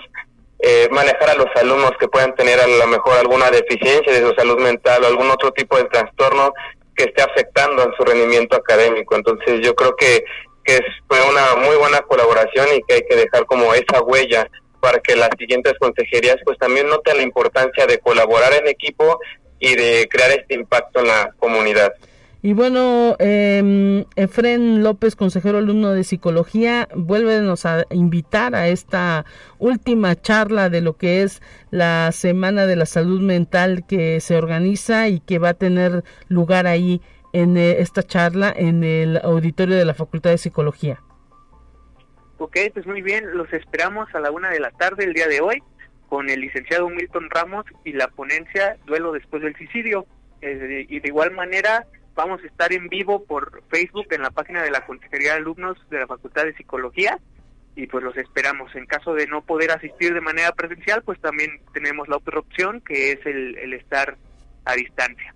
eh, 0.59 0.87
manejar 0.91 1.29
a 1.29 1.35
los 1.35 1.47
alumnos 1.55 1.91
que 1.99 2.07
puedan 2.07 2.35
tener 2.35 2.59
a 2.59 2.67
lo 2.67 2.87
mejor 2.87 3.17
alguna 3.17 3.51
deficiencia 3.51 4.11
de 4.11 4.21
su 4.21 4.33
salud 4.35 4.59
mental 4.59 5.03
o 5.03 5.07
algún 5.07 5.29
otro 5.29 5.51
tipo 5.51 5.77
de 5.77 5.85
trastorno 5.85 6.51
que 6.95 7.05
esté 7.05 7.21
afectando 7.21 7.83
en 7.83 7.93
su 7.95 8.03
rendimiento 8.03 8.57
académico. 8.57 9.15
Entonces 9.15 9.61
yo 9.61 9.75
creo 9.75 9.95
que, 9.95 10.23
que 10.63 10.79
fue 11.07 11.19
una 11.29 11.55
muy 11.57 11.75
buena 11.75 12.01
colaboración 12.01 12.67
y 12.75 12.81
que 12.87 12.95
hay 12.95 13.01
que 13.07 13.15
dejar 13.15 13.45
como 13.45 13.73
esa 13.73 14.01
huella 14.01 14.49
para 14.79 14.99
que 14.99 15.15
las 15.15 15.29
siguientes 15.37 15.73
consejerías 15.79 16.37
pues 16.43 16.57
también 16.57 16.87
noten 16.87 17.17
la 17.17 17.23
importancia 17.23 17.85
de 17.85 17.99
colaborar 17.99 18.53
en 18.53 18.67
equipo 18.67 19.19
y 19.59 19.75
de 19.75 20.07
crear 20.09 20.31
este 20.31 20.55
impacto 20.55 20.99
en 20.99 21.07
la 21.07 21.33
comunidad. 21.39 21.93
Y 22.41 22.53
bueno, 22.53 23.15
eh, 23.19 24.05
Efren 24.15 24.83
López, 24.83 25.15
consejero 25.15 25.57
alumno 25.57 25.91
de 25.91 26.03
psicología, 26.03 26.87
vuélvenos 26.95 27.65
a 27.65 27.85
invitar 27.89 28.53
a 28.53 28.67
esta 28.67 29.25
última 29.57 30.15
charla 30.15 30.69
de 30.69 30.81
lo 30.81 30.97
que 30.97 31.23
es 31.23 31.41
la 31.71 32.11
Semana 32.11 32.67
de 32.67 32.75
la 32.75 32.85
Salud 32.85 33.21
Mental 33.21 33.85
que 33.87 34.19
se 34.19 34.37
organiza 34.37 35.07
y 35.07 35.19
que 35.19 35.39
va 35.39 35.49
a 35.49 35.53
tener 35.55 36.03
lugar 36.27 36.67
ahí 36.67 37.01
en 37.33 37.57
eh, 37.57 37.77
esta 37.79 38.03
charla 38.03 38.53
en 38.55 38.83
el 38.83 39.17
auditorio 39.17 39.75
de 39.75 39.85
la 39.85 39.95
Facultad 39.95 40.29
de 40.29 40.37
Psicología. 40.37 41.01
Ok, 42.37 42.55
pues 42.71 42.85
muy 42.85 43.01
bien, 43.01 43.35
los 43.35 43.51
esperamos 43.51 44.13
a 44.13 44.19
la 44.19 44.29
una 44.29 44.51
de 44.51 44.59
la 44.59 44.69
tarde 44.71 45.05
el 45.05 45.13
día 45.13 45.27
de 45.27 45.41
hoy 45.41 45.63
con 46.07 46.29
el 46.29 46.39
licenciado 46.41 46.87
Milton 46.87 47.29
Ramos 47.31 47.65
y 47.83 47.93
la 47.93 48.07
ponencia 48.09 48.77
Duelo 48.85 49.11
después 49.11 49.41
del 49.41 49.55
suicidio. 49.55 50.05
Eh, 50.41 50.85
y 50.87 50.99
de 50.99 51.07
igual 51.07 51.31
manera 51.31 51.87
vamos 52.17 52.43
a 52.43 52.47
estar 52.47 52.73
en 52.73 52.89
vivo 52.89 53.23
por 53.23 53.61
Facebook 53.69 54.07
en 54.09 54.23
la 54.23 54.31
página 54.31 54.63
de 54.63 54.71
la 54.71 54.85
Consejería 54.85 55.33
de 55.33 55.37
Alumnos 55.37 55.77
de 55.89 55.99
la 55.99 56.07
Facultad 56.07 56.45
de 56.45 56.55
Psicología 56.55 57.19
y 57.75 57.85
pues 57.85 58.03
los 58.03 58.17
esperamos. 58.17 58.75
En 58.75 58.87
caso 58.87 59.13
de 59.13 59.27
no 59.27 59.43
poder 59.43 59.69
asistir 59.71 60.15
de 60.15 60.19
manera 60.19 60.51
presencial, 60.51 61.03
pues 61.03 61.21
también 61.21 61.61
tenemos 61.73 62.09
la 62.09 62.17
otra 62.17 62.39
opción 62.39 62.81
que 62.81 63.11
es 63.11 63.19
el, 63.25 63.71
estar 63.73 64.17
a 64.65 64.73
distancia. 64.73 65.33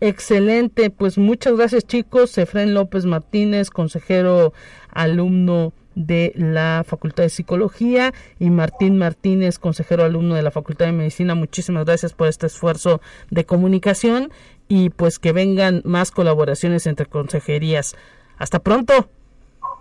Excelente, 0.00 0.90
pues 0.90 1.16
muchas 1.16 1.56
gracias 1.56 1.86
chicos. 1.86 2.36
Efren 2.36 2.74
López 2.74 3.06
Martínez, 3.06 3.70
consejero 3.70 4.52
alumno 4.90 5.72
de 5.94 6.32
la 6.34 6.84
Facultad 6.84 7.22
de 7.22 7.28
Psicología 7.28 8.12
y 8.40 8.50
Martín 8.50 8.98
Martínez, 8.98 9.60
consejero 9.60 10.02
alumno 10.02 10.34
de 10.34 10.42
la 10.42 10.50
Facultad 10.50 10.86
de 10.86 10.92
Medicina. 10.92 11.36
Muchísimas 11.36 11.84
gracias 11.84 12.12
por 12.12 12.26
este 12.26 12.46
esfuerzo 12.46 13.00
de 13.30 13.44
comunicación 13.44 14.32
y 14.74 14.90
pues 14.90 15.20
que 15.20 15.30
vengan 15.30 15.82
más 15.84 16.10
colaboraciones 16.10 16.88
entre 16.88 17.06
consejerías. 17.06 17.96
Hasta 18.38 18.58
pronto. 18.58 18.92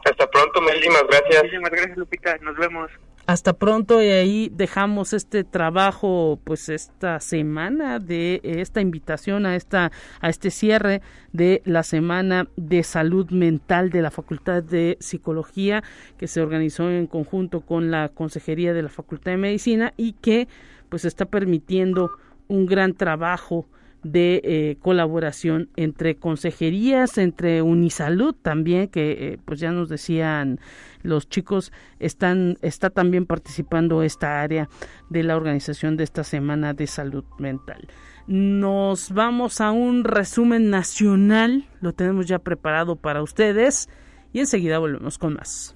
Hasta 0.05 0.29
pronto, 0.29 0.61
Muchísimas 0.61 1.03
gracias. 1.09 1.41
Muchísimas 1.41 1.71
gracias, 1.71 1.97
Lupita. 1.97 2.37
Nos 2.43 2.55
vemos 2.57 2.91
hasta 3.25 3.53
pronto 3.53 4.03
y 4.03 4.09
ahí 4.09 4.51
dejamos 4.53 5.13
este 5.13 5.45
trabajo 5.45 6.39
pues 6.43 6.67
esta 6.67 7.21
semana 7.21 7.99
de 7.99 8.41
esta 8.43 8.81
invitación 8.81 9.45
a 9.45 9.55
esta 9.55 9.93
a 10.19 10.27
este 10.27 10.51
cierre 10.51 11.01
de 11.31 11.61
la 11.63 11.83
semana 11.83 12.49
de 12.57 12.83
salud 12.83 13.31
mental 13.31 13.91
de 13.91 14.01
la 14.01 14.11
Facultad 14.11 14.61
de 14.61 14.97
Psicología 14.99 15.83
que 16.17 16.27
se 16.27 16.41
organizó 16.41 16.91
en 16.91 17.07
conjunto 17.07 17.61
con 17.61 17.91
la 17.91 18.09
Consejería 18.09 18.73
de 18.73 18.83
la 18.83 18.89
Facultad 18.89 19.31
de 19.31 19.37
Medicina 19.37 19.93
y 19.95 20.13
que 20.13 20.49
pues 20.89 21.05
está 21.05 21.23
permitiendo 21.23 22.11
un 22.49 22.65
gran 22.65 22.93
trabajo 22.93 23.67
de 24.03 24.41
eh, 24.43 24.77
colaboración 24.81 25.69
entre 25.75 26.15
consejerías, 26.15 27.17
entre 27.17 27.61
Unisalud 27.61 28.35
también, 28.35 28.89
que 28.89 29.11
eh, 29.11 29.37
pues 29.45 29.59
ya 29.59 29.71
nos 29.71 29.89
decían 29.89 30.59
los 31.01 31.27
chicos, 31.29 31.71
están, 31.99 32.57
está 32.61 32.89
también 32.89 33.25
participando 33.25 34.03
esta 34.03 34.41
área 34.41 34.69
de 35.09 35.23
la 35.23 35.35
organización 35.35 35.97
de 35.97 36.03
esta 36.03 36.23
semana 36.23 36.73
de 36.73 36.87
salud 36.87 37.25
mental. 37.39 37.87
Nos 38.27 39.11
vamos 39.11 39.59
a 39.59 39.71
un 39.71 40.03
resumen 40.05 40.69
nacional, 40.69 41.65
lo 41.81 41.93
tenemos 41.93 42.25
ya 42.25 42.39
preparado 42.39 42.95
para 42.95 43.21
ustedes 43.21 43.89
y 44.31 44.39
enseguida 44.39 44.79
volvemos 44.79 45.17
con 45.17 45.33
más. 45.33 45.75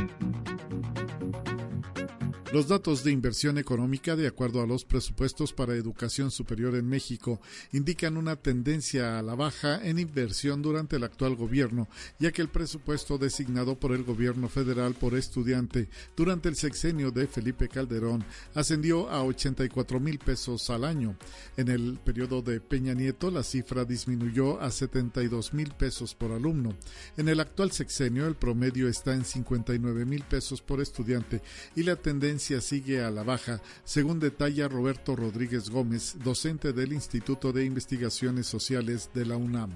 Los 2.51 2.67
datos 2.67 3.05
de 3.05 3.13
inversión 3.13 3.57
económica, 3.57 4.17
de 4.17 4.27
acuerdo 4.27 4.61
a 4.61 4.67
los 4.67 4.83
presupuestos 4.83 5.53
para 5.53 5.73
educación 5.73 6.31
superior 6.31 6.75
en 6.75 6.85
México, 6.85 7.39
indican 7.71 8.17
una 8.17 8.35
tendencia 8.35 9.17
a 9.17 9.21
la 9.21 9.35
baja 9.35 9.81
en 9.81 9.99
inversión 9.99 10.61
durante 10.61 10.97
el 10.97 11.05
actual 11.05 11.37
gobierno, 11.37 11.87
ya 12.19 12.33
que 12.33 12.41
el 12.41 12.49
presupuesto 12.49 13.17
designado 13.17 13.79
por 13.79 13.93
el 13.93 14.03
gobierno 14.03 14.49
federal 14.49 14.95
por 14.95 15.15
estudiante 15.15 15.87
durante 16.17 16.49
el 16.49 16.57
sexenio 16.57 17.09
de 17.11 17.25
Felipe 17.25 17.69
Calderón 17.69 18.25
ascendió 18.53 19.09
a 19.09 19.23
84 19.23 20.01
mil 20.01 20.19
pesos 20.19 20.69
al 20.69 20.83
año. 20.83 21.15
En 21.55 21.69
el 21.69 21.99
periodo 22.03 22.41
de 22.41 22.59
Peña 22.59 22.93
Nieto, 22.93 23.31
la 23.31 23.43
cifra 23.43 23.85
disminuyó 23.85 24.59
a 24.59 24.71
72 24.71 25.53
mil 25.53 25.71
pesos 25.71 26.15
por 26.15 26.33
alumno. 26.33 26.75
En 27.15 27.29
el 27.29 27.39
actual 27.39 27.71
sexenio, 27.71 28.27
el 28.27 28.35
promedio 28.35 28.89
está 28.89 29.13
en 29.13 29.23
59 29.23 30.03
mil 30.03 30.23
pesos 30.23 30.61
por 30.61 30.81
estudiante 30.81 31.41
y 31.77 31.83
la 31.83 31.95
tendencia 31.95 32.40
sigue 32.41 33.03
a 33.03 33.11
la 33.11 33.23
baja, 33.23 33.61
según 33.83 34.19
detalla 34.19 34.67
Roberto 34.67 35.15
Rodríguez 35.15 35.69
Gómez, 35.69 36.15
docente 36.23 36.73
del 36.73 36.93
Instituto 36.93 37.51
de 37.51 37.65
Investigaciones 37.65 38.47
Sociales 38.47 39.09
de 39.13 39.25
la 39.25 39.37
UNAM. 39.37 39.71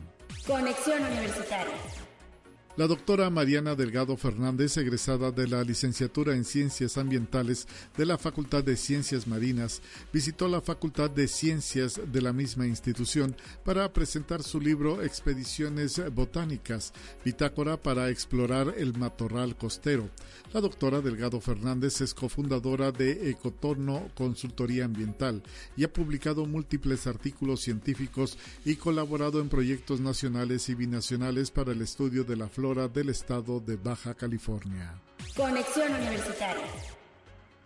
La 2.78 2.88
doctora 2.88 3.30
Mariana 3.30 3.74
Delgado 3.74 4.18
Fernández, 4.18 4.76
egresada 4.76 5.32
de 5.32 5.48
la 5.48 5.64
licenciatura 5.64 6.36
en 6.36 6.44
Ciencias 6.44 6.98
Ambientales 6.98 7.70
de 7.96 8.06
la 8.06 8.18
Facultad 8.18 8.66
de 8.66 8.76
Ciencias 8.76 9.28
Marinas, 9.28 9.82
visitó 10.12 10.50
la 10.50 10.60
Facultad 10.60 11.10
de 11.10 11.30
Ciencias 11.30 12.02
de 12.06 12.22
la 12.22 12.34
misma 12.34 12.68
institución 12.68 13.34
para 13.64 13.94
presentar 13.94 14.44
su 14.44 14.60
libro 14.60 15.02
Expediciones 15.02 16.02
Botánicas, 16.14 16.92
bitácora 17.24 17.82
para 17.82 18.10
explorar 18.10 18.74
el 18.78 18.98
matorral 18.98 19.56
costero. 19.56 20.10
La 20.52 20.60
doctora 20.60 21.00
Delgado 21.00 21.40
Fernández 21.40 22.02
es 22.02 22.14
cofundadora 22.14 22.92
de 22.92 23.30
Ecotorno 23.30 24.10
Consultoría 24.16 24.84
Ambiental 24.84 25.44
y 25.78 25.86
ha 25.86 25.94
publicado 25.94 26.46
múltiples 26.46 27.08
artículos 27.08 27.62
científicos 27.62 28.38
y 28.66 28.76
colaborado 28.76 29.40
en 29.40 29.48
proyectos 29.48 30.02
nacionales 30.02 30.68
y 30.68 30.76
binacionales 30.76 31.52
para 31.52 31.72
el 31.72 31.82
estudio 31.82 32.26
de 32.26 32.36
la 32.36 32.50
flora 32.50 32.65
del 32.74 33.10
estado 33.10 33.60
de 33.60 33.76
Baja 33.76 34.16
California. 34.16 35.00
Conexión 35.36 35.94
Universitaria. 35.94 36.66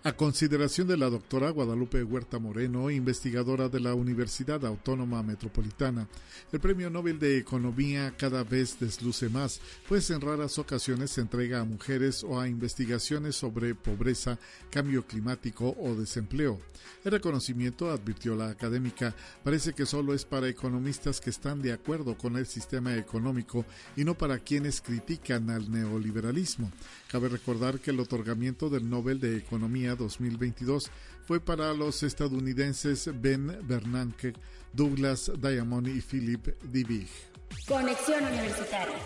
A 0.02 0.14
consideración 0.14 0.88
de 0.88 0.96
la 0.96 1.10
doctora 1.10 1.50
Guadalupe 1.50 2.02
Huerta 2.02 2.40
Moreno, 2.40 2.90
investigadora 2.90 3.68
de 3.68 3.82
la 3.82 3.96
Universidad 3.96 4.66
Autónoma 4.66 5.22
Metropolitana, 5.24 6.08
el 6.54 6.62
Premio 6.62 6.90
Nobel 6.90 7.20
de 7.20 7.38
Economía 7.38 8.14
cada 8.18 8.46
vez 8.46 8.80
desluce 8.80 9.28
más, 9.28 9.60
pues 9.90 10.10
en 10.10 10.22
raras 10.22 10.58
ocasiones 10.58 11.12
se 11.12 11.20
entrega 11.20 11.60
a 11.60 11.66
mujeres 11.66 12.24
o 12.24 12.40
a 12.40 12.48
investigaciones 12.48 13.36
sobre 13.36 13.76
pobreza, 13.76 14.40
cambio 14.70 15.06
climático 15.06 15.76
o 15.78 15.94
desempleo. 15.96 16.62
El 17.04 17.12
reconocimiento, 17.12 17.92
advirtió 17.92 18.36
la 18.36 18.50
académica, 18.50 19.14
parece 19.44 19.74
que 19.74 19.86
solo 19.86 20.14
es 20.14 20.24
para 20.24 20.48
economistas 20.48 21.20
que 21.20 21.30
están 21.30 21.62
de 21.62 21.74
acuerdo 21.74 22.18
con 22.18 22.38
el 22.38 22.46
sistema 22.46 22.96
económico 22.96 23.66
y 23.98 24.06
no 24.06 24.18
para 24.18 24.40
quienes 24.40 24.80
critican 24.80 25.50
al 25.50 25.70
neoliberalismo. 25.70 26.72
Cabe 27.12 27.28
recordar 27.28 27.80
que 27.80 27.92
el 27.92 28.00
otorgamiento 28.00 28.70
del 28.70 28.90
Nobel 28.90 29.20
de 29.20 29.36
Economía 29.38 29.89
2022 29.96 30.92
fue 31.24 31.40
para 31.40 31.74
los 31.74 32.04
estadounidenses 32.04 33.10
Ben 33.22 33.60
Bernanke, 33.68 34.34
Douglas 34.74 35.32
Diamond 35.40 35.88
y 35.88 36.02
Philip 36.02 36.48
Divig. 36.64 37.08
Conexión 37.68 38.26
Universitaria. 38.26 38.98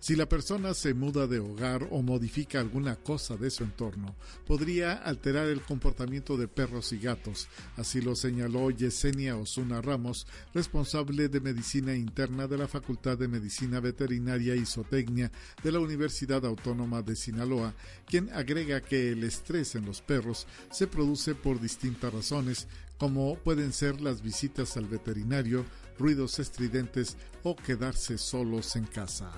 Si 0.00 0.16
la 0.16 0.26
persona 0.26 0.72
se 0.72 0.94
muda 0.94 1.26
de 1.26 1.40
hogar 1.40 1.86
o 1.90 2.00
modifica 2.00 2.58
alguna 2.58 2.96
cosa 2.96 3.36
de 3.36 3.50
su 3.50 3.64
entorno, 3.64 4.16
podría 4.46 4.94
alterar 4.94 5.48
el 5.48 5.60
comportamiento 5.60 6.38
de 6.38 6.48
perros 6.48 6.94
y 6.94 6.98
gatos. 6.98 7.48
Así 7.76 8.00
lo 8.00 8.16
señaló 8.16 8.70
Yesenia 8.70 9.36
Osuna 9.36 9.82
Ramos, 9.82 10.26
responsable 10.54 11.28
de 11.28 11.40
Medicina 11.40 11.94
Interna 11.94 12.46
de 12.46 12.56
la 12.56 12.66
Facultad 12.66 13.18
de 13.18 13.28
Medicina 13.28 13.78
Veterinaria 13.78 14.56
y 14.56 14.64
Zootecnia 14.64 15.30
de 15.62 15.70
la 15.70 15.80
Universidad 15.80 16.46
Autónoma 16.46 17.02
de 17.02 17.14
Sinaloa, 17.14 17.74
quien 18.06 18.30
agrega 18.32 18.80
que 18.80 19.12
el 19.12 19.22
estrés 19.22 19.74
en 19.74 19.84
los 19.84 20.00
perros 20.00 20.46
se 20.70 20.86
produce 20.86 21.34
por 21.34 21.60
distintas 21.60 22.10
razones, 22.10 22.68
como 22.96 23.36
pueden 23.36 23.74
ser 23.74 24.00
las 24.00 24.22
visitas 24.22 24.78
al 24.78 24.86
veterinario, 24.86 25.66
ruidos 25.98 26.38
estridentes 26.38 27.18
o 27.42 27.54
quedarse 27.54 28.16
solos 28.16 28.76
en 28.76 28.84
casa. 28.84 29.30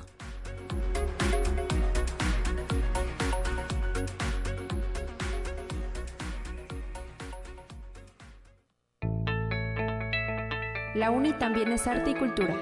La 10.95 11.11
UNI 11.11 11.33
también 11.33 11.73
es 11.73 11.87
arte 11.87 12.11
y 12.11 12.15
cultura. 12.15 12.55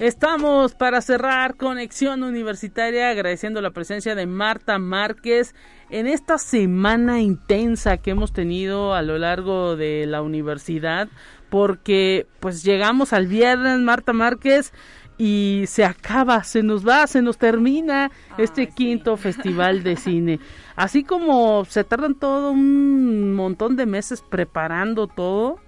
Estamos 0.00 0.74
para 0.74 1.00
cerrar 1.00 1.56
Conexión 1.56 2.22
Universitaria 2.22 3.10
agradeciendo 3.10 3.60
la 3.60 3.72
presencia 3.72 4.14
de 4.14 4.26
Marta 4.26 4.78
Márquez 4.78 5.56
en 5.90 6.06
esta 6.06 6.38
semana 6.38 7.20
intensa 7.20 7.96
que 7.96 8.12
hemos 8.12 8.32
tenido 8.32 8.94
a 8.94 9.02
lo 9.02 9.18
largo 9.18 9.74
de 9.74 10.06
la 10.06 10.22
universidad 10.22 11.08
porque 11.50 12.26
pues 12.40 12.62
llegamos 12.62 13.12
al 13.12 13.26
viernes 13.26 13.78
Marta 13.80 14.12
Márquez 14.12 14.72
y 15.18 15.64
se 15.66 15.84
acaba, 15.84 16.44
se 16.44 16.62
nos 16.62 16.86
va, 16.86 17.06
se 17.06 17.22
nos 17.22 17.38
termina 17.38 18.10
este 18.38 18.68
quinto 18.68 19.16
festival 19.16 19.82
de 19.82 19.96
cine. 19.96 20.38
Así 20.76 21.02
como 21.02 21.64
se 21.64 21.82
tardan 21.84 22.14
todo 22.14 22.52
un 22.52 23.34
montón 23.34 23.76
de 23.76 23.86
meses 23.86 24.22
preparando 24.22 25.08
todo, 25.08 25.58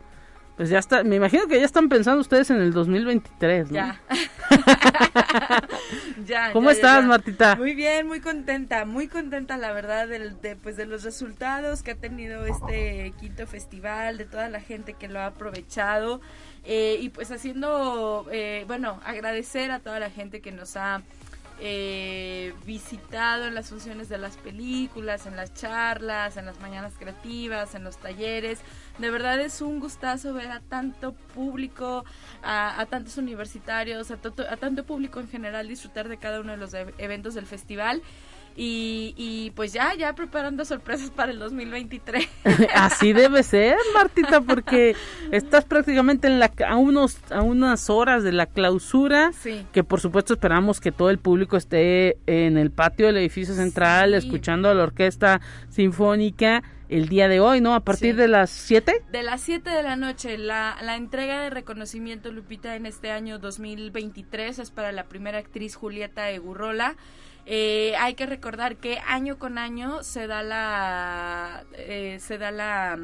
pues 0.60 0.68
ya 0.68 0.78
está, 0.78 1.04
me 1.04 1.16
imagino 1.16 1.46
que 1.48 1.58
ya 1.58 1.64
están 1.64 1.88
pensando 1.88 2.20
ustedes 2.20 2.50
en 2.50 2.58
el 2.58 2.74
2023, 2.74 3.70
¿no? 3.70 3.76
Ya. 3.76 3.98
ya 6.26 6.52
¿Cómo 6.52 6.70
estás, 6.70 7.02
Martita? 7.06 7.56
Muy 7.56 7.74
bien, 7.74 8.06
muy 8.06 8.20
contenta, 8.20 8.84
muy 8.84 9.08
contenta 9.08 9.56
la 9.56 9.72
verdad 9.72 10.06
de, 10.06 10.56
pues, 10.56 10.76
de 10.76 10.84
los 10.84 11.02
resultados 11.02 11.82
que 11.82 11.92
ha 11.92 11.94
tenido 11.94 12.44
este 12.44 13.14
quinto 13.18 13.46
festival, 13.46 14.18
de 14.18 14.26
toda 14.26 14.50
la 14.50 14.60
gente 14.60 14.92
que 14.92 15.08
lo 15.08 15.20
ha 15.20 15.28
aprovechado 15.28 16.20
eh, 16.64 16.98
y 17.00 17.08
pues 17.08 17.30
haciendo, 17.30 18.26
eh, 18.30 18.64
bueno, 18.66 19.00
agradecer 19.06 19.70
a 19.70 19.78
toda 19.78 19.98
la 19.98 20.10
gente 20.10 20.42
que 20.42 20.52
nos 20.52 20.76
ha 20.76 21.00
eh, 21.60 22.54
visitado 22.64 23.46
en 23.46 23.54
las 23.54 23.68
funciones 23.68 24.08
de 24.08 24.18
las 24.18 24.36
películas, 24.38 25.26
en 25.26 25.36
las 25.36 25.52
charlas, 25.52 26.36
en 26.36 26.46
las 26.46 26.58
mañanas 26.60 26.94
creativas, 26.98 27.74
en 27.74 27.84
los 27.84 27.98
talleres. 27.98 28.60
De 28.98 29.10
verdad 29.10 29.40
es 29.40 29.60
un 29.60 29.78
gustazo 29.78 30.32
ver 30.32 30.50
a 30.50 30.60
tanto 30.60 31.12
público, 31.12 32.04
a, 32.42 32.86
tantos 32.88 33.18
universitarios, 33.18 34.10
a, 34.10 34.14
a 34.14 34.56
tanto 34.56 34.84
público 34.84 35.20
en 35.20 35.28
general 35.28 35.68
disfrutar 35.68 36.08
de 36.08 36.16
cada 36.16 36.40
uno 36.40 36.52
de 36.52 36.58
los 36.58 36.72
e-, 36.74 36.94
eventos 36.98 37.34
del 37.34 37.46
festival. 37.46 38.02
Y, 38.62 39.14
y, 39.16 39.52
pues 39.52 39.72
ya, 39.72 39.94
ya 39.94 40.14
preparando 40.14 40.66
sorpresas 40.66 41.08
para 41.08 41.32
el 41.32 41.38
2023. 41.38 42.28
Así 42.74 43.14
debe 43.14 43.42
ser, 43.42 43.78
Martita, 43.94 44.42
porque 44.42 44.94
estás 45.32 45.64
prácticamente 45.64 46.28
en 46.28 46.38
la, 46.38 46.52
a, 46.68 46.76
unos, 46.76 47.16
a 47.30 47.40
unas 47.40 47.88
horas 47.88 48.22
de 48.22 48.32
la 48.32 48.44
clausura, 48.44 49.32
que 49.72 49.82
por 49.82 49.98
supuesto 50.00 50.34
esperamos 50.34 50.78
que 50.78 50.92
todo 50.92 51.08
el 51.08 51.16
público 51.16 51.56
esté 51.56 52.18
en 52.26 52.58
el 52.58 52.70
patio 52.70 53.06
del 53.06 53.16
edificio 53.16 53.54
central 53.54 54.12
escuchando 54.12 54.68
a 54.68 54.74
la 54.74 54.82
orquesta 54.82 55.40
sinfónica 55.70 56.62
el 56.90 57.08
día 57.08 57.28
de 57.28 57.40
hoy, 57.40 57.62
¿no? 57.62 57.74
A 57.74 57.80
partir 57.80 58.14
de 58.14 58.28
las 58.28 58.50
7. 58.50 59.04
De 59.10 59.22
las 59.22 59.40
7 59.40 59.70
de 59.70 59.82
la 59.82 59.96
noche, 59.96 60.36
la, 60.36 60.76
la 60.82 60.96
entrega 60.96 61.40
de 61.40 61.48
reconocimiento 61.48 62.30
Lupita 62.30 62.76
en 62.76 62.84
este 62.84 63.10
año 63.10 63.38
2023 63.38 64.58
es 64.58 64.70
para 64.70 64.92
la 64.92 65.04
primera 65.04 65.38
actriz 65.38 65.76
Julieta 65.76 66.28
Egurrola. 66.28 66.96
Eh, 67.52 67.96
hay 67.98 68.14
que 68.14 68.26
recordar 68.26 68.76
que 68.76 69.00
año 69.08 69.36
con 69.40 69.58
año 69.58 70.04
se 70.04 70.28
da 70.28 70.44
la 70.44 71.64
eh, 71.72 72.18
se 72.20 72.38
da 72.38 72.52
la 72.52 72.96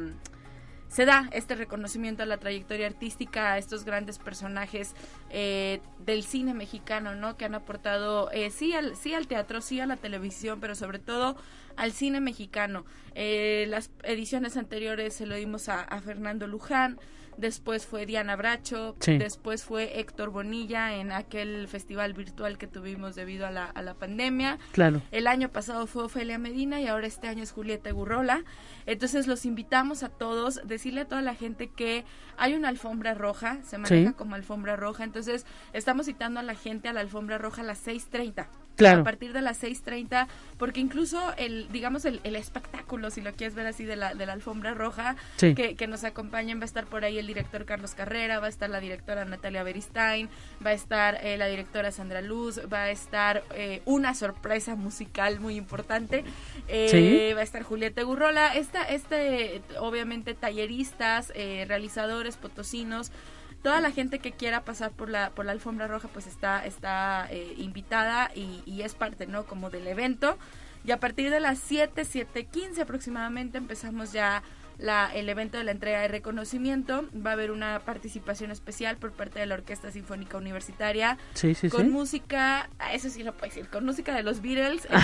se 0.87 1.03
da 1.03 1.27
este 1.33 1.53
reconocimiento 1.53 2.23
a 2.23 2.25
la 2.25 2.37
trayectoria 2.37 2.87
artística 2.87 3.51
a 3.51 3.57
estos 3.57 3.83
grandes 3.83 4.19
personajes 4.19 4.95
eh, 5.31 5.81
del 5.99 6.23
cine 6.23 6.53
mexicano, 6.53 7.13
¿no? 7.13 7.35
Que 7.35 7.43
han 7.43 7.55
aportado 7.55 8.31
sí 8.49 8.71
al 8.71 8.95
sí 8.95 9.13
al 9.13 9.27
teatro, 9.27 9.59
sí 9.59 9.81
a 9.81 9.85
la 9.85 9.97
televisión, 9.97 10.61
pero 10.61 10.75
sobre 10.75 10.99
todo 10.99 11.35
al 11.75 11.91
cine 11.91 12.21
mexicano. 12.21 12.85
las 13.15 13.91
ediciones 14.03 14.55
anteriores 14.55 15.13
se 15.13 15.25
lo 15.25 15.35
dimos 15.35 15.67
a 15.67 15.99
Fernando 15.99 16.47
Luján 16.47 17.01
después 17.37 17.85
fue 17.85 18.05
Diana 18.05 18.35
Bracho, 18.35 18.95
después 19.05 19.63
fue 19.63 19.99
Héctor 19.99 20.29
Bonilla 20.29 20.95
en 20.95 21.11
aquel 21.11 21.67
festival 21.67 22.13
virtual 22.13 22.57
que 22.57 22.67
tuvimos 22.67 23.15
debido 23.15 23.45
a 23.45 23.51
la, 23.51 23.65
a 23.65 23.81
la 23.81 23.93
pandemia. 23.93 24.57
Claro. 24.71 25.01
El 25.11 25.27
año 25.27 25.49
pasado 25.49 25.87
fue 25.87 26.03
Ofelia 26.03 26.37
Medina 26.37 26.81
y 26.81 26.87
ahora 26.87 27.07
este 27.07 27.27
año 27.27 27.43
es 27.43 27.51
Julieta 27.51 27.91
Gurrola. 27.91 28.43
Entonces 28.85 29.27
los 29.27 29.45
invitamos 29.45 30.03
a 30.03 30.09
todos, 30.09 30.61
decirle 30.65 31.01
a 31.01 31.05
toda 31.05 31.21
la 31.21 31.35
gente 31.35 31.67
que 31.67 32.05
hay 32.37 32.53
una 32.53 32.69
alfombra 32.69 33.13
roja, 33.13 33.59
se 33.63 33.77
maneja 33.77 34.13
como 34.13 34.35
alfombra 34.35 34.75
roja, 34.75 35.03
entonces 35.03 35.45
estamos 35.73 36.05
citando 36.05 36.39
a 36.39 36.43
la 36.43 36.55
gente 36.55 36.87
a 36.87 36.93
la 36.93 37.01
alfombra 37.01 37.37
roja 37.37 37.61
a 37.61 37.65
las 37.65 37.85
6.30. 37.85 38.47
Claro. 38.77 39.01
A 39.01 39.03
partir 39.03 39.33
de 39.33 39.41
las 39.41 39.61
6.30, 39.63 40.27
porque 40.59 40.79
incluso 40.79 41.33
el, 41.37 41.67
digamos, 41.71 42.05
el, 42.05 42.21
el, 42.23 42.35
espectáculo, 42.35 43.09
si 43.09 43.21
lo 43.21 43.33
quieres 43.33 43.55
ver 43.55 43.65
así, 43.65 43.85
de 43.85 43.95
la, 43.95 44.13
de 44.13 44.25
la 44.27 44.33
alfombra 44.33 44.75
roja, 44.75 45.15
que, 45.37 45.75
que, 45.75 45.87
nos 45.87 46.03
acompañen, 46.03 46.59
va 46.59 46.63
a 46.63 46.65
estar 46.65 46.85
por 46.85 47.03
ahí 47.03 47.17
el 47.17 47.25
director 47.25 47.65
Carlos 47.65 47.95
Carrera, 47.95 48.39
va 48.39 48.45
a 48.45 48.49
estar 48.49 48.69
la 48.69 48.79
directora 48.79 49.25
Natalia 49.25 49.63
Beristain, 49.63 50.29
va 50.63 50.69
a 50.69 50.73
estar 50.73 51.17
eh, 51.23 51.37
la 51.37 51.47
directora 51.47 51.91
Sandra 51.91 52.21
Luz, 52.21 52.61
va 52.71 52.83
a 52.83 52.91
estar 52.91 53.43
eh, 53.55 53.81
una 53.85 54.13
sorpresa 54.13 54.75
musical 54.75 55.39
muy 55.39 55.55
importante, 55.55 56.23
eh, 56.67 57.33
va 57.35 57.41
a 57.41 57.43
estar 57.43 57.63
Julieta 57.63 58.03
Gurrola, 58.03 58.55
esta, 58.55 58.83
este, 58.83 59.63
obviamente, 59.79 60.35
talleristas, 60.35 61.33
realizadores 61.67 62.37
potosinos, 62.37 63.11
toda 63.61 63.81
la 63.81 63.91
gente 63.91 64.19
que 64.19 64.31
quiera 64.31 64.63
pasar 64.63 64.91
por 64.91 65.09
la 65.09 65.31
por 65.31 65.45
la 65.45 65.51
alfombra 65.51 65.87
roja 65.87 66.07
pues 66.07 66.27
está 66.27 66.65
está 66.65 67.27
eh, 67.31 67.53
invitada 67.57 68.31
y, 68.35 68.61
y, 68.65 68.81
es 68.81 68.95
parte 68.95 69.27
no 69.27 69.45
como 69.45 69.69
del 69.69 69.87
evento. 69.87 70.37
Y 70.85 70.91
a 70.91 70.99
partir 70.99 71.29
de 71.29 71.39
las 71.39 71.59
7 71.59 72.03
7:15 72.03 72.81
aproximadamente 72.81 73.57
empezamos 73.57 74.13
ya 74.13 74.43
la, 74.77 75.09
el 75.13 75.27
evento 75.27 75.57
de 75.57 75.63
la 75.63 75.71
entrega 75.71 76.01
de 76.01 76.07
reconocimiento. 76.07 77.05
Va 77.13 77.31
a 77.31 77.33
haber 77.33 77.51
una 77.51 77.79
participación 77.79 78.51
especial 78.51 78.97
por 78.97 79.11
parte 79.11 79.39
de 79.39 79.45
la 79.45 79.55
Orquesta 79.55 79.91
Sinfónica 79.91 80.37
Universitaria 80.37 81.17
sí, 81.33 81.53
sí, 81.55 81.69
con 81.69 81.91
música 81.91 82.69
ah, 82.79 82.93
eso 82.93 83.09
sí 83.09 83.23
lo 83.23 83.33
puedo 83.33 83.47
decir 83.47 83.69
con 83.69 83.85
música 83.85 84.15
de 84.15 84.23
los 84.23 84.41
Beatles. 84.41 84.87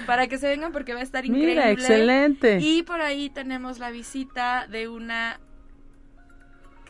Para 0.06 0.26
que 0.26 0.38
se 0.38 0.48
vengan 0.48 0.72
porque 0.72 0.94
va 0.94 1.00
a 1.00 1.04
estar 1.04 1.24
increíble. 1.24 1.54
Mira, 1.54 1.70
excelente. 1.70 2.58
Y 2.60 2.82
por 2.82 3.00
ahí 3.00 3.30
tenemos 3.30 3.78
la 3.78 3.90
visita 3.90 4.66
de 4.66 4.88
una 4.88 5.38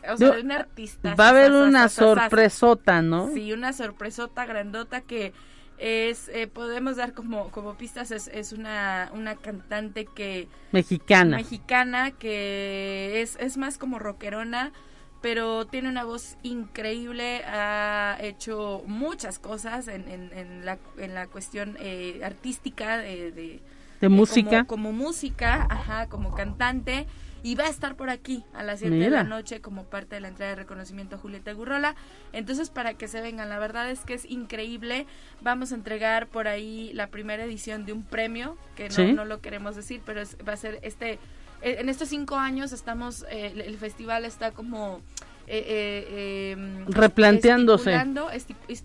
o 0.09 0.17
sea, 0.17 0.31
de 0.31 0.41
un 0.41 0.51
artista. 0.51 1.15
Va 1.15 1.27
a 1.27 1.29
haber 1.29 1.51
una 1.51 1.89
sorpresota, 1.89 3.01
¿no? 3.01 3.29
Sí, 3.33 3.53
una 3.53 3.73
sorpresota 3.73 4.45
grandota 4.45 5.01
que 5.01 5.33
es, 5.77 6.29
eh, 6.29 6.47
podemos 6.47 6.95
dar 6.95 7.13
como, 7.13 7.49
como 7.49 7.75
pistas, 7.75 8.11
es, 8.11 8.27
es 8.27 8.53
una, 8.53 9.09
una 9.13 9.35
cantante 9.35 10.05
que... 10.05 10.47
Mexicana. 10.71 11.37
Mexicana, 11.37 12.11
que 12.11 13.21
es, 13.21 13.35
es 13.39 13.57
más 13.57 13.77
como 13.79 13.97
rockerona, 13.97 14.71
pero 15.21 15.65
tiene 15.65 15.89
una 15.89 16.03
voz 16.03 16.37
increíble, 16.43 17.43
ha 17.45 18.17
hecho 18.21 18.83
muchas 18.85 19.39
cosas 19.39 19.87
en, 19.87 20.07
en, 20.07 20.31
en 20.33 20.65
la, 20.65 20.77
en 20.97 21.13
la 21.13 21.27
cuestión 21.27 21.77
eh, 21.79 22.21
artística 22.23 22.97
de... 22.97 23.31
de, 23.31 23.59
de 24.01 24.09
música. 24.09 24.65
Como, 24.65 24.89
como 24.89 24.91
música, 24.93 25.67
ajá, 25.69 26.07
como 26.07 26.33
cantante 26.33 27.07
y 27.43 27.55
va 27.55 27.65
a 27.65 27.69
estar 27.69 27.95
por 27.95 28.09
aquí 28.09 28.43
a 28.53 28.63
las 28.63 28.79
7 28.79 28.95
de 28.95 29.09
la 29.09 29.23
noche 29.23 29.61
como 29.61 29.85
parte 29.85 30.15
de 30.15 30.21
la 30.21 30.27
entrega 30.27 30.51
de 30.51 30.55
reconocimiento 30.55 31.15
a 31.15 31.19
Julieta 31.19 31.51
Gurrola. 31.53 31.95
Entonces, 32.33 32.69
para 32.69 32.93
que 32.93 33.07
se 33.07 33.21
vengan, 33.21 33.49
la 33.49 33.59
verdad 33.59 33.89
es 33.89 34.01
que 34.01 34.13
es 34.13 34.25
increíble. 34.25 35.07
Vamos 35.41 35.71
a 35.71 35.75
entregar 35.75 36.27
por 36.27 36.47
ahí 36.47 36.91
la 36.93 37.07
primera 37.07 37.43
edición 37.43 37.85
de 37.85 37.93
un 37.93 38.03
premio, 38.03 38.57
que 38.75 38.89
no, 38.89 39.13
no 39.13 39.25
lo 39.25 39.41
queremos 39.41 39.75
decir, 39.75 40.01
pero 40.05 40.21
va 40.47 40.53
a 40.53 40.57
ser 40.57 40.79
este... 40.83 41.19
En 41.63 41.89
estos 41.89 42.09
cinco 42.09 42.37
años 42.37 42.71
estamos, 42.71 43.23
eh, 43.29 43.53
el 43.55 43.77
festival 43.77 44.25
está 44.25 44.49
como 44.49 44.99
eh, 45.47 45.63
eh, 45.67 46.51
em, 46.51 46.85
replanteándose. 46.87 47.93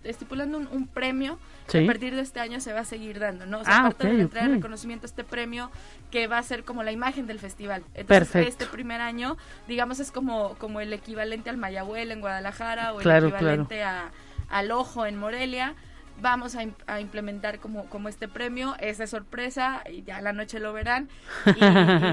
Estipulando, 0.03 0.57
un, 0.57 0.87
premio 0.87 1.37
que 1.69 1.83
a 1.83 1.85
partir 1.85 2.15
de 2.15 2.21
este 2.21 2.39
año 2.39 2.59
se 2.59 2.73
va 2.73 2.81
a 2.81 2.85
seguir 2.85 3.19
dando, 3.19 3.45
¿no? 3.45 3.59
O 3.59 3.63
sea, 3.63 3.75
ah, 3.75 3.79
aparte 3.87 4.07
de 4.07 4.21
entregar 4.21 4.49
reconocimiento 4.49 5.05
este 5.05 5.23
premio 5.23 5.69
que 6.11 6.27
va 6.27 6.37
a 6.37 6.43
ser 6.43 6.63
como 6.63 6.83
la 6.83 6.91
imagen 6.91 7.27
del 7.27 7.39
festival. 7.39 7.83
Entonces, 7.93 8.47
este 8.47 8.65
primer 8.65 9.01
año, 9.01 9.37
digamos, 9.67 9.99
es 9.99 10.11
como, 10.11 10.55
como 10.55 10.79
el 10.79 10.93
equivalente 10.93 11.49
al 11.49 11.57
Mayahuel 11.57 12.11
en 12.11 12.21
Guadalajara 12.21 12.93
o 12.93 13.01
el 13.01 13.09
equivalente 13.09 13.83
a, 13.83 14.11
al 14.49 14.71
Ojo 14.71 15.05
en 15.05 15.17
Morelia 15.17 15.75
vamos 16.21 16.55
a, 16.55 16.99
implementar 16.99 17.59
como, 17.59 17.85
como 17.85 18.09
este 18.09 18.27
premio, 18.27 18.75
es 18.79 18.97
de 18.97 19.07
sorpresa, 19.07 19.83
y 19.89 20.03
ya 20.03 20.21
la 20.21 20.33
noche 20.33 20.59
lo 20.59 20.73
verán, 20.73 21.09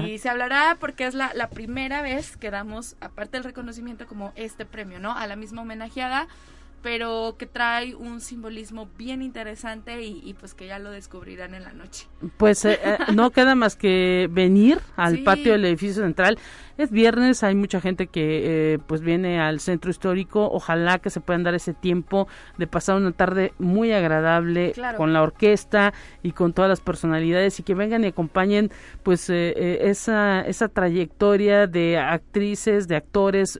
y, 0.03 0.17
se 0.17 0.29
hablará 0.29 0.77
porque 0.79 1.05
es 1.05 1.13
la, 1.13 1.33
la, 1.33 1.49
primera 1.49 2.01
vez 2.01 2.37
que 2.37 2.51
damos, 2.51 2.95
aparte 3.01 3.37
del 3.37 3.43
reconocimiento, 3.43 4.07
como 4.07 4.31
este 4.35 4.65
premio, 4.65 4.99
¿no? 4.99 5.17
A 5.17 5.27
la 5.27 5.35
misma 5.35 5.63
homenajeada, 5.63 6.27
pero 6.85 7.35
que 7.39 7.47
trae 7.47 7.95
un 7.95 8.21
simbolismo 8.21 8.87
bien 8.95 9.23
interesante 9.23 10.03
y, 10.03 10.35
pues 10.39 10.53
que 10.53 10.67
ya 10.67 10.77
lo 10.77 10.91
descubrirán 10.91 11.55
en 11.55 11.63
la 11.63 11.73
noche. 11.73 12.05
Pues 12.37 12.63
eh, 12.63 12.79
eh, 12.79 12.97
no 13.11 13.31
queda 13.31 13.55
más 13.55 13.75
que 13.75 14.29
venir 14.29 14.79
al 14.95 15.23
patio 15.23 15.53
del 15.53 15.65
edificio 15.65 16.03
central 16.03 16.37
es 16.77 16.91
viernes, 16.91 17.41
hay 17.43 17.55
mucha 17.55 17.79
gente 17.79 18.07
que 18.07 18.73
eh, 18.73 18.79
pues 18.85 18.99
viene 18.99 19.39
al 19.39 19.61
centro 19.61 19.89
histórico. 19.89 20.49
Ojalá 20.51 20.99
que 20.99 21.09
se 21.09 21.21
puedan 21.21 21.43
dar 21.43 21.55
ese 21.55 21.73
tiempo 21.73 22.27
de 22.57 22.67
pasar 22.67 22.97
una 22.97 23.13
tarde 23.13 23.53
muy 23.59 23.93
agradable 23.93 24.73
con 24.97 25.13
la 25.13 25.21
orquesta 25.21 25.93
y 26.21 26.33
con 26.33 26.51
todas 26.51 26.67
las 26.67 26.81
personalidades 26.81 27.59
y 27.59 27.63
que 27.63 27.75
vengan 27.75 28.03
y 28.03 28.07
acompañen 28.07 28.71
pues 29.03 29.29
eh, 29.29 29.53
eh, 29.55 29.77
esa 29.83 30.41
esa 30.41 30.67
trayectoria 30.67 31.67
de 31.67 31.97
actrices, 31.97 32.89
de 32.89 32.97
actores 32.97 33.59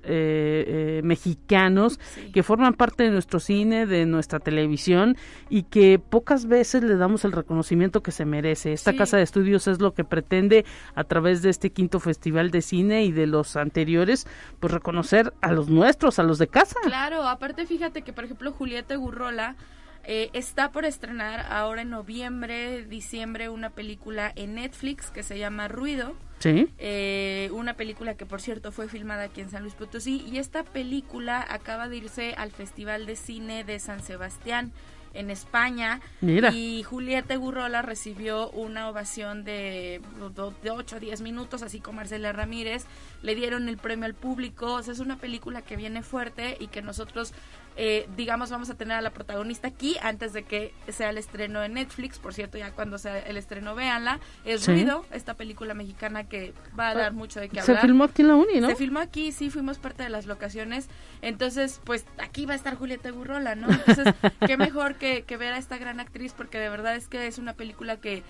mexicanos 1.04 2.00
que 2.34 2.44
forman 2.44 2.74
parte 2.74 3.04
de 3.04 3.12
nuestro 3.16 3.40
cine, 3.40 3.88
de 3.88 4.06
nuestra 4.06 4.40
televisión 4.40 5.18
y 5.50 5.64
que 5.64 5.98
pocas 5.98 6.46
veces 6.46 6.84
le 6.84 6.96
damos 6.96 7.26
el 7.26 7.32
reconocimiento 7.32 8.04
que 8.04 8.12
se 8.12 8.26
merece. 8.26 8.74
Esta 8.74 8.96
casa 8.96 9.18
de 9.18 9.24
estudios 9.24 9.68
es 9.68 9.82
lo 9.82 9.94
que 9.94 10.04
pretende 10.04 10.66
a 10.94 11.04
través 11.04 11.42
de 11.42 11.50
este 11.50 11.72
quinto 11.72 12.00
festival 12.00 12.52
de 12.52 12.62
cine 12.62 13.04
y 13.06 13.12
de 13.12 13.26
los 13.26 13.56
anteriores, 13.56 14.28
pues 14.60 14.72
reconocer 14.72 15.34
a 15.42 15.52
los 15.52 15.70
nuestros, 15.70 16.20
a 16.20 16.24
los 16.24 16.38
de 16.38 16.48
casa. 16.48 16.76
Claro, 16.84 17.28
aparte 17.28 17.66
fíjate 17.66 18.04
que 18.04 18.14
por 18.14 18.26
ejemplo 18.26 18.52
Julieta 18.52 18.96
Gurrola 18.96 19.56
eh, 20.04 20.30
está 20.34 20.72
por 20.72 20.86
estrenar 20.86 21.48
ahora 21.50 21.82
en 21.82 21.90
noviembre, 21.90 22.86
diciembre 22.86 23.50
una 23.50 23.72
película 23.72 24.32
en 24.36 24.56
Netflix 24.56 25.10
que 25.10 25.24
se 25.24 25.40
llama 25.40 25.68
Ruido. 25.68 26.16
Sí. 26.40 26.70
Eh, 26.78 27.50
una 27.54 27.76
película 27.76 28.16
que 28.16 28.26
por 28.26 28.42
cierto 28.42 28.72
fue 28.72 28.88
filmada 28.88 29.24
aquí 29.24 29.42
en 29.42 29.50
San 29.50 29.64
Luis 29.64 29.74
Potosí 29.74 30.24
y 30.30 30.38
esta 30.38 30.64
película 30.64 31.46
acaba 31.48 31.88
de 31.88 31.98
irse 31.98 32.34
al 32.38 32.52
Festival 32.52 33.06
de 33.06 33.16
Cine 33.16 33.64
de 33.64 33.80
San 33.80 34.04
Sebastián 34.04 34.72
en 35.16 35.32
España. 35.32 36.02
Y 36.22 36.84
Julieta 36.84 37.36
Gurrola 37.36 37.82
recibió 37.82 38.50
una 38.52 38.90
ovación 38.90 39.44
de, 39.44 40.02
de 40.62 40.72
8 40.72 40.96
a 40.96 41.00
10 41.00 41.22
minutos, 41.22 41.64
así 41.64 41.80
como 41.80 41.98
Marcela 41.98 42.32
Ramírez. 42.32 42.86
Le 43.24 43.34
dieron 43.34 43.68
el 43.70 43.78
premio 43.78 44.06
al 44.06 44.14
público. 44.14 44.74
O 44.74 44.84
sea, 44.84 44.94
es 44.94 45.00
una 45.00 45.18
película 45.18 45.62
que 45.62 45.78
viene 45.78 46.04
fuerte 46.04 46.58
y 46.60 46.68
que 46.68 46.82
nosotros 46.82 47.34
eh, 47.78 48.08
digamos, 48.16 48.50
vamos 48.50 48.70
a 48.70 48.76
tener 48.76 48.98
a 48.98 49.02
la 49.02 49.12
protagonista 49.12 49.68
aquí 49.68 49.98
antes 50.02 50.34
de 50.34 50.44
que 50.44 50.74
sea 50.90 51.10
el 51.10 51.18
estreno 51.18 51.64
en 51.64 51.74
Netflix. 51.74 52.20
Por 52.20 52.34
cierto, 52.34 52.58
ya 52.58 52.72
cuando 52.72 52.98
sea 52.98 53.20
el 53.20 53.38
estreno, 53.38 53.76
véanla. 53.76 54.20
Es 54.46 54.68
Ruido, 54.68 55.06
esta 55.12 55.34
película 55.34 55.74
mexicana 55.74 56.24
que 56.24 56.54
va 56.78 56.90
a 56.90 56.96
dar 56.96 57.14
mucho 57.14 57.40
de 57.40 57.50
qué 57.50 57.60
hablar. 57.60 57.78
Se 57.78 57.82
filmó 57.82 58.06
aquí 58.06 58.22
en 58.22 58.30
la 58.30 58.36
Uni, 58.36 58.62
¿no? 58.62 58.70
Se 58.70 58.76
filmó 58.76 59.00
aquí, 59.00 59.32
sí, 59.32 59.50
fuimos 59.50 59.78
parte 59.78 60.04
de 60.04 60.10
las 60.10 60.26
locaciones. 60.26 60.88
Entonces, 61.22 61.82
pues 61.84 62.06
aquí 62.18 62.46
va 62.46 62.54
a 62.54 62.56
estar 62.56 62.76
Julieta 62.76 63.10
Gurrola, 63.12 63.56
¿no? 63.56 63.68
Entonces, 63.70 64.14
qué 64.46 64.58
mejor 64.58 64.96
que, 64.96 65.24
que 65.24 65.38
ver 65.38 65.54
a 65.54 65.58
esta 65.58 65.78
gran 65.78 66.00
actriz, 66.00 66.34
porque 66.34 66.60
de 66.60 66.70
verdad 66.70 66.96
es 66.96 67.08
que 67.08 67.28
es 67.28 67.38
una 67.38 67.54
película 67.54 67.98
que 67.98 68.24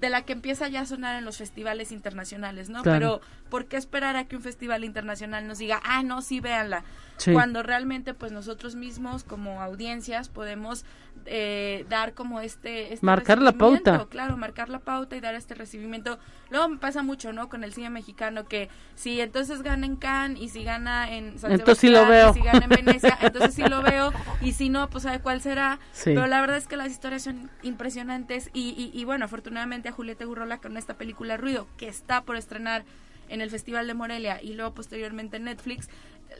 de 0.00 0.10
la 0.10 0.22
que 0.22 0.32
empieza 0.32 0.68
ya 0.68 0.82
a 0.82 0.86
sonar 0.86 1.16
en 1.18 1.24
los 1.24 1.38
festivales 1.38 1.92
internacionales, 1.92 2.68
¿no? 2.68 2.82
Pero 2.82 3.20
¿por 3.50 3.66
qué 3.66 3.76
esperar 3.76 4.16
a 4.16 4.24
que 4.24 4.36
un 4.36 4.42
festival 4.42 4.84
internacional 4.84 5.46
nos 5.46 5.58
diga, 5.58 5.80
ah, 5.84 6.02
no, 6.02 6.22
sí, 6.22 6.40
véanla? 6.40 6.84
Cuando 7.32 7.62
realmente, 7.62 8.12
pues 8.12 8.32
nosotros 8.32 8.74
mismos 8.74 9.24
como 9.24 9.62
audiencias 9.62 10.28
podemos 10.28 10.84
eh, 11.26 11.86
dar 11.88 12.12
como 12.12 12.40
este, 12.40 12.92
este 12.92 13.06
marcar 13.06 13.40
la 13.40 13.52
pauta. 13.52 14.06
Claro 14.10 14.36
marcar 14.36 14.68
la 14.68 14.80
pauta 14.80 15.16
y 15.16 15.20
dar 15.20 15.34
este 15.34 15.54
recibimiento. 15.54 16.18
Luego 16.50 16.68
me 16.68 16.76
pasa 16.78 17.02
mucho 17.02 17.32
no 17.32 17.48
con 17.48 17.64
el 17.64 17.72
cine 17.72 17.88
mexicano 17.88 18.46
que 18.46 18.68
si 18.94 19.20
entonces 19.20 19.62
gana 19.62 19.86
en 19.86 19.96
Cannes 19.96 20.40
y 20.40 20.48
si 20.48 20.64
gana 20.64 21.10
en 21.10 21.38
San 21.38 21.52
entonces 21.52 21.78
sí 21.78 21.88
lo 21.88 22.06
veo. 22.06 22.30
y 22.30 22.34
si 22.34 22.40
gana 22.40 22.64
en 22.64 22.68
Venecia 22.68 23.18
entonces 23.22 23.54
sí 23.54 23.62
lo 23.62 23.82
veo. 23.82 24.12
Y 24.42 24.52
si 24.52 24.68
no 24.68 24.90
pues 24.90 25.04
sabe 25.04 25.20
cuál 25.20 25.40
será 25.40 25.78
pero 26.04 26.26
la 26.26 26.40
verdad 26.40 26.56
es 26.56 26.66
que 26.66 26.76
las 26.76 26.90
historias 26.90 27.22
son 27.22 27.50
impresionantes 27.62 28.50
y, 28.52 28.90
y, 28.92 29.04
bueno 29.04 29.24
afortunadamente 29.24 29.88
a 29.88 29.92
Julieta 29.92 30.24
Gurrola 30.24 30.58
con 30.58 30.76
esta 30.76 30.94
película 30.94 31.36
Ruido 31.36 31.66
que 31.76 31.88
está 31.88 32.22
por 32.22 32.36
estrenar 32.36 32.84
en 33.28 33.40
el 33.40 33.50
Festival 33.50 33.86
de 33.86 33.94
Morelia 33.94 34.42
y 34.42 34.54
luego 34.54 34.74
posteriormente 34.74 35.38
en 35.38 35.44
Netflix 35.44 35.88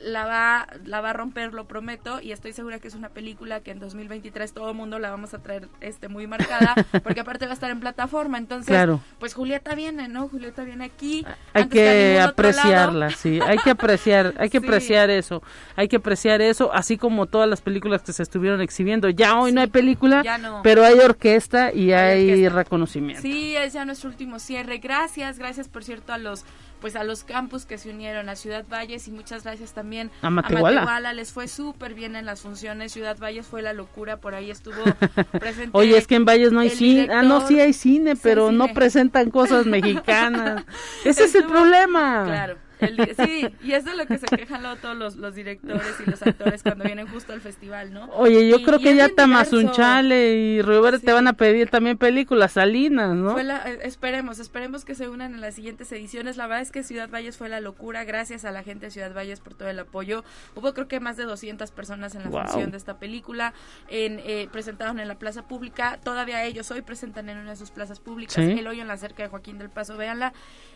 la 0.02 0.24
va, 0.24 0.66
la 0.84 1.00
va 1.00 1.10
a 1.10 1.12
romper, 1.12 1.52
lo 1.52 1.66
prometo, 1.66 2.20
y 2.20 2.32
estoy 2.32 2.52
segura 2.52 2.78
que 2.78 2.88
es 2.88 2.94
una 2.94 3.08
película 3.08 3.60
que 3.60 3.70
en 3.70 3.78
2023 3.78 4.52
todo 4.52 4.70
el 4.70 4.76
mundo 4.76 4.98
la 4.98 5.10
vamos 5.10 5.34
a 5.34 5.38
traer 5.38 5.68
este 5.80 6.08
muy 6.08 6.26
marcada, 6.26 6.74
porque 7.02 7.20
aparte 7.20 7.46
va 7.46 7.52
a 7.52 7.54
estar 7.54 7.70
en 7.70 7.80
plataforma, 7.80 8.38
entonces, 8.38 8.88
pues 9.18 9.34
Julieta 9.34 9.74
viene, 9.74 10.08
¿no? 10.08 10.28
Julieta 10.28 10.64
viene 10.64 10.84
aquí. 10.84 11.26
Hay 11.52 11.68
que 11.68 12.20
apreciarla, 12.20 13.10
sí, 13.10 13.40
hay 13.40 13.58
que 13.58 13.70
apreciar, 13.70 14.34
hay 14.38 14.50
que 14.50 14.58
apreciar 14.64 15.10
eso, 15.10 15.42
hay 15.76 15.88
que 15.88 15.96
apreciar 15.96 16.40
eso, 16.40 16.72
así 16.72 16.96
como 16.96 17.26
todas 17.26 17.48
las 17.48 17.60
películas 17.60 18.02
que 18.02 18.12
se 18.12 18.22
estuvieron 18.22 18.60
exhibiendo. 18.60 19.08
Ya 19.08 19.38
hoy 19.38 19.52
no 19.52 19.60
hay 19.60 19.68
película, 19.68 20.22
pero 20.62 20.84
hay 20.84 20.98
orquesta 20.98 21.72
y 21.72 21.92
hay, 21.92 22.48
reconocimiento. 22.48 23.22
Sí, 23.22 23.56
es 23.56 23.72
ya 23.72 23.84
nuestro 23.84 24.10
último 24.10 24.38
cierre. 24.38 24.78
Gracias, 24.78 25.38
gracias 25.38 25.68
por 25.68 25.84
cierto 25.84 26.12
a 26.12 26.18
los 26.18 26.44
pues 26.84 26.96
a 26.96 27.02
los 27.02 27.24
campus 27.24 27.64
que 27.64 27.78
se 27.78 27.88
unieron 27.88 28.28
a 28.28 28.36
Ciudad 28.36 28.62
Valles 28.70 29.08
y 29.08 29.10
muchas 29.10 29.42
gracias 29.42 29.72
también 29.72 30.10
a 30.20 30.28
Matehuala. 30.28 31.14
Les 31.14 31.32
fue 31.32 31.48
súper 31.48 31.94
bien 31.94 32.14
en 32.14 32.26
las 32.26 32.42
funciones. 32.42 32.92
Ciudad 32.92 33.16
Valles 33.18 33.46
fue 33.46 33.62
la 33.62 33.72
locura, 33.72 34.18
por 34.18 34.34
ahí 34.34 34.50
estuvo 34.50 34.76
presente. 35.32 35.70
Oye, 35.72 35.96
es 35.96 36.06
que 36.06 36.16
en 36.16 36.26
Valles 36.26 36.52
no 36.52 36.60
hay 36.60 36.68
cine. 36.68 37.08
Ah, 37.10 37.22
no, 37.22 37.48
sí 37.48 37.58
hay 37.58 37.72
cine, 37.72 38.16
pero 38.16 38.52
no 38.52 38.68
presentan 38.74 39.30
cosas 39.30 39.64
mexicanas. 39.76 40.66
Ese 41.06 41.24
es 41.24 41.34
el 41.34 41.44
problema. 41.44 42.24
Claro 42.26 42.63
sí, 42.80 43.48
y 43.62 43.72
es 43.72 43.84
de 43.84 43.96
lo 43.96 44.06
que 44.06 44.18
se 44.18 44.26
quejan 44.26 44.62
luego 44.62 44.76
todos 44.76 44.96
los, 44.96 45.16
los, 45.16 45.34
directores 45.34 45.94
y 46.04 46.10
los 46.10 46.22
actores 46.22 46.62
cuando 46.62 46.84
vienen 46.84 47.06
justo 47.06 47.32
al 47.32 47.40
festival, 47.40 47.92
¿no? 47.92 48.06
Oye, 48.14 48.48
yo 48.48 48.62
creo 48.62 48.78
que 48.78 48.94
ya 48.96 49.08
Tamazunchale 49.08 50.34
y 50.34 50.62
Robert 50.62 51.02
te 51.02 51.12
van 51.12 51.28
a 51.28 51.34
pedir 51.34 51.70
también 51.70 51.98
películas 51.98 52.52
salinas, 52.52 53.14
¿no? 53.14 53.38
Eh, 53.38 53.78
esperemos, 53.82 54.38
esperemos 54.38 54.84
que 54.84 54.94
se 54.94 55.08
unan 55.08 55.34
en 55.34 55.40
las 55.40 55.54
siguientes 55.54 55.90
ediciones. 55.92 56.36
La 56.36 56.46
verdad 56.46 56.62
es 56.62 56.70
que 56.70 56.82
Ciudad 56.82 57.08
Valles 57.08 57.36
fue 57.36 57.48
la 57.48 57.60
locura. 57.60 58.04
Gracias 58.04 58.44
a 58.44 58.50
la 58.50 58.62
gente 58.62 58.86
de 58.86 58.90
Ciudad 58.90 59.14
Valles 59.14 59.40
por 59.40 59.54
todo 59.54 59.68
el 59.68 59.78
apoyo. 59.78 60.24
Hubo 60.54 60.74
creo 60.74 60.88
que 60.88 61.00
más 61.00 61.16
de 61.16 61.24
200 61.24 61.70
personas 61.70 62.14
en 62.14 62.24
la 62.24 62.30
función 62.30 62.70
de 62.70 62.76
esta 62.76 62.98
película. 62.98 63.54
En, 63.88 64.20
eh, 64.24 64.48
presentaron 64.52 65.00
en 65.00 65.08
la 65.08 65.18
plaza 65.18 65.46
pública. 65.46 65.98
Todavía 66.02 66.44
ellos 66.44 66.70
hoy 66.70 66.82
presentan 66.82 67.28
en 67.28 67.38
una 67.38 67.50
de 67.50 67.56
sus 67.56 67.70
plazas 67.70 68.00
públicas. 68.00 68.36
El 68.38 68.66
hoyo 68.66 68.82
en 68.82 68.88
la 68.88 68.96
cerca 68.96 69.22
de 69.22 69.28
Joaquín 69.28 69.58
del 69.58 69.70
Paso, 69.70 69.96
véanla. 69.96 70.32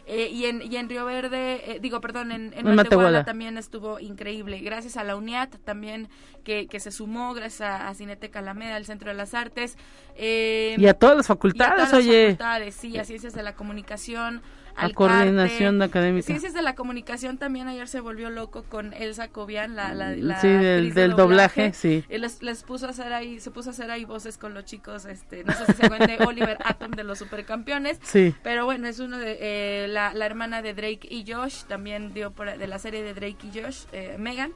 Eh, 0.06 0.30
y, 0.32 0.46
en, 0.46 0.62
y 0.62 0.76
en 0.76 0.88
Río 0.88 1.04
Verde, 1.04 1.74
eh, 1.74 1.80
digo, 1.88 2.02
perdón, 2.02 2.32
en, 2.32 2.52
en, 2.54 2.74
Matehuala 2.74 3.24
también 3.24 3.56
estuvo 3.56 3.98
increíble. 3.98 4.60
Gracias 4.60 4.98
a 4.98 5.04
la 5.04 5.16
UNIAT 5.16 5.56
también 5.64 6.08
que, 6.44 6.66
que 6.66 6.80
se 6.80 6.90
sumó, 6.90 7.32
gracias 7.32 7.62
a, 7.62 7.94
Cineteca 7.94 8.40
Alameda, 8.40 8.76
al 8.76 8.84
Centro 8.84 9.08
de 9.08 9.14
las 9.14 9.32
Artes. 9.32 9.78
Eh, 10.14 10.76
y 10.78 10.86
a 10.86 10.92
todas 10.92 11.16
las 11.16 11.26
facultades, 11.26 11.92
oye. 11.94 12.26
facultades, 12.26 12.74
sí, 12.74 12.98
a 12.98 13.04
Ciencias 13.04 13.32
de 13.32 13.42
la 13.42 13.54
Comunicación, 13.54 14.42
a 14.78 14.90
coordinación 14.90 15.80
académica. 15.82 16.26
Ciencias 16.26 16.54
de 16.54 16.62
la 16.62 16.74
comunicación 16.74 17.38
también 17.38 17.68
ayer 17.68 17.88
se 17.88 18.00
volvió 18.00 18.30
loco 18.30 18.64
con 18.64 18.92
Elsa 18.94 19.28
Cobian, 19.28 19.76
la, 19.76 19.94
la, 19.94 20.40
sí, 20.40 20.48
del, 20.48 21.14
doblaje, 21.16 21.72
sí. 21.72 22.04
Les, 22.08 22.42
les, 22.42 22.62
puso 22.62 22.86
a 22.86 22.90
hacer 22.90 23.12
ahí, 23.12 23.40
se 23.40 23.50
puso 23.50 23.70
a 23.70 23.72
hacer 23.72 23.90
ahí 23.90 24.04
voces 24.04 24.38
con 24.38 24.54
los 24.54 24.64
chicos, 24.64 25.04
este, 25.04 25.44
no 25.44 25.52
sé 25.52 25.66
si 25.66 25.72
se 25.72 25.86
acuerdan 25.86 26.08
de 26.08 26.24
Oliver 26.26 26.58
Atom 26.64 26.92
de 26.92 27.04
los 27.04 27.18
supercampeones, 27.18 27.98
sí. 28.02 28.34
pero 28.42 28.64
bueno, 28.64 28.88
es 28.88 28.98
uno 29.00 29.18
de, 29.18 29.38
eh, 29.40 29.88
la, 29.88 30.14
la 30.14 30.26
hermana 30.26 30.62
de 30.62 30.74
Drake 30.74 31.08
y 31.10 31.24
Josh, 31.30 31.64
también 31.64 32.14
dio 32.14 32.30
por, 32.30 32.56
de 32.56 32.66
la 32.66 32.78
serie 32.78 33.02
de 33.02 33.14
Drake 33.14 33.38
y 33.52 33.60
Josh, 33.60 33.84
eh, 33.92 34.16
Megan, 34.18 34.52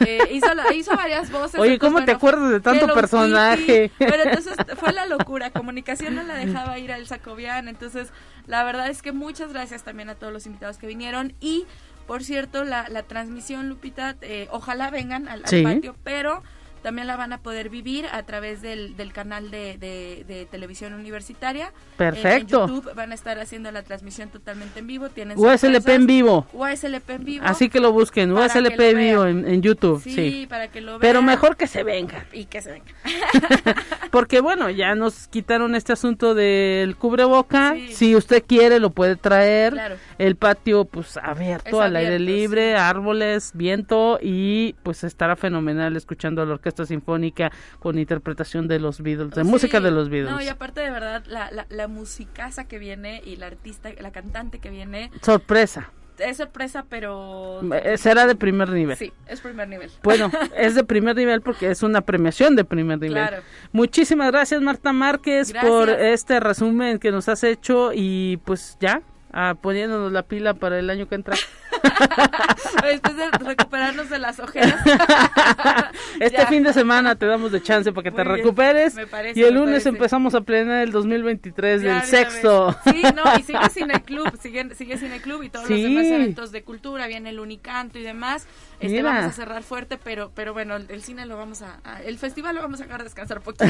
eh, 0.00 0.18
hizo, 0.30 0.46
hizo, 0.74 0.96
varias 0.96 1.30
voces. 1.30 1.60
Oye, 1.60 1.78
¿cómo 1.78 2.04
te 2.04 2.12
acuerdas 2.12 2.50
de 2.50 2.60
tanto 2.60 2.92
personaje? 2.92 3.90
Pero 3.98 4.22
entonces 4.24 4.54
fue 4.76 4.92
la 4.92 5.06
locura. 5.06 5.50
Comunicación 5.50 6.14
no 6.14 6.22
la 6.22 6.34
dejaba 6.34 6.78
ir 6.78 6.92
al 6.92 7.06
Sacobian. 7.06 7.68
Entonces, 7.68 8.10
la 8.46 8.64
verdad 8.64 8.88
es 8.88 9.02
que 9.02 9.12
muchas 9.12 9.52
gracias 9.52 9.82
también 9.84 10.08
a 10.10 10.14
todos 10.14 10.32
los 10.32 10.46
invitados 10.46 10.78
que 10.78 10.86
vinieron. 10.86 11.34
Y, 11.40 11.66
por 12.06 12.24
cierto, 12.24 12.64
la, 12.64 12.88
la 12.88 13.02
transmisión, 13.02 13.68
Lupita, 13.68 14.16
eh, 14.20 14.48
ojalá 14.50 14.90
vengan 14.90 15.28
al, 15.28 15.42
patio, 15.42 15.96
pero 16.04 16.42
también 16.84 17.06
la 17.06 17.16
van 17.16 17.32
a 17.32 17.38
poder 17.38 17.70
vivir 17.70 18.04
a 18.12 18.24
través 18.24 18.60
del, 18.60 18.94
del 18.94 19.10
canal 19.14 19.50
de, 19.50 19.78
de, 19.78 20.46
televisión 20.50 20.92
universitaria. 20.92 21.72
Perfecto. 21.96 22.64
En, 22.64 22.68
YouTube 22.68 22.94
van 22.94 23.10
a 23.10 23.14
estar 23.14 23.38
haciendo 23.38 23.72
la 23.72 23.82
transmisión 23.82 24.28
totalmente 24.28 24.80
en 24.80 24.86
vivo. 24.86 25.08
Tienen 25.08 25.38
USLP 25.38 25.88
en 25.88 26.06
vivo. 26.06 26.46
USLP 26.52 27.08
en 27.08 27.24
vivo. 27.24 27.44
Así 27.46 27.70
que 27.70 27.80
lo 27.80 27.90
busquen, 27.90 28.32
USLP 28.32 28.78
en 28.78 28.98
vivo 28.98 29.24
en, 29.24 29.62
YouTube. 29.62 30.02
Sí, 30.02 30.46
para 30.46 30.68
que 30.68 30.82
lo 30.82 30.92
vean. 30.92 31.00
Pero 31.00 31.22
mejor 31.22 31.56
que 31.56 31.66
se 31.66 31.84
venga. 31.84 32.26
Y 32.34 32.44
que 32.44 32.60
se 32.60 32.72
venga. 32.72 32.92
Porque 34.10 34.42
bueno, 34.42 34.68
ya 34.68 34.94
nos 34.94 35.26
quitaron 35.28 35.74
este 35.74 35.94
asunto 35.94 36.34
del 36.34 36.96
cubreboca. 36.96 37.76
Si 37.92 38.14
usted 38.14 38.44
quiere, 38.46 38.78
lo 38.78 38.90
puede 38.90 39.16
traer. 39.16 39.96
El 40.18 40.36
patio, 40.36 40.84
pues 40.84 41.16
abierto, 41.16 41.80
al 41.80 41.96
aire 41.96 42.18
libre, 42.18 42.76
árboles, 42.76 43.52
viento 43.54 44.18
y 44.20 44.74
pues 44.82 45.02
estará 45.02 45.34
fenomenal 45.34 45.96
escuchando 45.96 46.44
la 46.44 46.52
orquesta 46.52 46.73
sinfónica 46.84 47.50
con 47.78 47.98
interpretación 47.98 48.68
de 48.68 48.80
los 48.80 49.00
Beatles, 49.00 49.30
de 49.30 49.44
música 49.44 49.80
de 49.80 49.90
los 49.90 50.08
Beatles. 50.08 50.32
No, 50.32 50.42
y 50.42 50.48
aparte 50.48 50.80
de 50.80 50.90
verdad, 50.90 51.24
la, 51.26 51.50
la, 51.50 51.66
la 51.68 51.88
musicaza 51.88 52.66
que 52.66 52.78
viene 52.78 53.22
y 53.24 53.36
la 53.36 53.46
artista, 53.46 53.90
la 54.00 54.10
cantante 54.10 54.58
que 54.58 54.70
viene. 54.70 55.10
Sorpresa 55.22 55.90
es 56.18 56.36
sorpresa, 56.36 56.84
pero... 56.88 57.60
Eh, 57.74 57.98
será 57.98 58.26
de 58.26 58.34
primer 58.34 58.68
nivel. 58.68 58.96
Sí, 58.96 59.12
es 59.26 59.40
primer 59.40 59.68
nivel. 59.68 59.90
Bueno, 60.02 60.30
es 60.56 60.74
de 60.74 60.84
primer 60.84 61.16
nivel 61.16 61.40
porque 61.40 61.70
es 61.70 61.82
una 61.82 62.00
premiación 62.02 62.56
de 62.56 62.64
primer 62.64 62.98
nivel. 62.98 63.14
Claro. 63.14 63.42
Muchísimas 63.72 64.30
gracias, 64.30 64.60
Marta 64.60 64.92
Márquez, 64.92 65.52
por 65.52 65.90
este 65.90 66.40
resumen 66.40 66.98
que 66.98 67.10
nos 67.10 67.28
has 67.28 67.44
hecho 67.44 67.90
y 67.94 68.38
pues 68.44 68.76
ya, 68.80 69.02
ah, 69.34 69.54
poniéndonos 69.60 70.12
la 70.12 70.22
pila 70.22 70.54
para 70.54 70.78
el 70.78 70.88
año 70.88 71.08
que 71.08 71.16
entra. 71.16 71.36
Después 72.82 73.16
de 73.16 73.30
recuperarnos 73.30 74.08
de 74.10 74.18
las 74.18 74.38
ojeras. 74.40 74.74
este 76.20 76.46
fin 76.46 76.62
de 76.62 76.72
semana 76.72 77.16
te 77.16 77.26
damos 77.26 77.52
de 77.52 77.62
chance 77.62 77.92
para 77.92 78.02
que 78.02 78.10
te 78.10 78.24
recuperes. 78.24 78.94
y 79.34 79.42
el 79.42 79.54
lunes 79.54 79.86
empezamos 79.86 80.34
a 80.34 80.42
plenar 80.42 80.82
el 80.82 80.92
2023 80.92 81.82
del 81.82 82.02
sexto. 82.02 82.76
Sí, 82.84 83.02
no, 83.14 83.22
y 83.38 83.42
sigue 83.44 83.70
sin 83.70 83.90
el 83.90 84.02
club, 84.02 84.30
sigue, 84.40 84.74
sigue 84.74 84.98
sin 84.98 85.12
el 85.12 85.20
club 85.20 85.42
y 85.42 85.48
todos 85.48 85.68
los 85.68 85.78
demás 85.78 86.04
eventos 86.04 86.52
de 86.52 86.62
cultura, 86.62 87.06
viene 87.06 87.30
el 87.30 87.40
Unicanto 87.40 87.98
y 87.98 88.02
demás. 88.02 88.46
Este, 88.80 89.02
vamos 89.02 89.24
a 89.24 89.32
cerrar 89.32 89.62
fuerte, 89.62 89.98
pero 90.02 90.30
pero 90.34 90.52
bueno, 90.52 90.76
el, 90.76 91.02
cine 91.02 91.26
lo 91.26 91.36
vamos 91.36 91.62
a, 91.62 91.80
el 92.04 92.18
festival 92.18 92.54
lo 92.54 92.62
vamos 92.62 92.80
a 92.80 92.84
dejar 92.84 93.02
descansar 93.02 93.40
poquito. 93.40 93.64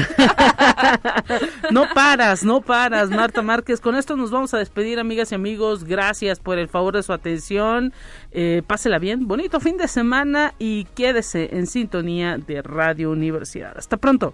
no 1.71 1.85
paras, 1.93 2.43
no 2.43 2.61
paras, 2.61 3.09
Marta 3.09 3.41
Márquez. 3.41 3.79
Con 3.79 3.95
esto 3.95 4.15
nos 4.15 4.31
vamos 4.31 4.53
a 4.53 4.57
despedir, 4.57 4.99
amigas 4.99 5.31
y 5.31 5.35
Gracias 5.83 6.39
por 6.39 6.59
el 6.59 6.67
favor 6.67 6.95
de 6.95 7.03
su 7.03 7.13
atención. 7.13 7.93
Eh, 8.31 8.61
pásela 8.65 8.99
bien, 8.99 9.27
bonito 9.27 9.59
fin 9.59 9.77
de 9.77 9.87
semana 9.87 10.53
y 10.59 10.85
quédese 10.95 11.55
en 11.57 11.67
sintonía 11.67 12.37
de 12.37 12.61
Radio 12.61 13.11
Universidad. 13.11 13.77
Hasta 13.77 13.97
pronto. 13.97 14.33